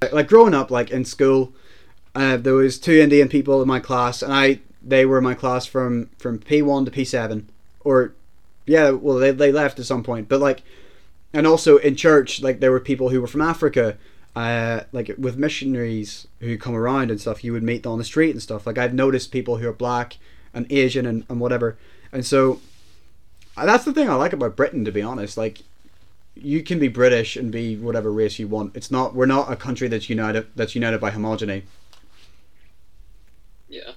Like, 0.02 0.12
like 0.12 0.28
growing 0.28 0.54
up, 0.54 0.70
like 0.70 0.90
in 0.90 1.04
school, 1.04 1.52
uh, 2.14 2.36
there 2.36 2.54
was 2.54 2.78
two 2.78 2.98
Indian 2.98 3.28
people 3.28 3.60
in 3.60 3.68
my 3.68 3.80
class, 3.80 4.22
and 4.22 4.32
I 4.32 4.60
they 4.82 5.04
were 5.04 5.18
in 5.18 5.24
my 5.24 5.34
class 5.34 5.66
from 5.66 6.10
from 6.18 6.38
P 6.38 6.62
one 6.62 6.84
to 6.84 6.90
P 6.90 7.04
seven, 7.04 7.50
or 7.80 8.14
yeah, 8.66 8.90
well 8.90 9.16
they 9.16 9.32
they 9.32 9.50
left 9.50 9.80
at 9.80 9.86
some 9.86 10.04
point, 10.04 10.28
but 10.28 10.40
like, 10.40 10.62
and 11.32 11.46
also 11.46 11.78
in 11.78 11.96
church, 11.96 12.40
like 12.40 12.60
there 12.60 12.70
were 12.70 12.80
people 12.80 13.08
who 13.08 13.20
were 13.20 13.26
from 13.26 13.42
Africa. 13.42 13.98
Uh, 14.36 14.84
like 14.92 15.12
with 15.18 15.36
missionaries 15.36 16.28
who 16.38 16.56
come 16.56 16.74
around 16.74 17.10
and 17.10 17.20
stuff, 17.20 17.42
you 17.42 17.52
would 17.52 17.64
meet 17.64 17.82
them 17.82 17.92
on 17.92 17.98
the 17.98 18.04
street 18.04 18.30
and 18.30 18.40
stuff. 18.40 18.66
Like 18.66 18.78
I've 18.78 18.94
noticed 18.94 19.32
people 19.32 19.56
who 19.56 19.68
are 19.68 19.72
black 19.72 20.18
and 20.54 20.70
Asian 20.70 21.04
and, 21.04 21.24
and 21.28 21.40
whatever, 21.40 21.76
and 22.12 22.24
so 22.24 22.60
uh, 23.56 23.66
that's 23.66 23.84
the 23.84 23.92
thing 23.92 24.08
I 24.08 24.14
like 24.14 24.32
about 24.32 24.56
Britain, 24.56 24.84
to 24.84 24.92
be 24.92 25.02
honest. 25.02 25.36
Like, 25.36 25.62
you 26.34 26.62
can 26.62 26.78
be 26.78 26.88
British 26.88 27.36
and 27.36 27.50
be 27.50 27.76
whatever 27.76 28.12
race 28.12 28.38
you 28.38 28.48
want. 28.48 28.76
It's 28.76 28.90
not. 28.90 29.14
We're 29.14 29.26
not 29.26 29.52
a 29.52 29.56
country 29.56 29.88
that's 29.88 30.08
united. 30.08 30.46
That's 30.56 30.74
united 30.74 31.00
by 31.00 31.10
homogeny. 31.10 31.64
Yeah, 33.68 33.92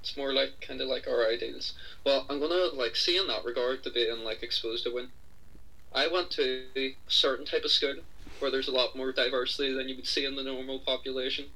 it's 0.00 0.16
more 0.16 0.32
like 0.32 0.60
kind 0.60 0.80
of 0.80 0.88
like 0.88 1.06
our 1.06 1.28
ideals. 1.28 1.74
Well, 2.04 2.26
I'm 2.28 2.40
gonna 2.40 2.74
like 2.74 2.96
see 2.96 3.16
in 3.16 3.26
that 3.28 3.44
regard 3.44 3.84
to 3.84 3.90
being 3.90 4.24
like 4.24 4.42
exposed 4.42 4.84
to 4.84 4.94
when 4.94 5.08
I 5.94 6.08
went 6.08 6.30
to 6.32 6.64
a 6.74 6.96
certain 7.06 7.46
type 7.46 7.64
of 7.64 7.70
school 7.70 7.96
where 8.40 8.50
there's 8.50 8.68
a 8.68 8.72
lot 8.72 8.96
more 8.96 9.12
diversity 9.12 9.74
than 9.74 9.88
you 9.88 9.96
would 9.96 10.06
see 10.06 10.24
in 10.24 10.36
the 10.36 10.42
normal 10.42 10.78
population 10.80 11.46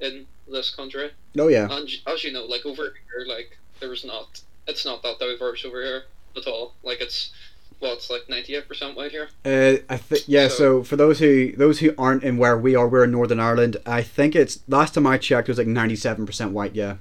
in 0.00 0.26
this 0.50 0.70
country. 0.74 1.10
Oh 1.38 1.48
yeah. 1.48 1.68
And 1.70 1.88
as 2.06 2.24
you 2.24 2.32
know, 2.32 2.44
like 2.44 2.64
over 2.64 2.82
here, 2.84 3.26
like 3.26 3.58
there's 3.80 4.04
not, 4.04 4.40
it's 4.66 4.84
not 4.84 5.02
that 5.02 5.18
diverse 5.18 5.64
over 5.64 5.82
here 5.82 6.02
at 6.36 6.46
all. 6.46 6.74
Like 6.82 7.00
it's, 7.00 7.32
well, 7.80 7.92
it's 7.92 8.10
like 8.10 8.22
98% 8.28 8.96
white 8.96 9.10
here. 9.12 9.28
Uh, 9.44 9.78
I 9.88 9.96
think 9.96 10.24
yeah. 10.26 10.48
So, 10.48 10.54
So- 10.56 10.82
for 10.84 10.96
those 10.96 11.18
who 11.20 11.52
those 11.52 11.78
who 11.80 11.94
aren't 11.98 12.24
in 12.24 12.36
where 12.36 12.58
we 12.58 12.74
are, 12.74 12.88
we're 12.88 13.04
in 13.04 13.12
Northern 13.12 13.40
Ireland. 13.40 13.76
I 13.86 14.02
think 14.02 14.34
it's 14.34 14.60
last 14.68 14.94
time 14.94 15.06
I 15.06 15.18
checked, 15.18 15.48
it 15.48 15.52
was 15.52 15.58
like 15.58 15.66
ninety 15.68 15.96
seven 15.96 16.26
percent 16.26 16.52
white. 16.52 16.74
Yeah. 16.74 16.96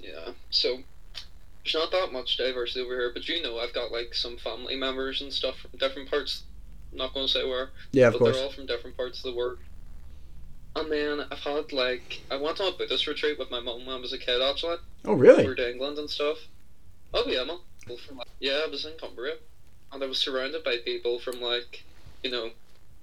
Yeah, 0.00 0.30
so 0.50 0.78
there's 1.64 1.74
not 1.74 1.90
that 1.90 2.12
much 2.12 2.36
diversity 2.36 2.84
over 2.84 2.94
here, 2.94 3.10
but 3.12 3.28
you 3.28 3.42
know, 3.42 3.58
I've 3.58 3.72
got 3.72 3.90
like 3.90 4.14
some 4.14 4.36
family 4.36 4.76
members 4.76 5.20
and 5.20 5.32
stuff 5.32 5.58
from 5.58 5.70
different 5.78 6.08
parts. 6.10 6.42
Not 6.96 7.12
going 7.14 7.26
to 7.26 7.32
say 7.32 7.44
where, 7.46 7.70
Yeah, 7.92 8.08
of 8.08 8.14
but 8.14 8.18
course. 8.20 8.36
they're 8.36 8.44
all 8.44 8.50
from 8.50 8.66
different 8.66 8.96
parts 8.96 9.18
of 9.24 9.30
the 9.32 9.36
world. 9.38 9.58
And 10.74 10.90
then 10.90 11.20
I've 11.30 11.38
had 11.38 11.72
like 11.72 12.20
I 12.30 12.36
went 12.36 12.60
on 12.60 12.72
a 12.72 12.76
Buddhist 12.76 13.06
retreat 13.06 13.38
with 13.38 13.50
my 13.50 13.60
mum 13.60 13.86
when 13.86 13.96
I 13.96 14.00
was 14.00 14.12
a 14.12 14.18
kid 14.18 14.42
actually, 14.42 14.76
Oh 15.04 15.14
really? 15.14 15.44
over 15.44 15.54
to 15.54 15.70
England 15.70 15.98
and 15.98 16.08
stuff. 16.10 16.38
Oh 17.14 17.24
yeah, 17.26 17.44
man. 17.44 17.58
People 17.80 17.98
From, 17.98 18.16
like, 18.18 18.26
yeah, 18.40 18.60
I 18.66 18.68
was 18.70 18.84
in 18.84 18.92
Cumbria, 18.98 19.36
and 19.92 20.02
I 20.02 20.06
was 20.06 20.18
surrounded 20.18 20.64
by 20.64 20.78
people 20.84 21.18
from 21.20 21.40
like, 21.40 21.84
you 22.22 22.30
know, 22.30 22.50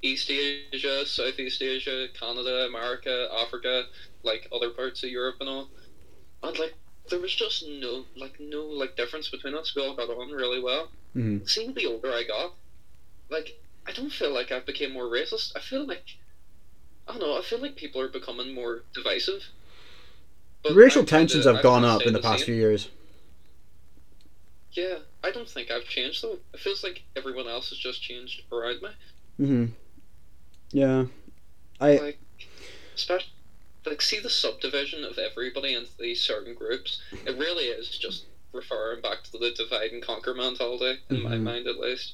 East 0.01 0.29
Asia, 0.29 1.05
Southeast 1.05 1.61
Asia, 1.61 2.07
Canada, 2.19 2.65
America, 2.67 3.27
Africa, 3.33 3.85
like 4.23 4.47
other 4.53 4.69
parts 4.71 5.03
of 5.03 5.09
Europe 5.09 5.37
and 5.39 5.49
all. 5.49 5.69
And 6.43 6.59
like 6.59 6.73
there 7.09 7.19
was 7.19 7.33
just 7.33 7.65
no 7.67 8.05
like 8.15 8.39
no 8.39 8.65
like 8.65 8.95
difference 8.97 9.29
between 9.29 9.55
us. 9.55 9.73
We 9.75 9.81
all 9.85 9.95
got 9.95 10.09
on 10.09 10.29
really 10.31 10.61
well. 10.61 10.89
Mhm. 11.15 11.49
Seeing 11.49 11.73
the 11.73 11.85
older 11.87 12.11
I 12.11 12.23
got, 12.23 12.53
like 13.29 13.57
I 13.85 13.91
don't 13.91 14.11
feel 14.11 14.31
like 14.33 14.51
I've 14.51 14.65
become 14.65 14.91
more 14.91 15.05
racist. 15.07 15.51
I 15.55 15.59
feel 15.59 15.85
like 15.85 16.15
I 17.07 17.11
don't 17.13 17.21
know. 17.21 17.37
I 17.37 17.41
feel 17.41 17.59
like 17.59 17.75
people 17.75 18.01
are 18.01 18.07
becoming 18.09 18.53
more 18.53 18.83
divisive. 18.93 19.49
But 20.63 20.73
Racial 20.75 21.03
tensions 21.03 21.45
have 21.45 21.61
gone 21.61 21.83
up 21.83 22.01
in 22.01 22.13
the 22.13 22.19
past 22.19 22.39
same. 22.39 22.45
few 22.45 22.55
years. 22.55 22.87
Yeah, 24.71 24.99
I 25.23 25.31
don't 25.31 25.47
think 25.49 25.69
I've 25.71 25.83
changed 25.85 26.23
though. 26.23 26.39
It 26.53 26.59
feels 26.59 26.83
like 26.83 27.03
everyone 27.15 27.47
else 27.47 27.69
has 27.69 27.77
just 27.77 28.01
changed 28.01 28.41
around 28.51 28.81
me. 28.81 28.89
hmm 29.37 29.65
Yeah. 30.71 31.05
I 31.79 31.95
Like, 31.97 32.17
especially 32.95 33.29
like 33.85 34.01
see 34.01 34.19
the 34.19 34.29
subdivision 34.29 35.03
of 35.03 35.17
everybody 35.17 35.73
into 35.73 35.91
these 35.99 36.21
certain 36.21 36.53
groups. 36.55 37.01
It 37.25 37.37
really 37.37 37.65
is 37.65 37.89
just 37.89 38.25
referring 38.53 39.01
back 39.01 39.23
to 39.23 39.37
the 39.37 39.51
divide 39.51 39.91
and 39.91 40.01
conquer 40.01 40.33
mentality 40.33 40.99
in 41.09 41.21
my 41.23 41.35
Mhm. 41.35 41.43
mind, 41.43 41.67
at 41.67 41.77
least. 41.77 42.13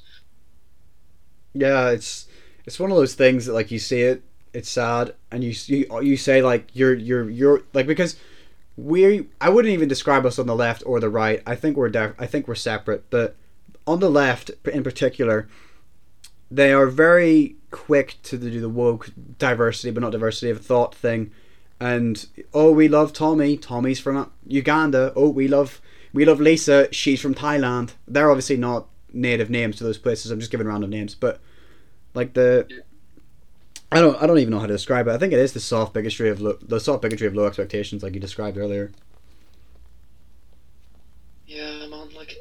Yeah, 1.54 1.90
it's 1.90 2.28
it's 2.66 2.80
one 2.80 2.92
of 2.92 2.98
those 2.98 3.16
things 3.16 3.46
that 3.46 3.54
like 3.54 3.72
you 3.72 3.80
see 3.80 4.02
it, 4.02 4.24
it's 4.54 4.70
sad, 4.70 5.16
and 5.32 5.44
you 5.44 5.54
you 5.66 6.02
you 6.02 6.18
say 6.18 6.42
like 6.42 6.70
you're 6.74 6.94
you're 6.94 7.30
you're 7.30 7.62
like 7.74 7.88
because 7.88 8.16
we 8.78 9.28
I 9.42 9.50
wouldn't 9.50 9.74
even 9.74 9.88
describe 9.88 10.26
us 10.26 10.40
on 10.40 10.48
the 10.48 10.56
left 10.56 10.84
or 10.86 11.00
the 11.00 11.10
right. 11.10 11.42
I 11.46 11.56
think 11.56 11.78
we're 11.78 11.90
def- 11.90 12.16
I 12.20 12.26
think 12.26 12.48
we're 12.48 12.56
separate, 12.56 13.10
but 13.10 13.36
on 13.86 14.00
the 14.00 14.10
left 14.10 14.52
in 14.66 14.84
particular, 14.84 15.48
they 16.52 16.72
are 16.72 16.88
very 16.88 17.56
quick 17.72 18.18
to 18.24 18.38
do 18.38 18.60
the 18.60 18.70
woke 18.70 19.12
diversity 19.38 19.92
but 19.92 20.02
not 20.02 20.12
diversity 20.12 20.50
of 20.50 20.66
thought 20.66 20.96
thing, 20.96 21.32
and 21.80 22.28
oh 22.54 22.72
we 22.72 22.88
love 22.88 23.14
Tommy, 23.14 23.58
Tommy's 23.58 24.00
from 24.00 24.32
Uganda. 24.46 25.12
Oh 25.16 25.30
we 25.30 25.48
love 25.48 25.82
we 26.14 26.26
love 26.26 26.40
Lisa, 26.40 26.92
she's 26.92 27.22
from 27.22 27.36
Thailand. 27.36 27.94
They're 28.08 28.32
obviously 28.32 28.58
not 28.58 28.88
native 29.14 29.50
names 29.50 29.78
to 29.78 29.84
those 29.84 29.98
places. 29.98 30.32
I'm 30.32 30.40
just 30.40 30.52
giving 30.52 30.68
random 30.68 30.90
names, 30.90 31.16
but 31.16 31.40
like 32.14 32.34
the 32.34 32.68
I 33.92 34.02
don't 34.02 34.22
I 34.22 34.28
don't 34.28 34.38
even 34.38 34.52
know 34.52 34.60
how 34.60 34.68
to 34.68 34.74
describe 34.74 35.08
it. 35.08 35.12
I 35.12 35.18
think 35.18 35.34
it 35.34 35.40
is 35.40 35.54
the 35.54 35.60
soft 35.60 35.94
bigotry 35.94 36.30
of 36.30 36.42
lo- 36.42 36.60
the 36.62 36.80
soft 36.80 37.02
bigotry 37.02 37.28
of 37.28 37.36
low 37.36 37.46
expectations, 37.46 38.04
like 38.04 38.14
you 38.14 38.20
described 38.20 38.58
earlier. 38.58 38.92
Yeah, 41.48 41.88
man, 41.88 42.10
like 42.16 42.36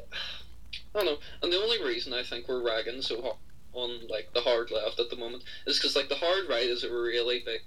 I 0.93 0.99
don't 0.99 1.05
know. 1.05 1.17
And 1.41 1.51
the 1.51 1.57
only 1.57 1.83
reason 1.83 2.13
I 2.13 2.23
think 2.23 2.47
we're 2.47 2.63
ragging 2.63 3.01
so 3.01 3.21
hard 3.21 3.35
on 3.73 4.07
like 4.07 4.29
the 4.33 4.41
hard 4.41 4.71
left 4.71 4.99
at 4.99 5.09
the 5.09 5.15
moment 5.15 5.43
is 5.65 5.77
because 5.77 5.95
like 5.95 6.09
the 6.09 6.15
hard 6.15 6.49
right 6.49 6.65
is 6.65 6.83
a 6.83 6.91
really 6.91 7.43
big, 7.45 7.61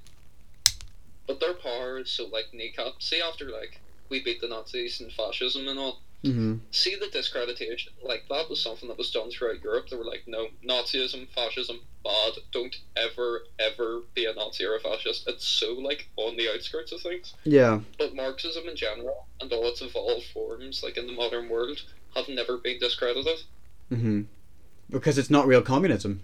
but 1.27 1.41
their 1.41 1.55
power 1.55 1.99
is 1.99 2.11
so 2.11 2.27
like 2.27 2.47
kneecap. 2.53 3.01
See, 3.01 3.21
after 3.21 3.51
like 3.51 3.81
we 4.09 4.23
beat 4.23 4.41
the 4.41 4.49
Nazis 4.49 5.01
and 5.01 5.13
fascism 5.13 5.67
and 5.69 5.79
all, 5.79 6.01
Mm-hmm. 6.25 6.59
see 6.71 6.95
the 6.95 7.09
discreditation. 7.09 7.93
Like 8.03 8.25
that 8.29 8.49
was 8.49 8.63
something 8.63 8.89
that 8.89 8.97
was 8.99 9.11
done 9.11 9.31
throughout 9.31 9.63
Europe. 9.63 9.89
They 9.91 9.97
were 9.97 10.05
like, 10.05 10.23
no, 10.29 10.47
Nazism, 10.65 11.27
fascism, 11.35 11.81
bad. 12.05 12.35
Don't 12.53 12.77
ever, 12.97 13.43
ever 13.59 14.03
be 14.15 14.27
a 14.27 14.33
Nazi 14.35 14.65
or 14.65 14.77
a 14.77 14.81
fascist. 14.81 15.27
It's 15.27 15.47
so 15.47 15.73
like 15.75 16.09
on 16.17 16.37
the 16.37 16.49
outskirts 16.49 16.93
of 16.93 17.01
things. 17.01 17.35
Yeah, 17.45 17.81
But 17.99 18.15
Marxism 18.15 18.69
in 18.69 18.77
general 18.77 19.27
and 19.41 19.53
all 19.53 19.67
its 19.69 19.83
evolved 19.83 20.27
forms, 20.33 20.83
like 20.85 20.97
in 20.97 21.09
the 21.09 21.13
modern 21.13 21.49
world, 21.49 21.83
have 22.15 22.29
never 22.29 22.57
been 22.57 22.79
discredited. 22.79 23.41
mm-hmm. 23.91 24.23
because 24.91 25.19
it's 25.19 25.31
not 25.31 25.47
real 25.47 25.63
communism. 25.63 26.23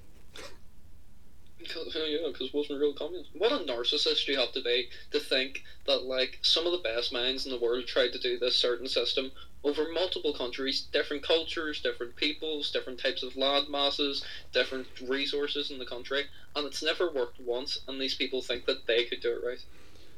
Because, 1.59 1.94
yeah, 1.94 2.28
because 2.28 2.49
it 2.49 2.55
wasn't 2.55 2.80
real 2.80 2.94
communism. 2.94 3.32
What 3.36 3.53
a 3.53 3.64
narcissist 3.64 4.26
you 4.26 4.38
have 4.38 4.53
to 4.53 4.62
be 4.62 4.88
to 5.11 5.20
think 5.20 5.64
that, 5.86 6.05
like, 6.05 6.38
some 6.42 6.64
of 6.66 6.72
the 6.72 6.78
best 6.78 7.12
minds 7.12 7.44
in 7.44 7.53
the 7.53 7.59
world 7.59 7.86
tried 7.86 8.12
to 8.12 8.18
do 8.18 8.38
this 8.38 8.57
certain 8.57 8.86
system 8.86 9.30
over 9.68 9.92
multiple 9.92 10.32
countries, 10.32 10.86
different 10.92 11.22
cultures, 11.22 11.80
different 11.82 12.16
peoples, 12.16 12.70
different 12.70 12.98
types 12.98 13.22
of 13.22 13.36
land 13.36 13.68
masses, 13.68 14.24
different 14.52 14.86
resources 15.06 15.70
in 15.70 15.78
the 15.78 15.84
country, 15.84 16.24
and 16.56 16.66
it's 16.66 16.82
never 16.82 17.10
worked 17.10 17.38
once, 17.40 17.80
and 17.86 18.00
these 18.00 18.14
people 18.14 18.40
think 18.40 18.64
that 18.64 18.86
they 18.86 19.04
could 19.04 19.20
do 19.20 19.32
it 19.32 19.46
right. 19.46 19.62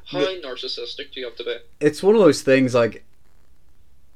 How 0.07 0.20
The- 0.20 0.40
narcissistic 0.40 1.12
do 1.12 1.20
you 1.20 1.26
have 1.26 1.36
to 1.36 1.44
be? 1.44 1.57
It's 1.80 2.03
one 2.03 2.14
of 2.14 2.20
those 2.20 2.42
things 2.42 2.74
like 2.74 3.05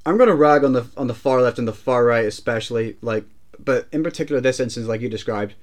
I'm 0.07 0.19
gonna 0.19 0.35
rag 0.35 0.65
on 0.65 0.73
the 0.73 0.87
on 0.97 1.07
the 1.07 1.15
far 1.15 1.41
left 1.43 1.59
and 1.59 1.67
the 1.67 1.73
far 1.73 2.05
right 2.05 2.27
especially 2.27 2.97
like, 3.01 3.25
but 3.59 3.89
in 3.91 4.03
particular 4.03 4.41
this 4.41 4.61
instance 4.61 4.87
like 4.87 5.01
you 5.01 5.09
described. 5.09 5.55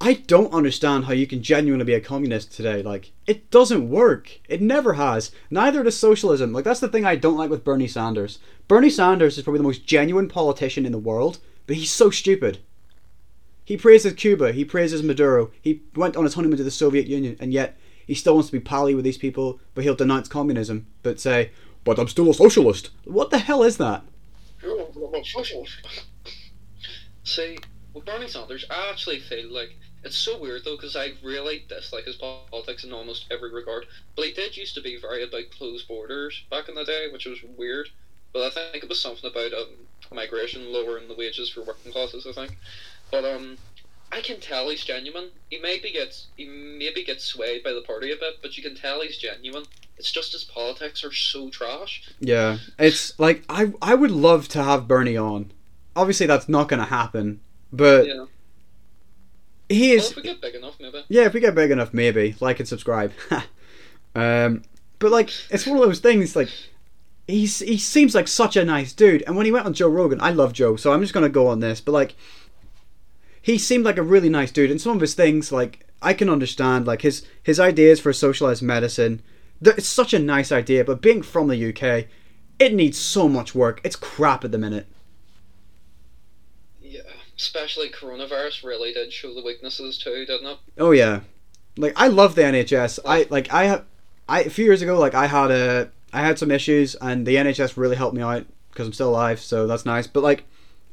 I 0.00 0.14
don't 0.14 0.52
understand 0.52 1.04
how 1.04 1.12
you 1.12 1.26
can 1.26 1.42
genuinely 1.42 1.84
be 1.84 1.94
a 1.94 2.00
communist 2.00 2.52
today. 2.52 2.82
Like, 2.82 3.12
it 3.26 3.50
doesn't 3.50 3.88
work. 3.88 4.40
It 4.48 4.60
never 4.60 4.94
has. 4.94 5.30
Neither 5.50 5.82
does 5.82 5.96
socialism. 5.96 6.52
Like, 6.52 6.64
that's 6.64 6.80
the 6.80 6.88
thing 6.88 7.04
I 7.04 7.16
don't 7.16 7.36
like 7.38 7.50
with 7.50 7.64
Bernie 7.64 7.88
Sanders. 7.88 8.38
Bernie 8.68 8.90
Sanders 8.90 9.38
is 9.38 9.44
probably 9.44 9.58
the 9.58 9.64
most 9.64 9.86
genuine 9.86 10.28
politician 10.28 10.84
in 10.84 10.92
the 10.92 10.98
world, 10.98 11.38
but 11.66 11.76
he's 11.76 11.92
so 11.92 12.10
stupid. 12.10 12.58
He 13.64 13.76
praises 13.76 14.12
Cuba, 14.12 14.52
he 14.52 14.64
praises 14.64 15.02
Maduro, 15.02 15.50
he 15.62 15.82
went 15.94 16.16
on 16.16 16.24
his 16.24 16.34
honeymoon 16.34 16.58
to 16.58 16.64
the 16.64 16.70
Soviet 16.70 17.06
Union, 17.06 17.36
and 17.40 17.50
yet 17.52 17.78
he 18.06 18.14
still 18.14 18.34
wants 18.34 18.50
to 18.50 18.52
be 18.52 18.60
pally 18.60 18.94
with 18.94 19.04
these 19.04 19.16
people, 19.16 19.58
but 19.74 19.84
he'll 19.84 19.94
denounce 19.94 20.28
communism, 20.28 20.86
but 21.02 21.18
say, 21.18 21.50
but 21.82 21.98
I'm 21.98 22.08
still 22.08 22.28
a 22.28 22.34
socialist. 22.34 22.90
What 23.04 23.30
the 23.30 23.38
hell 23.38 23.62
is 23.62 23.78
that? 23.78 24.04
You're 24.62 24.80
a 24.82 25.24
socialist. 25.24 25.76
See, 27.22 27.58
with 27.94 28.04
Bernie 28.04 28.28
Sanders, 28.28 28.66
I 28.68 28.90
actually 28.90 29.20
feel 29.20 29.50
like 29.50 29.76
it's 30.04 30.16
so 30.16 30.38
weird 30.38 30.64
though 30.64 30.76
because 30.76 30.96
I 30.96 31.12
really 31.22 31.64
dislike 31.68 32.04
his 32.04 32.16
politics 32.16 32.84
in 32.84 32.92
almost 32.92 33.26
every 33.30 33.52
regard. 33.52 33.86
But 34.16 34.26
he 34.26 34.32
did 34.32 34.56
used 34.56 34.74
to 34.74 34.82
be 34.82 35.00
very 35.00 35.24
about 35.24 35.50
closed 35.56 35.88
borders 35.88 36.44
back 36.50 36.68
in 36.68 36.74
the 36.74 36.84
day, 36.84 37.08
which 37.12 37.26
was 37.26 37.38
weird. 37.56 37.88
But 38.32 38.42
I 38.44 38.50
think 38.50 38.82
it 38.82 38.88
was 38.88 39.00
something 39.00 39.30
about 39.30 39.52
um, 39.52 39.68
migration, 40.12 40.72
lowering 40.72 41.08
the 41.08 41.14
wages 41.14 41.50
for 41.50 41.62
working 41.62 41.92
classes. 41.92 42.26
I 42.26 42.32
think, 42.32 42.58
but 43.10 43.24
um, 43.24 43.56
I 44.12 44.20
can 44.20 44.40
tell 44.40 44.68
he's 44.70 44.84
genuine. 44.84 45.30
He 45.50 45.58
maybe 45.58 45.90
gets 45.90 46.28
he 46.36 46.46
maybe 46.46 47.04
gets 47.04 47.24
swayed 47.24 47.64
by 47.64 47.72
the 47.72 47.82
party 47.82 48.12
a 48.12 48.16
bit, 48.16 48.34
but 48.42 48.56
you 48.56 48.62
can 48.62 48.76
tell 48.76 49.00
he's 49.00 49.18
genuine. 49.18 49.64
It's 49.96 50.10
just 50.10 50.32
his 50.32 50.44
politics 50.44 51.04
are 51.04 51.12
so 51.12 51.50
trash. 51.50 52.10
Yeah, 52.20 52.58
it's 52.78 53.18
like 53.18 53.42
I 53.48 53.72
I 53.80 53.94
would 53.94 54.10
love 54.10 54.48
to 54.48 54.62
have 54.62 54.88
Bernie 54.88 55.16
on. 55.16 55.52
Obviously, 55.96 56.26
that's 56.26 56.48
not 56.48 56.68
going 56.68 56.80
to 56.80 56.86
happen, 56.86 57.40
but 57.72 58.06
Yeah. 58.06 58.26
He 59.74 59.88
Well, 59.90 59.98
is. 59.98 60.10
if 60.10 60.16
we 60.16 60.22
get 60.22 60.40
big 60.40 60.54
enough, 60.54 60.76
maybe. 60.80 61.04
Yeah, 61.08 61.22
if 61.24 61.32
we 61.34 61.40
get 61.40 61.54
big 61.54 61.70
enough, 61.70 61.92
maybe 61.94 62.36
like 62.40 62.60
and 62.60 62.68
subscribe. 62.68 63.12
um, 64.14 64.62
but 64.98 65.10
like, 65.10 65.30
it's 65.50 65.66
one 65.66 65.78
of 65.78 65.84
those 65.84 66.00
things. 66.00 66.36
Like, 66.36 66.48
he's 67.26 67.58
he 67.60 67.78
seems 67.78 68.14
like 68.14 68.28
such 68.28 68.56
a 68.56 68.64
nice 68.64 68.92
dude, 68.92 69.22
and 69.26 69.36
when 69.36 69.46
he 69.46 69.52
went 69.52 69.66
on 69.66 69.74
Joe 69.74 69.88
Rogan, 69.88 70.20
I 70.20 70.30
love 70.30 70.52
Joe, 70.52 70.76
so 70.76 70.92
I'm 70.92 71.00
just 71.00 71.14
gonna 71.14 71.28
go 71.28 71.46
on 71.48 71.60
this. 71.60 71.80
But 71.80 71.92
like, 71.92 72.14
he 73.42 73.58
seemed 73.58 73.84
like 73.84 73.98
a 73.98 74.02
really 74.02 74.28
nice 74.28 74.50
dude, 74.50 74.70
and 74.70 74.80
some 74.80 74.92
of 74.96 75.00
his 75.00 75.14
things, 75.14 75.52
like, 75.52 75.86
I 76.00 76.14
can 76.14 76.28
understand, 76.28 76.86
like 76.86 77.02
his 77.02 77.26
his 77.42 77.60
ideas 77.60 78.00
for 78.00 78.12
socialized 78.12 78.62
medicine. 78.62 79.22
It's 79.60 79.88
such 79.88 80.12
a 80.12 80.18
nice 80.18 80.52
idea, 80.52 80.84
but 80.84 81.00
being 81.00 81.22
from 81.22 81.48
the 81.48 81.68
UK, 81.68 82.06
it 82.58 82.74
needs 82.74 82.98
so 82.98 83.28
much 83.28 83.54
work. 83.54 83.80
It's 83.84 83.96
crap 83.96 84.44
at 84.44 84.52
the 84.52 84.58
minute. 84.58 84.86
Especially 87.36 87.88
coronavirus 87.88 88.62
really 88.64 88.92
did 88.92 89.12
show 89.12 89.34
the 89.34 89.42
weaknesses 89.42 89.98
too, 89.98 90.24
didn't 90.26 90.46
it? 90.46 90.58
Oh 90.78 90.92
yeah, 90.92 91.20
like 91.76 91.92
I 91.96 92.08
love 92.08 92.34
the 92.34 92.42
NHS. 92.42 93.00
I 93.04 93.26
like 93.30 93.52
I 93.52 93.64
have, 93.64 93.84
I 94.28 94.42
a 94.42 94.50
few 94.50 94.64
years 94.64 94.82
ago 94.82 94.98
like 94.98 95.14
I 95.14 95.26
had 95.26 95.50
a 95.50 95.90
I 96.12 96.20
had 96.20 96.38
some 96.38 96.50
issues 96.50 96.94
and 96.96 97.26
the 97.26 97.34
NHS 97.34 97.76
really 97.76 97.96
helped 97.96 98.14
me 98.16 98.22
out 98.22 98.46
because 98.70 98.86
I'm 98.86 98.92
still 98.92 99.10
alive, 99.10 99.40
so 99.40 99.66
that's 99.66 99.84
nice. 99.84 100.06
But 100.06 100.22
like, 100.22 100.44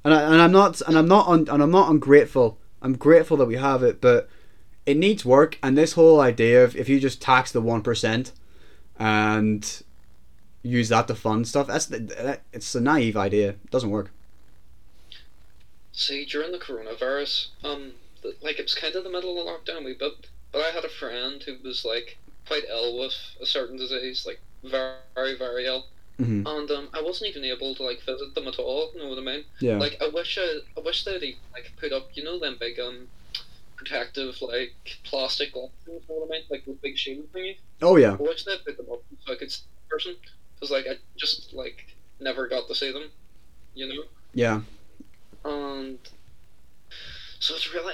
and 0.03 0.13
I, 0.13 0.23
and 0.23 0.41
I'm 0.41 0.51
not 0.51 0.81
and 0.81 0.97
I'm 0.97 1.07
not 1.07 1.27
un, 1.27 1.47
and 1.49 1.61
I'm 1.61 1.71
not 1.71 1.89
ungrateful. 1.89 2.57
I'm 2.81 2.97
grateful 2.97 3.37
that 3.37 3.45
we 3.45 3.57
have 3.57 3.83
it, 3.83 4.01
but 4.01 4.29
it 4.85 4.97
needs 4.97 5.23
work. 5.23 5.59
And 5.61 5.77
this 5.77 5.93
whole 5.93 6.19
idea 6.19 6.63
of 6.63 6.75
if 6.75 6.89
you 6.89 6.99
just 6.99 7.21
tax 7.21 7.51
the 7.51 7.61
one 7.61 7.81
percent 7.81 8.31
and 8.97 9.83
use 10.63 10.89
that 10.89 11.07
to 11.07 11.15
fund 11.15 11.47
stuff, 11.47 11.67
that's 11.67 11.85
that, 11.87 12.41
it's 12.51 12.73
a 12.73 12.81
naive 12.81 13.17
idea. 13.17 13.49
It 13.49 13.71
doesn't 13.71 13.91
work. 13.91 14.11
See, 15.93 16.25
during 16.25 16.51
the 16.51 16.57
coronavirus, 16.57 17.47
um, 17.63 17.93
th- 18.21 18.35
like 18.41 18.59
it 18.59 18.63
was 18.63 18.75
kind 18.75 18.95
of 18.95 19.03
the 19.03 19.09
middle 19.09 19.37
of 19.37 19.45
the 19.45 19.51
lockdown, 19.71 19.83
we 19.85 19.93
bit, 19.93 20.13
but 20.51 20.61
I 20.61 20.71
had 20.71 20.85
a 20.85 20.89
friend 20.89 21.41
who 21.43 21.55
was 21.63 21.83
like 21.85 22.17
quite 22.47 22.63
ill 22.69 22.97
with 22.97 23.13
a 23.41 23.45
certain 23.45 23.77
disease, 23.77 24.25
like 24.25 24.39
very, 24.63 25.35
very 25.37 25.65
ill, 25.65 25.85
hmm 26.17 26.45
and 26.45 26.71
um, 26.71 26.89
I 26.93 27.01
wasn't 27.01 27.29
even 27.29 27.43
able 27.43 27.73
to 27.75 27.83
like 27.83 28.01
visit 28.01 28.33
them 28.35 28.47
at 28.47 28.59
all. 28.59 28.91
You 28.93 29.01
know 29.01 29.09
what 29.09 29.17
I 29.17 29.21
mean? 29.21 29.43
Yeah. 29.59 29.77
Like 29.77 29.95
I 30.01 30.07
wish 30.07 30.37
I, 30.37 30.59
I 30.77 30.81
wish 30.81 31.03
they'd 31.03 31.35
like 31.53 31.71
put 31.77 31.91
up, 31.91 32.07
you 32.13 32.23
know, 32.23 32.37
them 32.39 32.57
big 32.59 32.79
um 32.79 33.07
protective 33.75 34.41
like 34.41 34.71
plastic. 35.03 35.53
You 35.55 35.69
know 35.87 35.99
what 36.07 36.29
I 36.29 36.31
mean? 36.31 36.43
Like 36.49 36.65
those 36.65 36.77
big 36.81 36.97
shield 36.97 37.31
thingy. 37.33 37.57
oh 37.81 37.95
yeah. 37.97 38.11
I 38.13 38.15
wish 38.15 38.43
they'd 38.43 38.63
put 38.65 38.77
them 38.77 38.87
up 38.91 39.01
so 39.25 39.33
I 39.33 39.35
could 39.35 39.51
see 39.51 39.61
the 39.87 39.95
person, 39.95 40.15
because 40.55 40.71
like 40.71 40.87
I 40.87 40.95
just 41.17 41.53
like 41.53 41.85
never 42.19 42.47
got 42.47 42.67
to 42.67 42.75
see 42.75 42.91
them. 42.91 43.09
You 43.73 43.87
know. 43.87 44.03
Yeah. 44.33 44.61
And 45.45 45.97
so 47.39 47.55
it's 47.55 47.73
really 47.73 47.93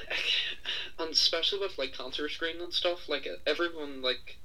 and 0.99 1.11
especially 1.11 1.59
with 1.59 1.77
like 1.77 1.93
cancer 1.93 2.27
screening 2.29 2.61
and 2.61 2.73
stuff 2.73 3.07
like 3.07 3.27
everyone 3.45 4.01
like 4.01 4.37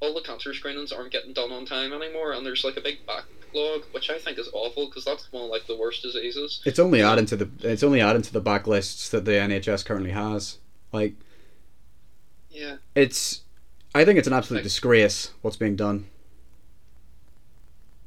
all 0.00 0.14
the 0.14 0.20
cancer 0.22 0.54
screenings 0.54 0.92
aren't 0.92 1.10
getting 1.12 1.32
done 1.32 1.50
on 1.52 1.66
time 1.66 1.92
anymore 1.92 2.32
and 2.32 2.46
there's 2.46 2.64
like 2.64 2.76
a 2.76 2.80
big 2.80 3.04
backlog 3.06 3.82
which 3.92 4.08
i 4.10 4.18
think 4.18 4.38
is 4.38 4.48
awful 4.52 4.86
because 4.86 5.04
that's 5.04 5.30
one 5.32 5.44
of 5.44 5.50
like 5.50 5.66
the 5.66 5.76
worst 5.76 6.02
diseases 6.02 6.62
It's 6.64 6.78
only 6.78 7.02
adding 7.02 7.26
to 7.26 7.36
the 7.36 7.50
it's 7.60 7.82
only 7.82 8.00
adding 8.00 8.22
to 8.22 8.32
the 8.32 8.40
backlists 8.40 9.10
that 9.10 9.24
the 9.24 9.32
NHS 9.32 9.84
currently 9.84 10.12
has. 10.12 10.58
Like 10.92 11.14
yeah 12.50 12.76
it's 12.94 13.42
I 13.94 14.04
think 14.04 14.18
it's 14.18 14.28
an 14.28 14.34
absolute 14.34 14.58
Like- 14.58 14.64
disgrace 14.64 15.32
what's 15.42 15.56
being 15.56 15.76
done. 15.76 16.06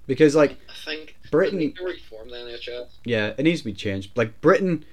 Because 0.07 0.35
like 0.35 0.51
i 0.69 0.73
think 0.85 1.15
Britain- 1.31 1.73
reform 1.83 2.29
the 2.29 2.35
nhs 2.35 2.87
yeah, 3.05 3.33
it 3.37 3.43
needs 3.43 3.61
to 3.61 3.65
be 3.65 3.73
changed. 3.73 4.11
Like 4.15 4.39
Britain 4.41 4.85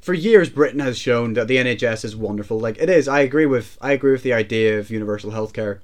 for 0.00 0.12
years 0.14 0.50
Britain 0.50 0.80
has 0.80 0.98
shown 0.98 1.34
that 1.34 1.46
the 1.48 1.56
NHS 1.56 2.04
is 2.04 2.16
wonderful. 2.16 2.58
Like 2.58 2.78
it 2.78 2.90
is. 2.90 3.06
I 3.08 3.20
agree 3.20 3.46
with 3.46 3.78
I 3.80 3.92
agree 3.92 4.12
with 4.12 4.22
the 4.22 4.32
idea 4.32 4.78
of 4.78 4.90
universal 4.90 5.30
healthcare. 5.30 5.78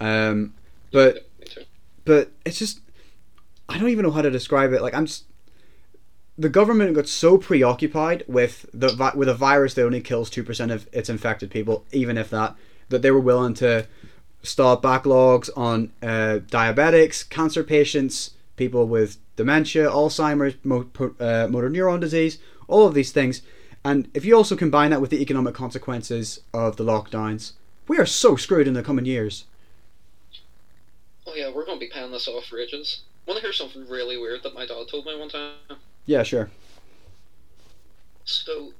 Um 0.00 0.54
But 0.92 1.14
Yeah, 1.14 1.20
me 1.40 1.46
too. 1.46 1.60
but 2.04 2.30
it's 2.44 2.58
just 2.58 2.80
I 3.68 3.78
don't 3.78 3.88
even 3.90 4.04
know 4.04 4.10
how 4.10 4.22
to 4.22 4.30
describe 4.30 4.72
it. 4.72 4.82
Like 4.82 4.94
I'm 4.94 5.06
just 5.06 5.24
the 6.36 6.48
government 6.48 6.94
got 6.94 7.06
so 7.06 7.38
preoccupied 7.38 8.24
with 8.26 8.66
the 8.74 9.12
with 9.14 9.28
a 9.28 9.34
virus 9.34 9.74
that 9.74 9.84
only 9.84 10.00
kills 10.00 10.28
two 10.28 10.42
percent 10.42 10.72
of 10.72 10.88
its 10.92 11.08
infected 11.08 11.50
people, 11.50 11.84
even 11.92 12.18
if 12.18 12.28
that, 12.30 12.56
that 12.88 13.02
they 13.02 13.10
were 13.12 13.20
willing 13.20 13.54
to 13.54 13.86
stop 14.42 14.82
backlogs 14.82 15.48
on 15.56 15.92
uh, 16.02 16.40
diabetics, 16.50 17.26
cancer 17.28 17.62
patients, 17.62 18.32
people 18.56 18.86
with 18.86 19.18
dementia, 19.36 19.88
Alzheimer's, 19.90 20.54
uh, 21.20 21.48
motor 21.48 21.70
neuron 21.70 22.00
disease, 22.00 22.38
all 22.68 22.86
of 22.86 22.94
these 22.94 23.12
things. 23.12 23.42
And 23.84 24.08
if 24.14 24.24
you 24.24 24.36
also 24.36 24.56
combine 24.56 24.90
that 24.90 25.00
with 25.00 25.10
the 25.10 25.20
economic 25.20 25.54
consequences 25.54 26.40
of 26.54 26.76
the 26.76 26.84
lockdowns, 26.84 27.52
we 27.86 27.98
are 27.98 28.06
so 28.06 28.36
screwed 28.36 28.66
in 28.66 28.74
the 28.74 28.82
coming 28.82 29.04
years. 29.04 29.44
Oh 31.26 31.34
yeah, 31.34 31.50
we're 31.50 31.66
gonna 31.66 31.80
be 31.80 31.88
paying 31.92 32.10
this 32.10 32.28
off 32.28 32.46
for 32.46 32.58
ages. 32.58 33.02
Want 33.26 33.38
to 33.38 33.42
hear 33.42 33.52
something 33.52 33.88
really 33.88 34.16
weird 34.18 34.42
that 34.42 34.54
my 34.54 34.66
dad 34.66 34.86
told 34.90 35.06
me 35.06 35.18
one 35.18 35.28
time? 35.30 35.78
Yeah, 36.06 36.22
sure. 36.22 36.50
So, 38.24 38.72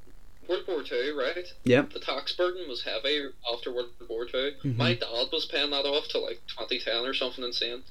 World 0.49 0.65
War 0.69 0.83
Two, 0.83 1.17
right? 1.19 1.47
Yep. 1.65 1.93
The 1.93 2.01
tax 2.01 2.35
burden 2.35 2.69
was 2.69 2.83
heavy 2.83 3.29
after 3.53 3.73
World 3.73 3.91
War 4.09 4.27
2 4.27 4.53
Mhm. 4.63 4.77
My 4.77 4.95
dad 4.95 5.29
was 5.33 5.47
paying 5.47 5.71
that 5.71 5.87
off 5.87 6.09
to 6.09 6.19
like 6.19 6.41
2010 6.47 7.05
or 7.07 7.15
something 7.15 7.45
insane 7.45 7.83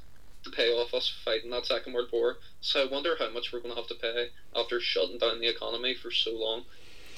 to 0.43 0.49
pay 0.49 0.69
off 0.69 0.93
us 0.93 1.13
fighting 1.23 1.51
that 1.51 1.65
Second 1.65 1.93
World 1.93 2.09
War. 2.11 2.37
So 2.61 2.83
I 2.83 2.91
wonder 2.91 3.15
how 3.17 3.29
much 3.31 3.51
we're 3.51 3.59
going 3.59 3.73
to 3.73 3.79
have 3.79 3.89
to 3.89 3.95
pay 3.95 4.27
after 4.55 4.79
shutting 4.79 5.17
down 5.17 5.39
the 5.39 5.49
economy 5.49 5.95
for 5.95 6.11
so 6.11 6.31
long. 6.33 6.63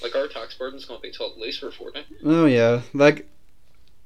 Like 0.01 0.15
our 0.15 0.27
tax 0.27 0.55
burden's 0.55 0.85
going 0.85 0.99
to 0.99 1.07
be 1.07 1.11
till 1.11 1.31
at 1.31 1.37
least 1.37 1.59
for 1.59 1.71
40. 1.71 2.05
Oh 2.25 2.45
yeah, 2.45 2.81
like 2.93 3.27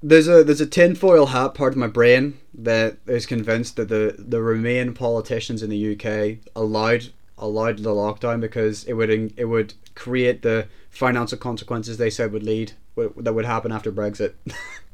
there's 0.02 0.28
a 0.28 0.44
there's 0.44 0.62
a 0.62 0.68
tinfoil 0.68 1.28
hat 1.28 1.54
part 1.56 1.74
of 1.74 1.78
my 1.78 1.88
brain 1.88 2.40
that 2.54 2.98
is 3.08 3.26
convinced 3.26 3.76
that 3.76 3.90
the 3.90 4.16
the 4.18 4.42
Remain 4.42 4.94
politicians 4.94 5.64
in 5.64 5.70
the 5.70 5.96
UK 5.96 6.38
allowed 6.56 7.10
allowed 7.38 7.80
the 7.80 7.90
lockdown 7.90 8.40
because 8.40 8.84
it 8.84 8.94
would 8.94 9.10
it 9.10 9.46
would 9.46 9.74
create 9.96 10.42
the 10.42 10.68
financial 10.90 11.38
consequences 11.38 11.98
they 11.98 12.10
said 12.10 12.32
would 12.32 12.44
lead 12.44 12.74
that 12.96 13.34
would 13.34 13.46
happen 13.46 13.72
after 13.72 13.92
Brexit. 13.92 14.34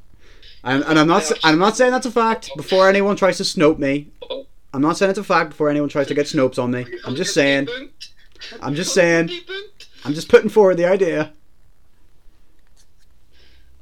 and, 0.66 0.84
and 0.84 1.00
I'm 1.00 1.08
not 1.08 1.32
I'm 1.44 1.60
not 1.60 1.78
saying 1.78 1.92
that's 1.92 2.08
a 2.08 2.12
fact. 2.12 2.50
Before 2.58 2.90
anyone 2.90 3.16
tries 3.16 3.38
to 3.38 3.44
snope 3.44 3.78
me, 3.78 4.10
I'm 4.74 4.82
not 4.82 4.98
saying 4.98 5.12
it's 5.12 5.20
a 5.20 5.24
fact. 5.24 5.52
Before 5.52 5.70
anyone 5.70 5.90
tries 5.90 6.08
to 6.08 6.14
get 6.14 6.26
snopes 6.26 6.62
on 6.62 6.72
me, 6.72 6.86
I'm 7.06 7.16
just 7.16 7.34
saying. 7.34 7.70
I'm 8.62 8.76
just 8.76 8.94
saying. 8.94 9.30
I'm 10.04 10.14
just 10.14 10.28
putting 10.28 10.50
forward 10.50 10.78
the 10.78 10.86
idea. 10.86 11.32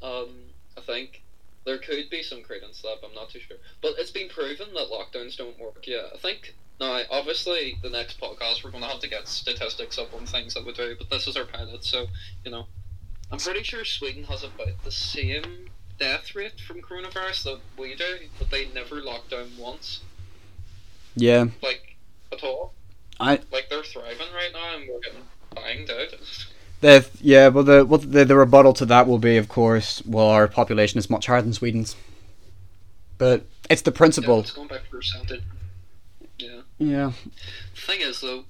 Um, 0.02 0.30
I 0.78 0.82
think 0.82 1.24
there 1.66 1.78
could 1.78 2.10
be 2.10 2.22
some 2.22 2.44
credence 2.44 2.82
to 2.82 2.84
that, 2.84 2.98
but 3.02 3.10
I'm 3.10 3.16
not 3.16 3.30
too 3.30 3.40
sure. 3.40 3.58
But 3.82 3.94
it's 3.98 4.12
been 4.12 4.30
proven 4.30 4.68
that 4.74 4.88
lockdowns 4.92 5.38
don't 5.38 5.58
work. 5.60 5.88
Yeah, 5.88 6.08
I 6.14 6.18
think. 6.18 6.54
Now, 6.80 7.02
obviously, 7.10 7.78
the 7.82 7.90
next 7.90 8.20
podcast 8.20 8.64
we're 8.64 8.72
going 8.72 8.84
to 8.84 8.90
have 8.90 9.00
to 9.00 9.10
get 9.10 9.28
statistics 9.28 9.98
up 9.98 10.14
on 10.14 10.26
things 10.26 10.54
that 10.56 10.66
we 10.66 10.74
do, 10.74 10.96
but 10.98 11.10
this 11.10 11.28
is 11.28 11.38
our 11.38 11.46
pilot, 11.46 11.84
so 11.84 12.08
you 12.44 12.52
know, 12.52 12.66
I'm 13.32 13.38
pretty 13.38 13.64
sure 13.64 13.86
Sweden 13.86 14.24
has 14.26 14.44
about 14.44 14.84
the 14.84 14.92
same 14.92 15.70
death 16.00 16.36
rate 16.36 16.60
from 16.60 16.82
coronavirus 16.82 17.44
that 17.44 17.60
we 17.78 17.96
do, 17.96 18.18
but 18.40 18.50
they 18.50 18.68
never 18.70 19.02
locked 19.02 19.30
down 19.32 19.52
once, 19.58 20.02
Yeah, 21.16 21.46
like 21.62 21.96
at 22.32 22.44
all. 22.44 22.74
I 23.20 23.40
Like 23.52 23.70
they're 23.70 23.84
thriving 23.84 24.28
right 24.34 24.52
now, 24.54 24.76
and 24.78 24.90
we're 24.90 25.00
getting 25.00 25.24
banged 25.56 25.90
out. 25.92 26.16
The 26.82 27.08
yeah, 27.22 27.48
well, 27.48 27.64
the 27.64 27.86
what 27.86 28.12
the, 28.12 28.26
the 28.26 28.36
rebuttal 28.36 28.74
to 28.74 28.86
that 28.88 29.08
will 29.08 29.18
be, 29.18 29.38
of 29.38 29.48
course, 29.48 30.02
well, 30.06 30.28
our 30.28 30.50
population 30.50 30.98
is 31.00 31.10
much 31.10 31.28
higher 31.28 31.42
than 31.42 31.54
Sweden's, 31.54 31.96
but 33.18 33.46
it's 33.70 33.82
the 33.84 33.92
Yeah, 33.92 33.98
principle. 33.98 34.40
it's 34.42 34.52
going 34.52 34.68
back 34.68 34.90
percentage. 34.92 35.44
Yeah. 36.38 36.60
Yeah, 36.80 37.12
thing 37.74 38.02
is 38.02 38.20
though, 38.20 38.44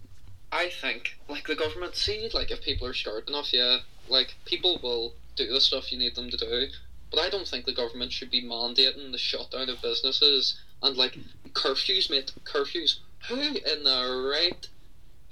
I 0.52 0.70
think 0.82 1.16
like 1.30 1.46
the 1.46 1.54
government 1.56 1.96
see 1.96 2.28
like 2.34 2.50
if 2.50 2.62
people 2.64 2.88
are 2.88 2.94
scared 2.96 3.28
enough, 3.30 3.54
yeah, 3.54 3.78
like 4.10 4.34
people 4.46 4.80
will 4.82 5.14
do 5.36 5.54
the 5.54 5.62
stuff 5.62 5.92
you 5.92 6.00
need 6.00 6.16
them 6.16 6.32
to 6.32 6.38
do. 6.38 6.68
But 7.14 7.22
I 7.22 7.30
don't 7.30 7.48
think 7.48 7.66
the 7.66 7.74
government 7.74 8.12
should 8.12 8.32
be 8.32 8.44
mandating 8.44 9.12
the 9.12 9.20
shutdown 9.20 9.70
of 9.70 9.84
businesses 9.84 10.60
and 10.82 10.98
like 10.98 11.20
curfews, 11.52 12.10
mate. 12.10 12.34
Curfews. 12.44 12.98
Who 13.30 13.40
in 13.40 13.84
their 13.84 14.18
right, 14.24 14.68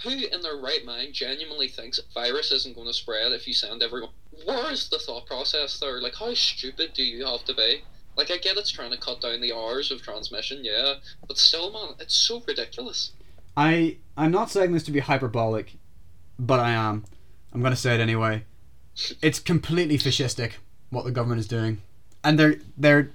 who 0.04 0.12
in 0.12 0.42
their 0.42 0.58
right 0.58 0.86
mind 0.86 1.14
genuinely 1.14 1.68
thinks 1.68 2.00
virus 2.14 2.52
isn't 2.52 2.76
going 2.76 2.86
to 2.86 2.94
spread 2.94 3.32
if 3.32 3.48
you 3.48 3.54
send 3.54 3.82
everyone? 3.82 4.12
Where 4.46 4.72
is 4.72 4.90
the 4.90 5.00
thought 5.00 5.26
process 5.26 5.80
there? 5.80 6.00
Like, 6.00 6.14
how 6.14 6.36
stupid 6.36 6.94
do 6.94 7.02
you 7.02 7.26
have 7.26 7.46
to 7.46 7.56
be? 7.56 7.82
Like, 8.16 8.30
I 8.30 8.38
get 8.38 8.58
it's 8.58 8.72
trying 8.72 8.92
to 8.92 8.98
cut 8.98 9.22
down 9.22 9.42
the 9.42 9.54
hours 9.54 9.90
of 9.90 10.04
transmission, 10.04 10.64
yeah, 10.64 10.96
but 11.28 11.40
still, 11.40 11.72
man, 11.72 11.96
it's 12.00 12.16
so 12.16 12.44
ridiculous. 12.48 13.14
I 13.58 13.98
I'm 14.16 14.32
not 14.32 14.52
saying 14.52 14.72
this 14.72 14.84
to 14.84 14.92
be 14.92 15.00
hyperbolic, 15.00 15.74
but 16.38 16.60
I 16.60 16.74
am. 16.74 17.06
I'm 17.52 17.64
gonna 17.64 17.76
say 17.76 17.96
it 17.96 18.00
anyway. 18.00 18.46
It's 19.24 19.40
completely 19.40 19.98
fascistic 19.98 20.54
what 20.92 21.06
the 21.06 21.12
government 21.12 21.40
is 21.40 21.48
doing, 21.48 21.82
and 22.24 22.38
they're 22.38 22.58
they're 22.78 23.10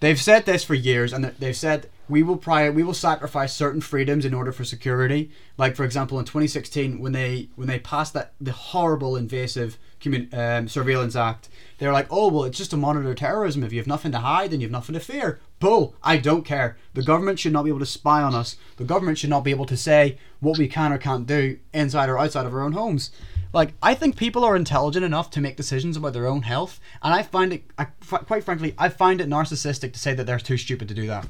they've 0.00 0.20
said 0.20 0.46
this 0.46 0.64
for 0.64 0.74
years, 0.74 1.12
and 1.12 1.24
they've 1.24 1.56
said 1.56 1.88
we 2.08 2.22
will 2.22 2.36
prior 2.36 2.70
we 2.72 2.82
will 2.82 2.94
sacrifice 2.94 3.52
certain 3.52 3.80
freedoms 3.80 4.24
in 4.24 4.32
order 4.32 4.52
for 4.52 4.64
security. 4.64 5.30
Like 5.58 5.76
for 5.76 5.84
example, 5.84 6.18
in 6.18 6.24
2016, 6.24 6.98
when 6.98 7.12
they 7.12 7.48
when 7.56 7.68
they 7.68 7.78
passed 7.78 8.14
that 8.14 8.32
the 8.40 8.52
horrible 8.52 9.16
invasive 9.16 9.78
commun- 10.00 10.28
um, 10.32 10.68
surveillance 10.68 11.16
act, 11.16 11.48
they 11.78 11.86
were 11.86 11.92
like, 11.92 12.06
oh 12.10 12.28
well, 12.28 12.44
it's 12.44 12.58
just 12.58 12.70
to 12.70 12.76
monitor 12.76 13.14
terrorism. 13.14 13.64
If 13.64 13.72
you 13.72 13.78
have 13.80 13.86
nothing 13.86 14.12
to 14.12 14.18
hide, 14.18 14.50
then 14.50 14.60
you 14.60 14.66
have 14.66 14.72
nothing 14.72 14.94
to 14.94 15.00
fear. 15.00 15.40
Bull! 15.58 15.94
I 16.02 16.18
don't 16.18 16.44
care. 16.44 16.76
The 16.94 17.02
government 17.02 17.38
should 17.38 17.52
not 17.52 17.64
be 17.64 17.70
able 17.70 17.80
to 17.80 17.86
spy 17.86 18.22
on 18.22 18.34
us. 18.34 18.56
The 18.76 18.84
government 18.84 19.18
should 19.18 19.30
not 19.30 19.44
be 19.44 19.50
able 19.50 19.66
to 19.66 19.76
say 19.76 20.18
what 20.40 20.58
we 20.58 20.68
can 20.68 20.92
or 20.92 20.98
can't 20.98 21.26
do 21.26 21.58
inside 21.72 22.08
or 22.08 22.18
outside 22.18 22.46
of 22.46 22.54
our 22.54 22.62
own 22.62 22.72
homes. 22.72 23.10
Like 23.56 23.72
I 23.82 23.94
think 23.94 24.16
people 24.16 24.44
are 24.44 24.54
intelligent 24.54 25.02
enough 25.02 25.30
to 25.30 25.40
make 25.40 25.56
decisions 25.56 25.96
about 25.96 26.12
their 26.12 26.26
own 26.26 26.42
health, 26.42 26.78
and 27.02 27.14
I 27.14 27.22
find 27.22 27.54
it, 27.54 27.62
I, 27.78 27.86
f- 28.02 28.26
quite 28.26 28.44
frankly, 28.44 28.74
I 28.76 28.90
find 28.90 29.18
it 29.18 29.30
narcissistic 29.30 29.94
to 29.94 29.98
say 29.98 30.12
that 30.12 30.24
they're 30.26 30.38
too 30.38 30.58
stupid 30.58 30.88
to 30.88 30.94
do 30.94 31.06
that. 31.06 31.26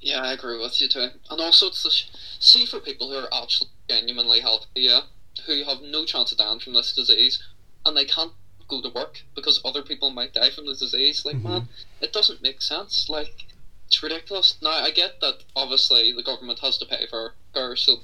Yeah, 0.00 0.22
I 0.22 0.32
agree 0.32 0.58
with 0.60 0.80
you 0.80 0.88
too. 0.88 1.10
And 1.30 1.40
also, 1.40 1.68
it's 1.68 1.84
the 1.84 1.90
sh- 1.90 2.08
see 2.40 2.66
for 2.66 2.80
people 2.80 3.08
who 3.12 3.16
are 3.16 3.32
actually 3.32 3.70
genuinely 3.88 4.40
healthy, 4.40 4.66
yeah, 4.74 5.02
who 5.46 5.62
have 5.62 5.80
no 5.82 6.04
chance 6.04 6.32
of 6.32 6.38
dying 6.38 6.58
from 6.58 6.72
this 6.74 6.92
disease, 6.92 7.40
and 7.84 7.96
they 7.96 8.06
can't 8.06 8.32
go 8.66 8.82
to 8.82 8.88
work 8.88 9.22
because 9.36 9.60
other 9.64 9.84
people 9.84 10.10
might 10.10 10.34
die 10.34 10.50
from 10.50 10.66
the 10.66 10.74
disease. 10.74 11.24
Like, 11.24 11.36
Mhm. 11.36 11.44
man, 11.44 11.68
it 12.00 12.12
doesn't 12.12 12.42
make 12.42 12.60
sense. 12.60 13.08
Like, 13.08 13.44
it's 13.86 14.02
ridiculous. 14.02 14.56
Now, 14.60 14.70
I 14.70 14.90
get 14.90 15.20
that 15.20 15.44
obviously 15.54 16.10
the 16.10 16.24
government 16.24 16.58
has 16.58 16.76
to 16.78 16.86
pay 16.86 17.06
for 17.06 17.34
care, 17.54 17.76
so 17.76 18.00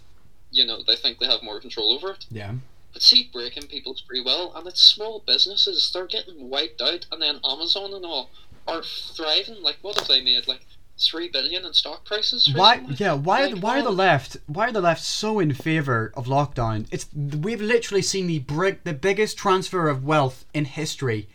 you 0.52 0.64
know 0.64 0.82
they 0.82 0.96
think 0.96 1.18
they 1.18 1.26
have 1.26 1.42
more 1.42 1.60
control 1.60 1.92
over 1.92 2.12
it. 2.12 2.26
Yeah. 2.30 2.54
But 2.92 3.02
see, 3.02 3.30
breaking 3.32 3.68
people's 3.68 4.02
free 4.06 4.20
will, 4.20 4.52
and 4.54 4.66
it's 4.66 4.82
small 4.82 5.22
businesses, 5.26 5.90
they're 5.92 6.06
getting 6.06 6.50
wiped 6.50 6.82
out, 6.82 7.06
and 7.10 7.22
then 7.22 7.40
Amazon 7.42 7.94
and 7.94 8.04
all 8.04 8.30
are 8.68 8.82
thriving. 8.82 9.62
Like, 9.62 9.78
what 9.80 9.98
have 9.98 10.08
they 10.08 10.22
made? 10.22 10.46
Like, 10.46 10.66
three 10.98 11.28
billion 11.28 11.64
in 11.64 11.72
stock 11.72 12.04
prices? 12.04 12.52
Why? 12.54 12.74
recently? 12.74 12.96
Yeah. 12.98 13.14
Why? 13.14 13.40
Are 13.40 13.46
Like, 13.46 13.54
the, 13.54 13.60
why 13.60 13.78
are 13.78 13.82
the 13.82 13.90
left? 13.90 14.36
Why 14.46 14.68
are 14.68 14.72
the 14.72 14.82
left 14.82 15.02
so 15.02 15.38
in 15.38 15.54
favor 15.54 16.12
of 16.14 16.26
lockdown? 16.26 16.86
It's 16.90 17.06
we've 17.14 17.62
literally 17.62 18.02
seen 18.02 18.26
the 18.26 18.40
brick, 18.40 18.84
the 18.84 18.92
biggest 18.92 19.38
transfer 19.38 19.88
of 19.88 20.04
wealth 20.04 20.44
in 20.52 20.66
history, 20.66 21.28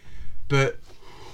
but 0.47 0.80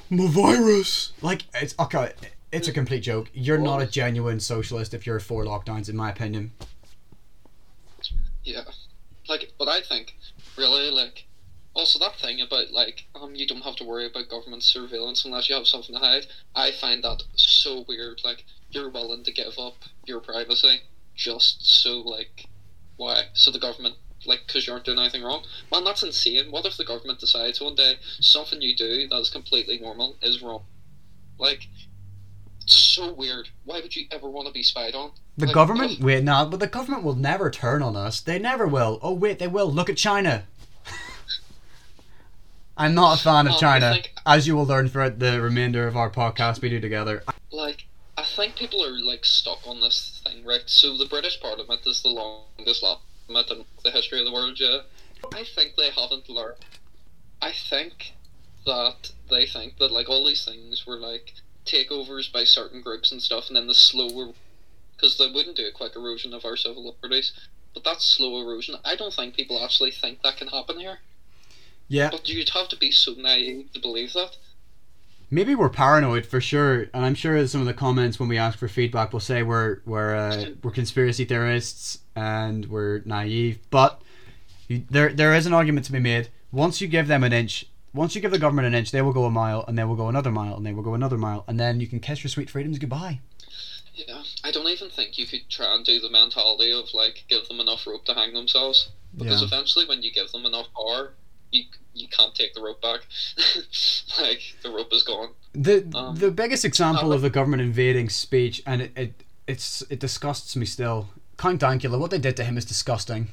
the 0.10 0.28
virus. 0.28 1.12
Like 1.22 1.44
it's 1.54 1.76
okay. 1.78 2.14
It's 2.52 2.68
a 2.68 2.72
complete 2.72 3.02
joke. 3.02 3.30
You're 3.34 3.58
not 3.58 3.82
a 3.82 3.88
genuine 3.88 4.40
socialist 4.40 4.94
if 4.94 5.08
you're 5.08 5.20
for 5.20 5.44
lockdowns, 5.44 5.90
in 5.90 5.96
my 5.96 6.12
opinion. 6.12 6.52
Yeah. 8.44 8.64
Like, 9.28 9.54
but 9.58 9.68
I 9.68 9.82
think, 9.82 10.16
really, 10.58 10.90
like, 10.90 11.26
also 11.74 11.98
that 12.00 12.18
thing 12.20 12.42
about, 12.42 12.72
like, 12.72 13.06
um, 13.16 13.36
you 13.36 13.48
don't 13.48 13.62
have 13.62 13.76
to 13.78 13.86
worry 13.86 14.06
about 14.06 14.30
government 14.30 14.64
surveillance 14.64 15.26
unless 15.26 15.50
you 15.50 15.56
have 15.56 15.68
something 15.68 15.96
to 15.96 16.02
hide. 16.02 16.28
I 16.56 16.72
find 16.72 17.04
that 17.04 17.24
so 17.36 17.86
weird. 17.88 18.22
Like, 18.24 18.44
you're 18.70 18.90
willing 18.90 19.24
to 19.24 19.32
give 19.32 19.58
up 19.58 19.76
your 20.06 20.20
privacy 20.20 20.82
just 21.16 21.66
so, 21.82 22.00
like, 22.00 22.48
why? 22.98 23.26
So 23.34 23.50
the 23.50 23.60
government, 23.60 23.96
like, 24.26 24.42
because 24.46 24.68
you 24.68 24.74
aren't 24.74 24.86
doing 24.86 25.00
anything 25.00 25.24
wrong? 25.24 25.46
Man, 25.72 25.84
that's 25.84 26.04
insane. 26.04 26.52
What 26.52 26.66
if 26.66 26.78
the 26.78 26.86
government 26.86 27.20
decides 27.20 27.62
one 27.62 27.76
day 27.76 27.96
something 28.20 28.62
you 28.62 28.76
do 28.76 29.08
that 29.08 29.20
is 29.20 29.30
completely 29.30 29.80
normal 29.80 30.18
is 30.22 30.42
wrong? 30.42 30.66
Like, 31.40 31.68
it's 32.62 32.76
so 32.76 33.14
weird. 33.14 33.50
Why 33.64 33.80
would 33.80 33.96
you 33.96 34.06
ever 34.12 34.30
want 34.30 34.48
to 34.48 34.54
be 34.54 34.64
spied 34.64 34.96
on? 34.96 35.12
The 35.38 35.48
Like, 35.48 35.56
government, 35.56 36.00
wait, 36.00 36.24
no, 36.24 36.46
but 36.46 36.60
the 36.60 36.68
government 36.68 37.04
will 37.04 37.16
never 37.16 37.50
turn 37.50 37.82
on 37.82 37.96
us. 37.96 38.20
They 38.22 38.38
never 38.38 38.68
will. 38.68 39.00
Oh 39.02 39.14
wait, 39.14 39.40
they 39.40 39.48
will. 39.48 39.72
Look 39.72 39.90
at 39.90 39.98
China. 39.98 40.44
I'm 42.78 42.94
not 42.96 43.20
a 43.20 43.24
fan 43.24 43.48
of 43.48 43.54
Um, 43.54 43.60
China, 43.60 43.94
think- 43.94 44.14
as 44.26 44.48
you 44.48 44.56
will 44.56 44.66
learn 44.66 44.90
throughout 44.90 45.20
the 45.20 45.42
remainder 45.42 45.88
of 45.88 45.96
our 45.96 46.10
podcast 46.10 46.62
we 46.62 46.70
do 46.70 46.80
together. 46.80 47.24
like 47.52 47.86
I 48.18 48.24
think 48.24 48.56
people 48.56 48.84
are 48.84 48.92
like 49.00 49.26
stuck 49.26 49.68
on 49.68 49.82
this 49.82 50.22
thing, 50.24 50.44
right? 50.46 50.64
So 50.68 50.98
the 50.98 51.06
British 51.08 51.40
Parliament 51.40 51.82
is 51.86 52.02
the 52.04 52.10
longest 52.10 52.82
parliament 52.82 53.52
in 53.52 53.66
the 53.84 53.92
history 53.92 54.20
of 54.20 54.26
the 54.26 54.32
world, 54.32 54.60
yeah. 54.60 54.82
I 55.34 55.44
think 55.44 55.76
they 55.78 55.90
haven't 55.90 56.30
learned. 56.30 56.58
I 57.42 57.52
think 57.52 58.14
that 58.66 59.12
they 59.30 59.46
think 59.48 59.78
that 59.80 59.92
like 59.92 60.10
all 60.10 60.26
these 60.26 60.46
things 60.46 60.86
were 60.86 60.98
like 60.98 61.34
takeovers 61.66 62.32
by 62.32 62.44
certain 62.44 62.82
groups 62.82 63.12
and 63.12 63.22
stuff, 63.22 63.48
and 63.48 63.56
then 63.56 63.68
the 63.68 63.74
slower, 63.74 64.34
because 65.04 65.18
they 65.18 65.30
wouldn't 65.30 65.58
do 65.58 65.68
a 65.68 65.72
quick 65.72 65.98
erosion 65.98 66.34
of 66.34 66.46
our 66.46 66.56
civil 66.56 66.86
liberties, 66.86 67.34
but 67.74 67.84
that's 67.84 68.06
slow 68.06 68.40
erosion. 68.40 68.76
I 68.86 68.96
don't 68.96 69.14
think 69.14 69.36
people 69.36 69.62
actually 69.62 69.92
think 69.92 70.22
that 70.24 70.38
can 70.38 70.48
happen 70.48 70.80
here. 70.80 71.00
Yeah. 71.90 72.10
But 72.10 72.30
you'd 72.30 72.50
have 72.50 72.70
to 72.70 72.78
be 72.78 72.90
so 72.90 73.14
naive 73.14 73.74
to 73.74 73.82
believe 73.82 74.14
that. 74.14 74.38
Maybe 75.30 75.56
we're 75.56 75.70
paranoid 75.70 76.26
for 76.26 76.40
sure, 76.40 76.84
and 76.94 77.04
I'm 77.04 77.16
sure 77.16 77.46
some 77.48 77.60
of 77.60 77.68
the 77.68 77.74
comments 77.74 78.18
when 78.18 78.30
we 78.30 78.38
ask 78.38 78.58
for 78.58 78.70
feedback 78.70 79.12
will 79.12 79.20
say 79.20 79.44
we're 79.44 79.80
we're 79.86 80.16
uh, 80.16 80.46
we're 80.62 80.72
conspiracy 80.72 81.26
theorists 81.26 82.00
and 82.16 82.68
we're 82.68 83.02
naive. 83.04 83.60
But 83.72 84.02
you, 84.68 84.84
there 84.90 85.12
there 85.12 85.34
is 85.34 85.46
an 85.46 85.54
argument 85.54 85.86
to 85.88 85.92
be 85.92 86.00
made. 86.00 86.30
Once 86.52 86.82
you 86.82 86.88
give 86.88 87.08
them 87.08 87.24
an 87.24 87.34
inch, 87.34 87.66
once 87.94 88.16
you 88.16 88.22
give 88.22 88.32
the 88.32 88.40
government 88.40 88.68
an 88.68 88.76
inch, 88.76 88.92
they 88.92 89.02
will 89.02 89.12
go 89.12 89.26
a 89.26 89.32
mile, 89.32 89.66
and 89.68 89.78
they 89.78 89.84
will 89.84 89.96
go 89.96 90.08
another 90.08 90.32
mile, 90.32 90.56
and 90.56 90.66
they 90.66 90.72
will 90.72 90.84
go 90.84 90.94
another 90.94 91.18
mile, 91.18 91.44
and 91.48 91.60
then 91.60 91.80
you 91.80 91.88
can 91.88 92.00
kiss 92.00 92.24
your 92.24 92.30
sweet 92.30 92.50
freedoms 92.50 92.78
goodbye. 92.78 93.20
Yeah, 93.94 94.24
I 94.44 94.52
don't 94.52 94.68
even 94.68 94.90
think 94.90 95.18
you 95.18 95.26
could 95.28 95.48
try 95.50 95.74
and 95.76 95.86
do 95.86 96.00
the 96.00 96.10
mentality 96.10 96.72
of 96.72 96.94
like 96.94 97.24
give 97.28 97.48
them 97.48 97.60
enough 97.60 97.86
rope 97.86 98.06
to 98.06 98.14
hang 98.14 98.34
themselves, 98.34 98.90
because 99.16 99.42
Yeah. 99.42 99.48
eventually 99.48 99.86
when 99.86 100.02
you 100.02 100.12
give 100.12 100.32
them 100.32 100.46
enough 100.46 100.68
power, 100.76 101.14
you 101.52 101.66
you 101.94 102.08
can't 102.08 102.34
take 102.34 102.54
the 102.56 102.62
rope 102.62 102.82
back. 102.82 103.02
like 104.20 104.56
the 104.64 104.72
rope 104.72 104.92
is 104.92 105.04
gone. 105.04 105.30
The 105.54 105.86
Um, 105.94 106.16
the 106.16 106.32
biggest 106.32 106.66
example 106.66 107.12
uh, 107.12 107.16
of 107.16 107.22
the 107.22 107.30
government 107.30 107.62
invading 107.62 108.10
speech, 108.10 108.62
and 108.66 108.82
it, 108.82 108.92
it 108.96 109.24
it's 109.48 109.84
it 109.90 110.00
disgusts 110.00 110.56
me 110.56 110.66
still. 110.66 111.10
Count 111.38 111.62
Dankula, 111.62 112.00
what 112.00 112.10
they 112.12 112.20
did 112.20 112.36
to 112.38 112.44
him 112.44 112.58
is 112.58 112.66
disgusting. 112.66 113.30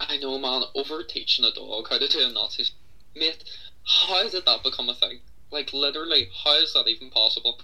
I 0.00 0.16
know, 0.18 0.38
man. 0.38 0.64
Over 0.74 1.02
teaching 1.02 1.44
a 1.44 1.52
dog 1.52 1.88
how 1.88 1.98
to 1.98 2.08
do 2.08 2.20
a 2.26 2.28
Nazi, 2.30 2.64
mate. 3.14 3.44
How 3.84 4.28
did 4.28 4.44
that 4.44 4.62
become 4.62 4.88
a 4.88 4.94
thing? 4.94 5.20
Like 5.50 5.72
literally, 5.72 6.28
how 6.44 6.56
is 6.56 6.72
that 6.74 6.88
even 6.88 7.10
possible? 7.10 7.58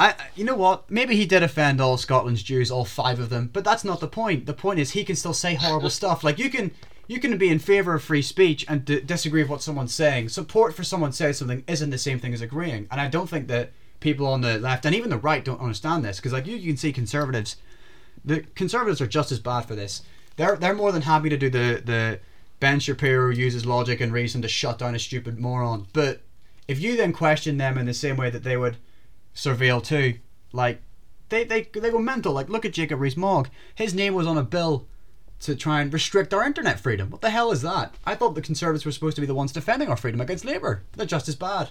I, 0.00 0.14
you 0.34 0.44
know 0.44 0.54
what? 0.54 0.90
Maybe 0.90 1.16
he 1.16 1.26
did 1.26 1.42
offend 1.42 1.80
all 1.80 1.96
Scotland's 1.96 2.42
Jews, 2.42 2.70
all 2.70 2.84
five 2.84 3.20
of 3.20 3.28
them, 3.28 3.50
but 3.52 3.64
that's 3.64 3.84
not 3.84 4.00
the 4.00 4.08
point. 4.08 4.46
The 4.46 4.54
point 4.54 4.80
is 4.80 4.90
he 4.90 5.04
can 5.04 5.16
still 5.16 5.34
say 5.34 5.54
horrible 5.54 5.90
stuff. 6.00 6.24
Like 6.24 6.38
you 6.38 6.50
can, 6.50 6.72
you 7.06 7.20
can 7.20 7.36
be 7.38 7.48
in 7.48 7.58
favor 7.58 7.94
of 7.94 8.02
free 8.02 8.22
speech 8.22 8.64
and 8.68 8.84
d- 8.84 9.00
disagree 9.00 9.42
with 9.42 9.50
what 9.50 9.62
someone's 9.62 9.94
saying. 9.94 10.30
Support 10.30 10.74
for 10.74 10.82
someone 10.82 11.12
saying 11.12 11.34
something 11.34 11.62
isn't 11.66 11.90
the 11.90 11.98
same 11.98 12.18
thing 12.18 12.34
as 12.34 12.40
agreeing. 12.40 12.88
And 12.90 13.00
I 13.00 13.08
don't 13.08 13.28
think 13.28 13.48
that 13.48 13.72
people 14.00 14.26
on 14.26 14.40
the 14.40 14.58
left 14.58 14.84
and 14.84 14.94
even 14.94 15.10
the 15.10 15.16
right 15.16 15.44
don't 15.44 15.60
understand 15.60 16.04
this 16.04 16.18
because 16.18 16.32
like 16.32 16.46
you, 16.46 16.56
you 16.56 16.72
can 16.72 16.76
see 16.76 16.92
conservatives, 16.92 17.56
the 18.24 18.40
conservatives 18.54 19.00
are 19.00 19.06
just 19.06 19.32
as 19.32 19.38
bad 19.38 19.62
for 19.62 19.74
this. 19.74 20.02
They're 20.36 20.56
they're 20.56 20.74
more 20.74 20.92
than 20.92 21.02
happy 21.02 21.28
to 21.28 21.36
do 21.36 21.48
the 21.48 21.82
the 21.84 22.20
Ben 22.60 22.80
Shapiro 22.80 23.30
uses 23.30 23.66
logic 23.66 24.00
and 24.00 24.12
reason 24.12 24.42
to 24.42 24.48
shut 24.48 24.78
down 24.78 24.94
a 24.94 24.98
stupid 24.98 25.38
moron. 25.38 25.86
But 25.92 26.20
if 26.68 26.80
you 26.80 26.96
then 26.96 27.12
question 27.12 27.58
them 27.58 27.78
in 27.78 27.86
the 27.86 27.94
same 27.94 28.16
way 28.16 28.30
that 28.30 28.44
they 28.44 28.56
would 28.56 28.76
surveil 29.34 29.82
too. 29.82 30.14
Like 30.52 30.80
they 31.28 31.44
they 31.44 31.62
they 31.62 31.90
go 31.90 31.98
mental. 31.98 32.32
Like 32.32 32.48
look 32.48 32.64
at 32.64 32.72
Jacob 32.72 33.00
Rees-Mogg. 33.00 33.48
His 33.74 33.94
name 33.94 34.14
was 34.14 34.26
on 34.26 34.38
a 34.38 34.42
bill 34.42 34.86
to 35.40 35.56
try 35.56 35.80
and 35.80 35.92
restrict 35.92 36.32
our 36.32 36.44
internet 36.44 36.78
freedom. 36.78 37.10
What 37.10 37.20
the 37.20 37.30
hell 37.30 37.50
is 37.50 37.62
that? 37.62 37.94
I 38.06 38.14
thought 38.14 38.34
the 38.34 38.42
Conservatives 38.42 38.84
were 38.84 38.92
supposed 38.92 39.16
to 39.16 39.20
be 39.20 39.26
the 39.26 39.34
ones 39.34 39.52
defending 39.52 39.88
our 39.88 39.96
freedom 39.96 40.20
against 40.20 40.44
Labour. 40.44 40.82
They're 40.92 41.06
just 41.06 41.28
as 41.28 41.34
bad. 41.34 41.70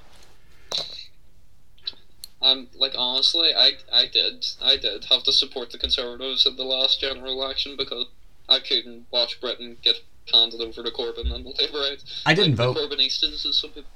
Um, 2.42 2.68
like 2.76 2.94
honestly, 2.98 3.50
I 3.56 3.74
I 3.94 4.08
did 4.08 4.46
I 4.62 4.78
did 4.78 5.06
have 5.06 5.24
to 5.24 5.32
support 5.32 5.72
the 5.72 5.78
Conservatives 5.78 6.46
in 6.46 6.56
the 6.58 6.64
last 6.64 7.00
general 7.00 7.32
election 7.32 7.76
because 7.78 8.08
I 8.50 8.60
couldn't 8.60 9.06
watch 9.12 9.40
Britain 9.40 9.78
get 9.82 9.98
handed 10.34 10.60
over 10.60 10.84
to 10.84 10.92
Corbyn 10.92 11.32
and 11.34 11.46
whatever. 11.46 11.80
Right? 11.80 12.04
I 12.26 12.34
didn't 12.34 12.58
like, 12.58 12.68
vote. 12.68 12.74
The 12.74 12.96
Corbynistas, 12.96 13.46
as 13.46 13.58
some 13.58 13.70
people. 13.70 13.90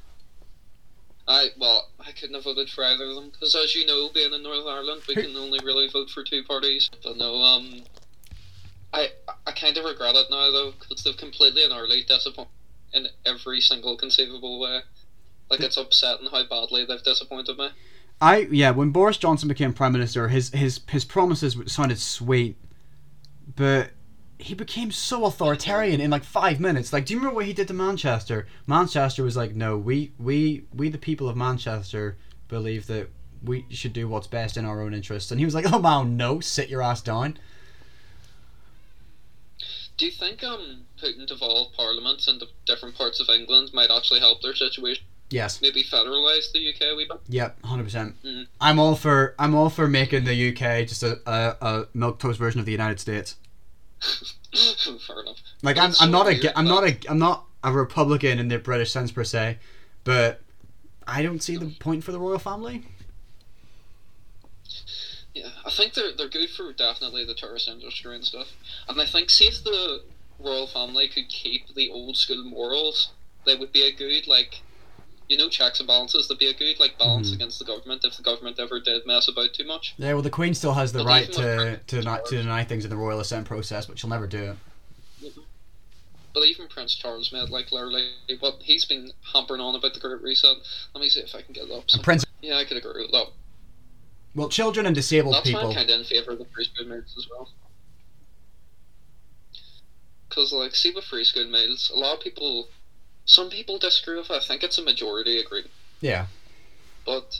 I 1.27 1.49
well, 1.59 1.89
I 1.99 2.11
couldn't 2.11 2.35
have 2.35 2.43
voted 2.43 2.69
for 2.69 2.83
either 2.83 3.05
of 3.05 3.15
them 3.15 3.29
because, 3.31 3.55
as 3.55 3.73
you 3.73 3.85
know, 3.85 4.09
being 4.13 4.33
in 4.33 4.43
Northern 4.43 4.67
Ireland, 4.67 5.01
we 5.07 5.15
can 5.15 5.35
only 5.35 5.59
really 5.63 5.89
vote 5.89 6.09
for 6.09 6.23
two 6.23 6.43
parties. 6.43 6.89
But 7.03 7.17
no, 7.17 7.41
um, 7.41 7.81
I 8.93 9.09
I 9.47 9.51
kind 9.51 9.75
of 9.77 9.85
regret 9.85 10.15
it 10.15 10.27
now 10.29 10.51
though 10.51 10.73
because 10.79 11.03
they've 11.03 11.17
completely 11.17 11.63
and 11.63 11.73
utterly 11.73 12.03
disappointed 12.03 12.51
in 12.93 13.07
every 13.25 13.59
single 13.59 13.97
conceivable 13.97 14.59
way. 14.59 14.81
Like 15.49 15.59
it's 15.59 15.77
upsetting 15.77 16.27
how 16.31 16.47
badly 16.47 16.85
they've 16.85 17.03
disappointed 17.03 17.57
me. 17.57 17.69
I 18.21 18.47
yeah, 18.51 18.71
when 18.71 18.91
Boris 18.91 19.17
Johnson 19.17 19.49
became 19.49 19.73
prime 19.73 19.91
minister, 19.91 20.29
his 20.29 20.49
his 20.49 20.81
his 20.89 21.05
promises 21.05 21.57
sounded 21.67 21.99
sweet, 21.99 22.57
but 23.55 23.91
he 24.37 24.53
became 24.53 24.91
so 24.91 25.25
authoritarian 25.25 26.01
in 26.01 26.11
like 26.11 26.23
five 26.23 26.59
minutes. 26.59 26.91
Like, 26.91 27.05
do 27.05 27.13
you 27.13 27.19
remember 27.19 27.35
what 27.35 27.45
he 27.45 27.53
did 27.53 27.67
to 27.69 27.73
Manchester? 27.73 28.47
Manchester 28.67 29.23
was 29.23 29.37
like, 29.37 29.55
no, 29.55 29.77
we 29.77 30.11
we 30.19 30.65
we 30.73 30.89
the 30.89 30.97
people 30.97 31.29
of 31.29 31.37
Manchester 31.37 32.17
believe 32.47 32.87
that 32.87 33.09
we 33.43 33.65
should 33.69 33.93
do 33.93 34.07
what's 34.07 34.27
best 34.27 34.57
in 34.57 34.65
our 34.65 34.81
own 34.81 34.93
interests, 34.93 35.31
and 35.31 35.39
he 35.39 35.45
was 35.45 35.55
like, 35.55 35.71
oh 35.71 35.79
man, 35.79 36.17
no, 36.17 36.39
sit 36.39 36.69
your 36.69 36.81
ass 36.81 37.01
down. 37.01 37.37
Do 39.97 40.05
you 40.05 40.11
think 40.11 40.43
um 40.43 40.81
putting 40.99 41.25
devolved 41.25 41.75
parliaments 41.75 42.27
into 42.27 42.47
different 42.65 42.95
parts 42.95 43.19
of 43.19 43.29
England 43.29 43.71
might 43.73 43.89
actually 43.91 44.19
help 44.19 44.41
their 44.41 44.55
situation? 44.55 45.05
Yes. 45.29 45.61
Maybe 45.61 45.83
federalize 45.83 46.51
the 46.51 46.69
UK 46.69 46.93
a 46.93 46.95
wee 46.95 47.07
bit. 47.09 47.19
Yep, 47.29 47.63
hundred 47.63 47.83
percent. 47.85 48.21
Mhm. 48.23 48.47
I'm 48.59 48.79
all 48.79 48.95
for 48.95 49.33
I'm 49.39 49.55
all 49.55 49.69
for 49.69 49.87
making 49.87 50.25
the 50.25 50.49
UK 50.49 50.87
just 50.87 51.03
a, 51.03 51.19
a, 51.25 51.55
a 51.61 51.87
milk 51.93 52.19
toast 52.19 52.37
version 52.37 52.59
of 52.59 52.65
the 52.65 52.71
United 52.73 52.99
States. 52.99 53.37
Fair 55.07 55.21
enough. 55.21 55.37
Like 55.61 55.77
I'm, 55.77 55.93
I'm 55.99 56.11
not 56.11 56.27
a 56.27 56.57
I'm 56.57 56.65
not 56.65 56.83
a 56.83 56.97
I'm 57.09 57.19
not 57.19 57.45
a 57.63 57.71
Republican 57.71 58.39
in 58.39 58.47
the 58.47 58.57
British 58.57 58.91
sense 58.91 59.11
per 59.11 59.23
se, 59.23 59.57
but 60.03 60.41
I 61.07 61.21
don't 61.21 61.41
see 61.41 61.57
the 61.57 61.67
point 61.79 62.03
for 62.03 62.11
the 62.11 62.19
royal 62.19 62.39
family. 62.39 62.83
Yeah, 65.33 65.49
I 65.65 65.69
think 65.69 65.93
they're 65.93 66.13
they're 66.15 66.29
good 66.29 66.49
for 66.49 66.71
definitely 66.71 67.25
the 67.25 67.33
tourist 67.33 67.67
industry 67.67 68.15
and 68.15 68.23
stuff. 68.23 68.47
And 68.87 68.99
I 69.01 69.05
think 69.05 69.29
see 69.29 69.45
if 69.45 69.63
the 69.63 70.03
royal 70.39 70.67
family 70.67 71.07
could 71.07 71.27
keep 71.27 71.73
the 71.73 71.89
old 71.89 72.17
school 72.17 72.43
morals, 72.43 73.11
they 73.45 73.55
would 73.55 73.71
be 73.71 73.83
a 73.83 73.91
good 73.91 74.27
like 74.27 74.61
you 75.27 75.37
know, 75.37 75.49
checks 75.49 75.79
and 75.79 75.87
balances, 75.87 76.27
they'd 76.27 76.37
be 76.37 76.47
a 76.47 76.53
good 76.53 76.79
like 76.79 76.97
balance 76.99 77.31
Mhm. 77.31 77.35
against 77.35 77.59
the 77.59 77.65
government 77.65 78.03
if 78.05 78.15
the 78.15 78.23
government 78.23 78.59
ever 78.59 78.79
did 78.79 79.05
mess 79.07 79.27
about 79.27 79.53
too 79.53 79.65
much. 79.65 79.95
Yeah, 79.97 80.13
well, 80.13 80.21
the 80.21 80.29
Queen 80.29 80.53
still 80.53 80.73
has 80.73 80.91
the 80.93 80.99
But 80.99 81.07
right 81.07 81.31
to 81.33 81.77
to 81.87 82.01
not 82.01 82.25
to 82.27 82.37
deny 82.37 82.63
things 82.63 82.83
in 82.83 82.89
the 82.89 82.95
royal 82.97 83.19
assent 83.19 83.47
process, 83.47 83.85
but 83.87 83.97
she'll 83.97 84.09
never 84.09 84.27
do 84.27 84.51
it. 84.51 84.57
But 86.33 86.43
even 86.43 86.67
Prince 86.67 86.93
Charles 86.95 87.31
made 87.31 87.49
like 87.49 87.71
literally 87.71 88.09
what 88.39 88.61
he's 88.61 88.83
been 88.83 89.11
hampering 89.33 89.61
on 89.61 89.73
about 89.73 89.93
the 89.93 90.01
Great 90.01 90.21
Reset. 90.21 90.57
Let 90.93 91.01
me 91.01 91.07
see 91.09 91.21
if 91.21 91.33
I 91.33 91.41
can 91.41 91.53
get 91.53 91.63
it 91.69 91.71
up. 91.71 91.85
Prince, 92.03 92.25
Yeah, 92.41 92.57
I 92.57 92.65
could 92.65 92.75
agree 92.77 93.03
with 93.03 93.11
that. 93.11 93.27
well, 94.35 94.49
children 94.49 94.85
and 94.85 94.93
disabled 94.93 95.33
That's 95.35 95.45
people. 95.47 95.69
I'm 95.69 95.73
kind 95.75 95.89
of 95.89 95.99
in 96.01 96.05
favour 96.05 96.31
of 96.31 96.39
the 96.39 96.45
free 96.53 96.65
school 96.65 96.87
meals 96.87 97.15
as 97.17 97.25
well. 97.29 97.49
Because, 100.27 100.51
like, 100.51 100.75
see 100.75 100.91
with 100.91 101.05
free 101.05 101.23
school 101.23 101.47
meals, 101.49 101.89
a 101.93 101.97
lot 101.97 102.15
of 102.17 102.19
people, 102.19 102.67
some 103.25 103.49
people 103.49 103.77
disagree 103.77 104.17
with 104.17 104.29
it. 104.29 104.33
I 104.33 104.39
think 104.45 104.63
it's 104.63 104.77
a 104.77 104.83
majority 104.83 105.39
agree. 105.39 105.63
Yeah, 106.01 106.27
But 107.05 107.39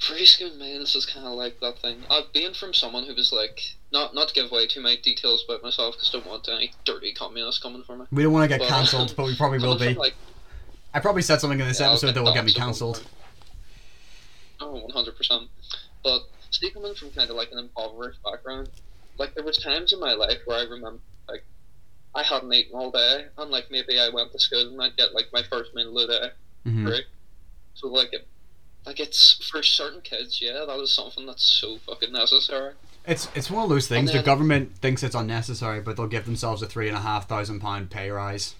free 0.00 0.26
school 0.26 0.54
meals 0.56 0.94
is 0.94 1.06
kind 1.06 1.26
of 1.26 1.32
like 1.34 1.60
that 1.60 1.78
thing. 1.78 2.02
Uh, 2.10 2.22
being 2.34 2.52
from 2.54 2.74
someone 2.74 3.04
who 3.06 3.14
was 3.14 3.32
like, 3.32 3.74
not 3.92 4.14
not 4.14 4.28
to 4.28 4.34
give 4.34 4.50
away 4.50 4.66
too 4.66 4.80
many 4.82 4.96
details 4.96 5.44
about 5.48 5.62
myself 5.62 5.94
because 5.94 6.10
I 6.12 6.18
don't 6.18 6.26
want 6.26 6.48
any 6.48 6.72
dirty 6.84 7.12
communists 7.12 7.62
coming 7.62 7.82
for 7.84 7.96
me. 7.96 8.06
we 8.10 8.22
don't 8.22 8.32
want 8.32 8.50
to 8.50 8.58
get 8.58 8.66
cancelled, 8.66 9.14
but 9.16 9.26
we 9.26 9.36
probably 9.38 9.58
will 9.58 9.78
be. 9.78 9.94
like, 9.94 10.14
I 10.92 11.00
probably 11.00 11.22
said 11.22 11.40
something 11.40 11.60
in 11.60 11.68
this 11.68 11.78
Yeah, 11.80 11.88
episode 11.90 12.12
that 12.14 12.22
will 12.22 12.34
get 12.34 12.44
me 12.44 12.52
doxxed 12.52 12.56
at 12.56 12.60
one 12.60 12.66
cancelled. 12.66 13.02
Oh, 14.60 14.72
one 14.82 14.90
hundred 14.90 15.16
percent. 15.16 15.48
But 16.02 16.22
see, 16.50 16.70
coming 16.70 16.94
from 16.94 17.10
kind 17.10 17.30
of 17.30 17.36
like 17.36 17.52
an 17.52 17.58
impoverished 17.58 18.22
background, 18.24 18.70
like 19.18 19.34
there 19.34 19.44
was 19.44 19.58
times 19.58 19.92
in 19.92 20.00
my 20.00 20.14
life 20.14 20.38
where 20.46 20.58
I 20.58 20.62
remember 20.62 21.00
I 22.16 22.22
hadn't 22.22 22.52
eaten 22.52 22.74
all 22.74 22.90
day, 22.90 23.26
and 23.36 23.50
like 23.50 23.70
maybe 23.70 24.00
I 24.00 24.08
went 24.08 24.32
to 24.32 24.38
school 24.38 24.66
and 24.68 24.82
I'd 24.82 24.96
get 24.96 25.14
like 25.14 25.26
my 25.34 25.42
first 25.42 25.74
meal 25.74 25.96
of 25.98 26.08
the 26.08 26.14
day. 26.14 26.30
Mhm. 26.70 26.90
Right. 26.90 27.04
So 27.74 27.88
like 27.88 28.12
it, 28.14 28.26
like 28.86 28.98
it's 28.98 29.46
for 29.50 29.62
certain 29.62 30.00
kids, 30.00 30.40
yeah, 30.40 30.64
that 30.66 30.80
is 30.80 30.90
something 30.92 31.26
that's 31.26 31.44
so 31.44 31.76
fucking 31.86 32.12
necessary. 32.12 32.72
It's 33.06 33.28
it's 33.34 33.50
one 33.50 33.64
of 33.64 33.68
those 33.68 33.86
things. 33.86 34.10
And 34.10 34.18
The 34.18 34.22
government 34.24 34.78
thinks 34.78 35.02
it's 35.02 35.14
unnecessary, 35.14 35.80
but 35.82 35.96
they'll 35.96 36.06
give 36.08 36.24
themselves 36.24 36.62
a 36.62 36.66
three 36.66 36.88
and 36.88 36.96
a 36.96 37.00
half 37.00 37.28
thousand 37.28 37.60
pound 37.60 37.90
pay 37.90 38.10
rise. 38.10 38.54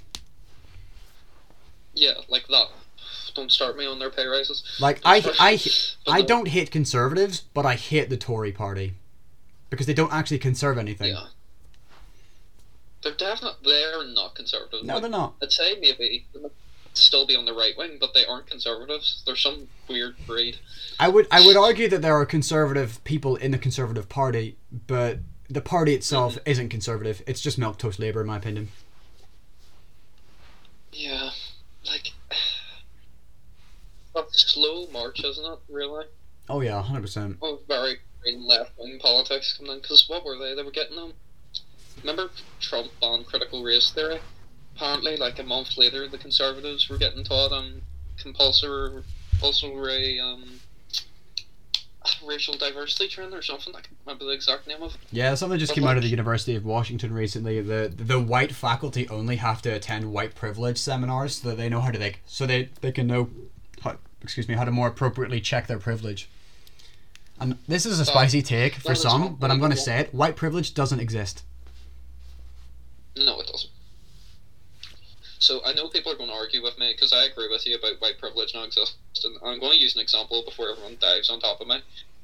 Yeah, 1.94 2.12
like 2.28 2.46
that. 2.48 2.66
Don't 3.34 3.50
start 3.50 3.76
me 3.76 3.86
on 3.86 3.98
their 3.98 4.10
pay 4.10 4.26
rises. 4.26 4.62
Like 4.78 5.00
I 5.02 5.16
I 5.40 5.58
I 6.06 6.20
no, 6.20 6.26
don't 6.26 6.48
hate 6.48 6.70
conservatives, 6.70 7.40
but 7.54 7.64
I 7.64 7.74
hate 7.74 8.10
the 8.10 8.16
Tory 8.18 8.52
party 8.52 8.94
because 9.70 9.86
they 9.86 9.94
don't 9.94 10.12
actually 10.12 10.38
conserve 10.38 10.76
anything. 10.76 11.14
Yeah. 11.14 11.26
They're 13.02 13.14
definitely 13.14 13.72
they're 13.72 14.04
not 14.08 14.34
conservative. 14.34 14.84
No, 14.84 14.94
Like, 14.94 15.02
they're 15.02 15.10
not. 15.10 15.34
I'd 15.42 15.52
say 15.52 15.78
maybe 15.80 16.26
still 16.94 17.26
be 17.26 17.36
on 17.36 17.44
the 17.44 17.52
right 17.52 17.74
wing, 17.76 17.98
but 18.00 18.14
they 18.14 18.24
aren't 18.24 18.46
conservatives. 18.46 19.22
They're 19.26 19.36
some 19.36 19.68
weird 19.88 20.16
breed. 20.26 20.58
I 20.98 21.08
would 21.08 21.26
I 21.30 21.44
would 21.46 21.56
argue 21.56 21.88
that 21.88 22.02
there 22.02 22.14
are 22.14 22.24
conservative 22.26 23.02
people 23.04 23.36
in 23.36 23.50
the 23.52 23.58
conservative 23.58 24.08
party, 24.08 24.56
but 24.86 25.18
the 25.48 25.60
party 25.60 25.94
itself 25.94 26.34
Mm-hmm. 26.36 26.50
isn't 26.50 26.68
conservative. 26.70 27.22
It's 27.26 27.40
just 27.40 27.58
milk 27.58 27.78
toast 27.78 27.98
Labour, 28.00 28.22
in 28.22 28.26
my 28.26 28.38
opinion. 28.38 28.70
Yeah, 30.92 31.30
like 31.84 32.12
a 34.16 34.22
slow 34.32 34.86
march, 34.90 35.22
isn't 35.22 35.44
it? 35.44 35.58
Really, 35.68 36.06
Oh 36.48 36.60
yeah, 36.62 36.82
hundred 36.82 37.02
percent. 37.02 37.36
of 37.42 37.60
very 37.68 37.98
left 38.38 38.72
wing 38.78 38.98
politics 39.00 39.54
coming 39.56 39.72
in. 39.74 39.78
Because 39.80 40.08
what 40.08 40.24
were 40.24 40.38
they? 40.38 40.54
They 40.54 40.62
were 40.62 40.70
getting 40.70 40.96
them. 40.96 41.12
Remember 42.00 42.30
Trump 42.60 42.88
banned 43.00 43.26
critical 43.26 43.62
race 43.62 43.90
theory? 43.90 44.20
Apparently, 44.76 45.16
like 45.16 45.38
a 45.38 45.42
month 45.42 45.78
later, 45.78 46.06
the 46.06 46.18
Conservatives 46.18 46.88
were 46.88 46.98
getting 46.98 47.24
taught 47.24 47.52
um 47.52 47.82
compulsory, 48.18 49.02
compulsory 49.30 50.20
um 50.20 50.60
racial 52.24 52.56
diversity 52.56 53.08
training 53.08 53.34
or 53.34 53.42
something. 53.42 53.74
I 53.74 53.80
can't 53.80 53.96
remember 54.04 54.26
the 54.26 54.32
exact 54.32 54.66
name 54.66 54.82
of 54.82 54.94
it. 54.94 55.00
Yeah, 55.10 55.34
something 55.34 55.58
just 55.58 55.70
But 55.70 55.76
came 55.76 55.88
out 55.88 55.96
of 55.96 56.02
the 56.02 56.08
University 56.08 56.54
of 56.54 56.64
Washington 56.64 57.12
recently. 57.12 57.60
The 57.60 57.92
the 57.94 58.20
white 58.20 58.52
faculty 58.52 59.08
only 59.08 59.36
have 59.36 59.62
to 59.62 59.70
attend 59.70 60.12
white 60.12 60.34
privilege 60.34 60.78
seminars 60.78 61.36
so 61.36 61.50
that 61.50 61.56
they 61.56 61.68
know 61.68 61.80
how 61.80 61.90
to 61.90 61.98
like 61.98 62.20
so 62.26 62.46
they 62.46 62.70
they 62.80 62.92
can 62.92 63.06
know 63.06 63.30
how 63.82 63.96
excuse 64.22 64.48
me 64.48 64.54
how 64.54 64.64
to 64.64 64.70
more 64.70 64.88
appropriately 64.88 65.40
check 65.40 65.66
their 65.66 65.78
privilege. 65.78 66.28
And 67.38 67.58
this 67.68 67.84
is 67.84 68.00
a 68.00 68.06
spicy 68.06 68.40
take 68.40 68.74
for 68.74 68.94
some, 68.94 69.36
but 69.36 69.50
I'm 69.50 69.58
going 69.58 69.70
to 69.70 69.76
say 69.76 69.98
it: 69.98 70.14
white 70.14 70.36
privilege 70.36 70.72
doesn't 70.72 71.00
exist. 71.00 71.42
No, 73.16 73.40
it 73.40 73.46
doesn't. 73.46 73.70
So 75.46 75.60
I 75.64 75.72
know 75.72 75.88
people 75.88 76.10
are 76.10 76.16
going 76.16 76.28
to 76.28 76.34
argue 76.34 76.60
with 76.60 76.76
me 76.76 76.92
because 76.92 77.12
I 77.12 77.22
agree 77.26 77.46
with 77.46 77.64
you 77.66 77.76
about 77.76 78.00
white 78.00 78.18
privilege 78.18 78.52
not 78.52 78.66
existing. 78.66 79.36
I'm 79.44 79.60
going 79.60 79.78
to 79.78 79.80
use 79.80 79.94
an 79.94 80.00
example 80.00 80.42
before 80.42 80.70
everyone 80.70 80.96
dives 81.00 81.30
on 81.30 81.38
top 81.38 81.60
of 81.60 81.68
me. 81.68 81.76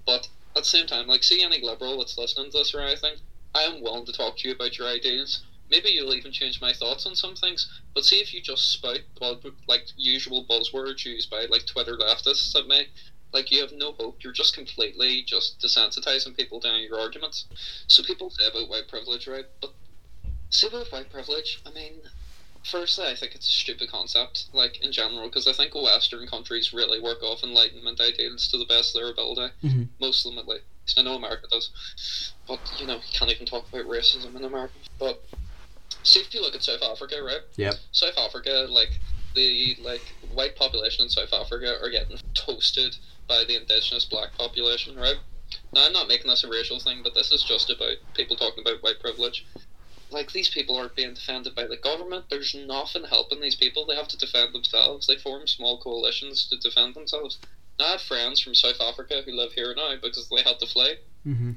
But 0.04 0.26
at 0.56 0.64
the 0.64 0.68
same 0.68 0.86
time, 0.86 1.06
like, 1.06 1.22
see 1.22 1.40
any 1.40 1.60
liberal 1.60 1.98
that's 1.98 2.18
listening 2.18 2.50
to 2.50 2.58
this 2.58 2.74
or 2.74 2.80
anything, 2.80 3.14
I 3.54 3.62
am 3.62 3.80
willing 3.80 4.04
to 4.06 4.12
talk 4.12 4.38
to 4.38 4.48
you 4.48 4.54
about 4.54 4.76
your 4.76 4.88
ideas. 4.88 5.38
Maybe 5.70 5.90
you'll 5.90 6.16
even 6.16 6.32
change 6.32 6.60
my 6.60 6.72
thoughts 6.72 7.06
on 7.06 7.14
some 7.14 7.36
things. 7.36 7.68
But 7.94 8.04
see 8.04 8.18
if 8.18 8.34
you 8.34 8.40
just 8.40 8.72
spout 8.72 8.98
like 9.68 9.84
usual 9.96 10.42
buzzwords 10.42 11.04
used 11.04 11.30
by 11.30 11.44
like 11.44 11.64
Twitter 11.64 11.96
leftists 11.96 12.58
at 12.58 12.66
me, 12.66 12.88
like 13.32 13.52
you 13.52 13.60
have 13.60 13.70
no 13.70 13.92
hope. 14.00 14.16
You're 14.24 14.32
just 14.32 14.52
completely 14.52 15.22
just 15.22 15.60
desensitizing 15.60 16.36
people 16.36 16.58
down 16.58 16.80
your 16.80 16.98
arguments. 16.98 17.44
So 17.86 18.02
people 18.02 18.30
say 18.30 18.48
about 18.48 18.68
white 18.68 18.88
privilege, 18.88 19.28
right? 19.28 19.44
But 19.60 19.70
see 20.50 20.66
about 20.66 20.90
white 20.90 21.08
privilege, 21.08 21.60
I 21.64 21.70
mean, 21.70 22.02
firstly, 22.64 23.06
I 23.06 23.14
think 23.14 23.34
it's 23.34 23.48
a 23.48 23.52
stupid 23.52 23.90
concept, 23.90 24.48
like 24.52 24.78
in 24.80 24.92
general, 24.92 25.28
because 25.28 25.46
I 25.46 25.52
think 25.52 25.74
Western 25.74 26.26
countries 26.26 26.72
really 26.72 27.00
work 27.00 27.22
off 27.22 27.42
Enlightenment 27.42 28.00
ideals 28.00 28.48
to 28.48 28.58
the 28.58 28.66
best 28.66 28.94
of 28.94 29.02
their 29.02 29.10
ability. 29.10 29.52
Mhm. 29.62 29.88
Most 30.00 30.24
of 30.24 30.32
them, 30.32 30.38
at 30.38 30.48
least. 30.48 30.64
I 30.96 31.02
know 31.02 31.14
America 31.14 31.46
does, 31.50 31.70
but 32.46 32.68
you 32.72 32.86
know, 32.86 32.96
you 32.96 33.12
can't 33.12 33.30
even 33.30 33.46
talk 33.46 33.68
about 33.68 33.86
racism 33.86 34.34
in 34.36 34.44
America. 34.44 34.74
But 34.98 35.24
see 36.02 36.20
if 36.20 36.34
you 36.34 36.42
look 36.42 36.54
at 36.56 36.62
South 36.62 36.82
Africa, 36.82 37.22
right? 37.22 37.42
Yep. 37.56 37.74
South 37.92 38.18
Africa, 38.18 38.66
like 38.68 39.00
the 39.34 39.76
like 39.80 40.16
white 40.20 40.56
population 40.56 41.04
in 41.04 41.08
South 41.08 41.32
Africa 41.32 41.76
are 41.80 41.90
getting 41.90 42.18
toasted 42.34 42.96
by 43.28 43.44
the 43.46 43.60
indigenous 43.60 44.04
black 44.06 44.36
population, 44.36 44.96
right? 44.96 45.16
Now 45.72 45.86
I'm 45.86 45.92
not 45.92 46.08
making 46.08 46.30
this 46.30 46.44
a 46.44 46.48
racial 46.48 46.80
thing, 46.80 47.02
but 47.02 47.14
this 47.14 47.30
is 47.30 47.44
just 47.44 47.70
about 47.70 47.96
people 48.14 48.36
talking 48.36 48.62
about 48.62 48.82
white 48.82 49.00
privilege. 49.00 49.44
Like 50.12 50.32
these 50.32 50.48
people 50.48 50.76
aren't 50.76 50.94
being 50.94 51.14
defended 51.14 51.54
by 51.54 51.66
the 51.66 51.76
government. 51.76 52.26
There's 52.30 52.54
nothing 52.54 53.04
helping 53.04 53.40
these 53.40 53.54
people. 53.56 53.86
They 53.86 53.96
have 53.96 54.08
to 54.08 54.18
defend 54.18 54.54
themselves. 54.54 55.06
They 55.06 55.16
form 55.16 55.46
small 55.46 55.78
coalitions 55.78 56.46
to 56.48 56.56
defend 56.58 56.94
themselves. 56.94 57.38
I 57.80 57.92
have 57.92 58.02
friends 58.02 58.40
from 58.40 58.54
South 58.54 58.80
Africa 58.80 59.22
who 59.24 59.32
live 59.32 59.52
here 59.52 59.74
now 59.76 59.94
because 60.00 60.28
they 60.28 60.42
had 60.42 60.58
to 60.60 60.66
flee. 60.66 60.96
Mm-hmm. 61.26 61.52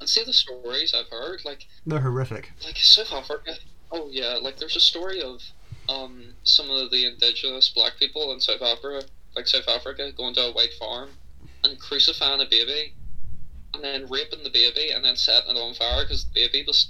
And 0.00 0.08
see 0.08 0.22
the 0.24 0.32
stories 0.32 0.94
I've 0.94 1.08
heard, 1.08 1.44
like 1.44 1.66
They're 1.86 2.00
horrific. 2.00 2.52
like 2.64 2.76
South 2.76 3.12
Africa. 3.12 3.54
Oh 3.90 4.08
yeah, 4.10 4.38
like 4.40 4.58
there's 4.58 4.76
a 4.76 4.80
story 4.80 5.20
of 5.20 5.42
um 5.88 6.34
some 6.44 6.70
of 6.70 6.90
the 6.90 7.06
indigenous 7.06 7.68
black 7.70 7.98
people 7.98 8.32
in 8.32 8.40
South 8.40 8.62
Africa, 8.62 9.06
like 9.34 9.46
South 9.46 9.68
Africa, 9.68 10.12
going 10.16 10.34
to 10.34 10.42
a 10.42 10.52
white 10.52 10.74
farm 10.78 11.10
and 11.64 11.78
crucifying 11.80 12.40
a 12.40 12.46
baby, 12.48 12.94
and 13.74 13.82
then 13.82 14.06
raping 14.08 14.42
the 14.42 14.50
baby 14.50 14.90
and 14.90 15.04
then 15.04 15.16
setting 15.16 15.56
it 15.56 15.60
on 15.60 15.74
fire 15.74 16.04
because 16.04 16.24
the 16.26 16.30
baby 16.34 16.64
was. 16.66 16.88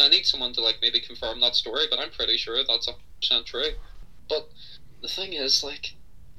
I 0.00 0.08
need 0.08 0.26
someone 0.26 0.52
to 0.54 0.60
like 0.60 0.78
maybe 0.80 1.00
confirm 1.00 1.40
that 1.40 1.56
story, 1.56 1.84
but 1.90 1.98
I'm 1.98 2.10
pretty 2.10 2.36
sure 2.36 2.56
that's 2.66 2.88
a 2.88 2.94
percent 3.20 3.46
true. 3.46 3.70
But 4.28 4.48
the 5.00 5.08
thing 5.08 5.32
is, 5.32 5.64
like, 5.64 5.94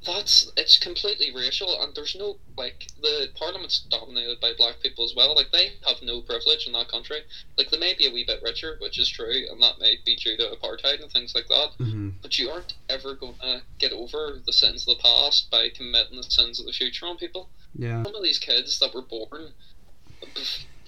that's 0.05 0.51
it's 0.55 0.77
completely 0.77 1.33
racial, 1.35 1.81
and 1.81 1.93
there's 1.93 2.15
no 2.15 2.37
like 2.57 2.87
the 3.01 3.27
parliament's 3.35 3.79
dominated 3.89 4.39
by 4.39 4.53
black 4.57 4.79
people 4.81 5.03
as 5.03 5.13
well. 5.15 5.35
Like 5.35 5.51
they 5.51 5.73
have 5.87 6.01
no 6.01 6.21
privilege 6.21 6.67
in 6.67 6.73
that 6.73 6.87
country. 6.87 7.21
Like 7.57 7.69
they 7.69 7.77
may 7.77 7.93
be 7.93 8.07
a 8.07 8.11
wee 8.11 8.23
bit 8.23 8.41
richer, 8.41 8.77
which 8.79 8.97
is 8.97 9.09
true, 9.09 9.45
and 9.49 9.61
that 9.61 9.79
may 9.79 9.97
be 10.05 10.15
due 10.15 10.37
to 10.37 10.55
apartheid 10.55 11.01
and 11.01 11.11
things 11.11 11.35
like 11.35 11.47
that. 11.49 11.71
Mm-hmm. 11.79 12.09
But 12.21 12.39
you 12.39 12.49
aren't 12.49 12.75
ever 12.89 13.15
going 13.15 13.35
to 13.41 13.61
get 13.77 13.91
over 13.91 14.39
the 14.45 14.53
sins 14.53 14.87
of 14.87 14.97
the 14.97 15.03
past 15.03 15.51
by 15.51 15.69
committing 15.69 16.17
the 16.17 16.23
sins 16.23 16.59
of 16.59 16.65
the 16.65 16.73
future 16.73 17.05
on 17.05 17.17
people. 17.17 17.49
Yeah. 17.75 18.03
Some 18.03 18.15
of 18.15 18.23
these 18.23 18.39
kids 18.39 18.79
that 18.79 18.93
were 18.93 19.01
born 19.01 19.51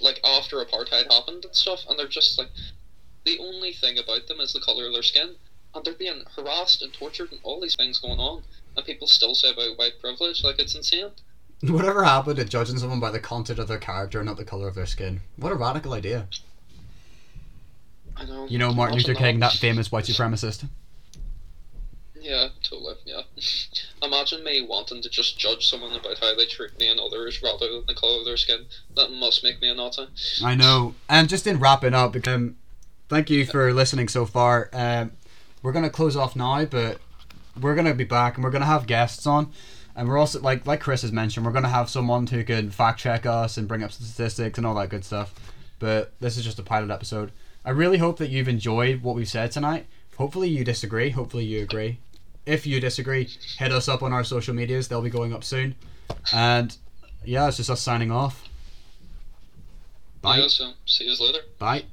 like 0.01 0.19
after 0.23 0.57
apartheid 0.57 1.11
happened 1.11 1.45
and 1.45 1.55
stuff, 1.55 1.85
and 1.89 1.97
they're 1.97 2.07
just 2.07 2.37
like 2.37 2.49
the 3.25 3.39
only 3.39 3.73
thing 3.73 3.97
about 3.97 4.27
them 4.27 4.39
is 4.39 4.53
the 4.53 4.59
color 4.59 4.87
of 4.87 4.93
their 4.93 5.03
skin, 5.03 5.35
and 5.73 5.85
they're 5.85 5.93
being 5.93 6.23
harassed 6.35 6.81
and 6.81 6.93
tortured 6.93 7.31
and 7.31 7.39
all 7.43 7.61
these 7.61 7.75
things 7.75 7.99
going 7.99 8.19
on, 8.19 8.43
and 8.75 8.85
people 8.85 9.07
still 9.07 9.35
say 9.35 9.51
about 9.51 9.77
white 9.77 9.99
privilege, 10.01 10.43
like 10.43 10.59
it's 10.59 10.75
insane. 10.75 11.11
Whatever 11.63 12.03
happened 12.03 12.37
to 12.37 12.45
judging 12.45 12.77
someone 12.77 12.99
by 12.99 13.11
the 13.11 13.19
content 13.19 13.59
of 13.59 13.67
their 13.67 13.77
character, 13.77 14.19
and 14.19 14.27
not 14.27 14.37
the 14.37 14.45
color 14.45 14.67
of 14.67 14.75
their 14.75 14.85
skin? 14.85 15.21
What 15.35 15.51
a 15.51 15.55
radical 15.55 15.93
idea. 15.93 16.27
I 18.17 18.25
know. 18.25 18.47
You 18.47 18.57
know 18.57 18.73
Martin 18.73 18.97
Luther 18.97 19.15
King, 19.15 19.39
that 19.39 19.53
famous 19.53 19.91
white 19.91 20.05
supremacist. 20.05 20.67
Yeah, 22.21 22.49
totally. 22.63 22.95
Yeah. 23.05 23.21
Imagine 24.03 24.43
me 24.43 24.65
wanting 24.67 25.01
to 25.01 25.09
just 25.09 25.39
judge 25.39 25.67
someone 25.67 25.93
about 25.93 26.19
how 26.19 26.35
they 26.35 26.45
treat 26.45 26.77
me 26.79 26.87
and 26.87 26.99
others 26.99 27.41
rather 27.41 27.67
than 27.71 27.85
the 27.87 27.95
color 27.95 28.19
of 28.19 28.25
their 28.25 28.37
skin. 28.37 28.65
That 28.95 29.11
must 29.11 29.43
make 29.43 29.61
me 29.61 29.69
a 29.69 29.75
Nazi. 29.75 30.07
I 30.43 30.55
know. 30.55 30.93
And 31.09 31.27
just 31.27 31.47
in 31.47 31.59
wrapping 31.59 31.95
up, 31.95 32.15
um, 32.27 32.57
thank 33.09 33.29
you 33.29 33.45
for 33.45 33.73
listening 33.73 34.07
so 34.07 34.25
far. 34.25 34.69
Um, 34.71 35.13
we're 35.63 35.71
gonna 35.71 35.89
close 35.89 36.15
off 36.15 36.35
now, 36.35 36.63
but 36.65 36.99
we're 37.59 37.75
gonna 37.75 37.93
be 37.95 38.03
back 38.03 38.35
and 38.35 38.43
we're 38.43 38.51
gonna 38.51 38.65
have 38.65 38.87
guests 38.87 39.25
on, 39.25 39.51
and 39.95 40.07
we're 40.07 40.17
also 40.17 40.39
like 40.41 40.65
like 40.65 40.79
Kris 40.79 41.01
has 41.01 41.11
mentioned, 41.11 41.45
we're 41.45 41.51
gonna 41.51 41.69
have 41.69 41.89
someone 41.89 42.27
who 42.27 42.43
can 42.43 42.69
fact 42.69 42.99
check 42.99 43.25
us 43.25 43.57
and 43.57 43.67
bring 43.67 43.83
up 43.83 43.91
statistics 43.91 44.57
and 44.57 44.67
all 44.67 44.75
that 44.75 44.89
good 44.89 45.03
stuff. 45.03 45.33
But 45.79 46.13
this 46.19 46.37
is 46.37 46.43
just 46.45 46.59
a 46.59 46.63
pilot 46.63 46.91
episode. 46.91 47.31
I 47.65 47.71
really 47.71 47.97
hope 47.97 48.17
that 48.17 48.29
you've 48.29 48.47
enjoyed 48.47 49.01
what 49.01 49.15
we've 49.15 49.27
said 49.27 49.51
tonight. 49.51 49.87
Hopefully 50.17 50.49
you 50.49 50.63
disagree. 50.63 51.09
Hopefully 51.09 51.45
you 51.45 51.63
agree. 51.63 51.99
If 52.45 52.65
you 52.65 52.79
disagree, 52.79 53.29
hit 53.57 53.71
us 53.71 53.87
up 53.87 54.01
on 54.03 54.13
our 54.13 54.23
social 54.23 54.53
medias. 54.53 54.87
They'll 54.87 55.01
be 55.01 55.09
going 55.09 55.33
up 55.33 55.43
soon. 55.43 55.75
And 56.33 56.75
yeah, 57.23 57.47
it's 57.47 57.57
just 57.57 57.69
us 57.69 57.81
signing 57.81 58.11
off. 58.11 58.47
Bye. 60.21 60.37
Yeah, 60.37 60.47
so 60.47 60.71
see 60.85 61.05
you 61.05 61.15
later. 61.19 61.39
Bye. 61.59 61.85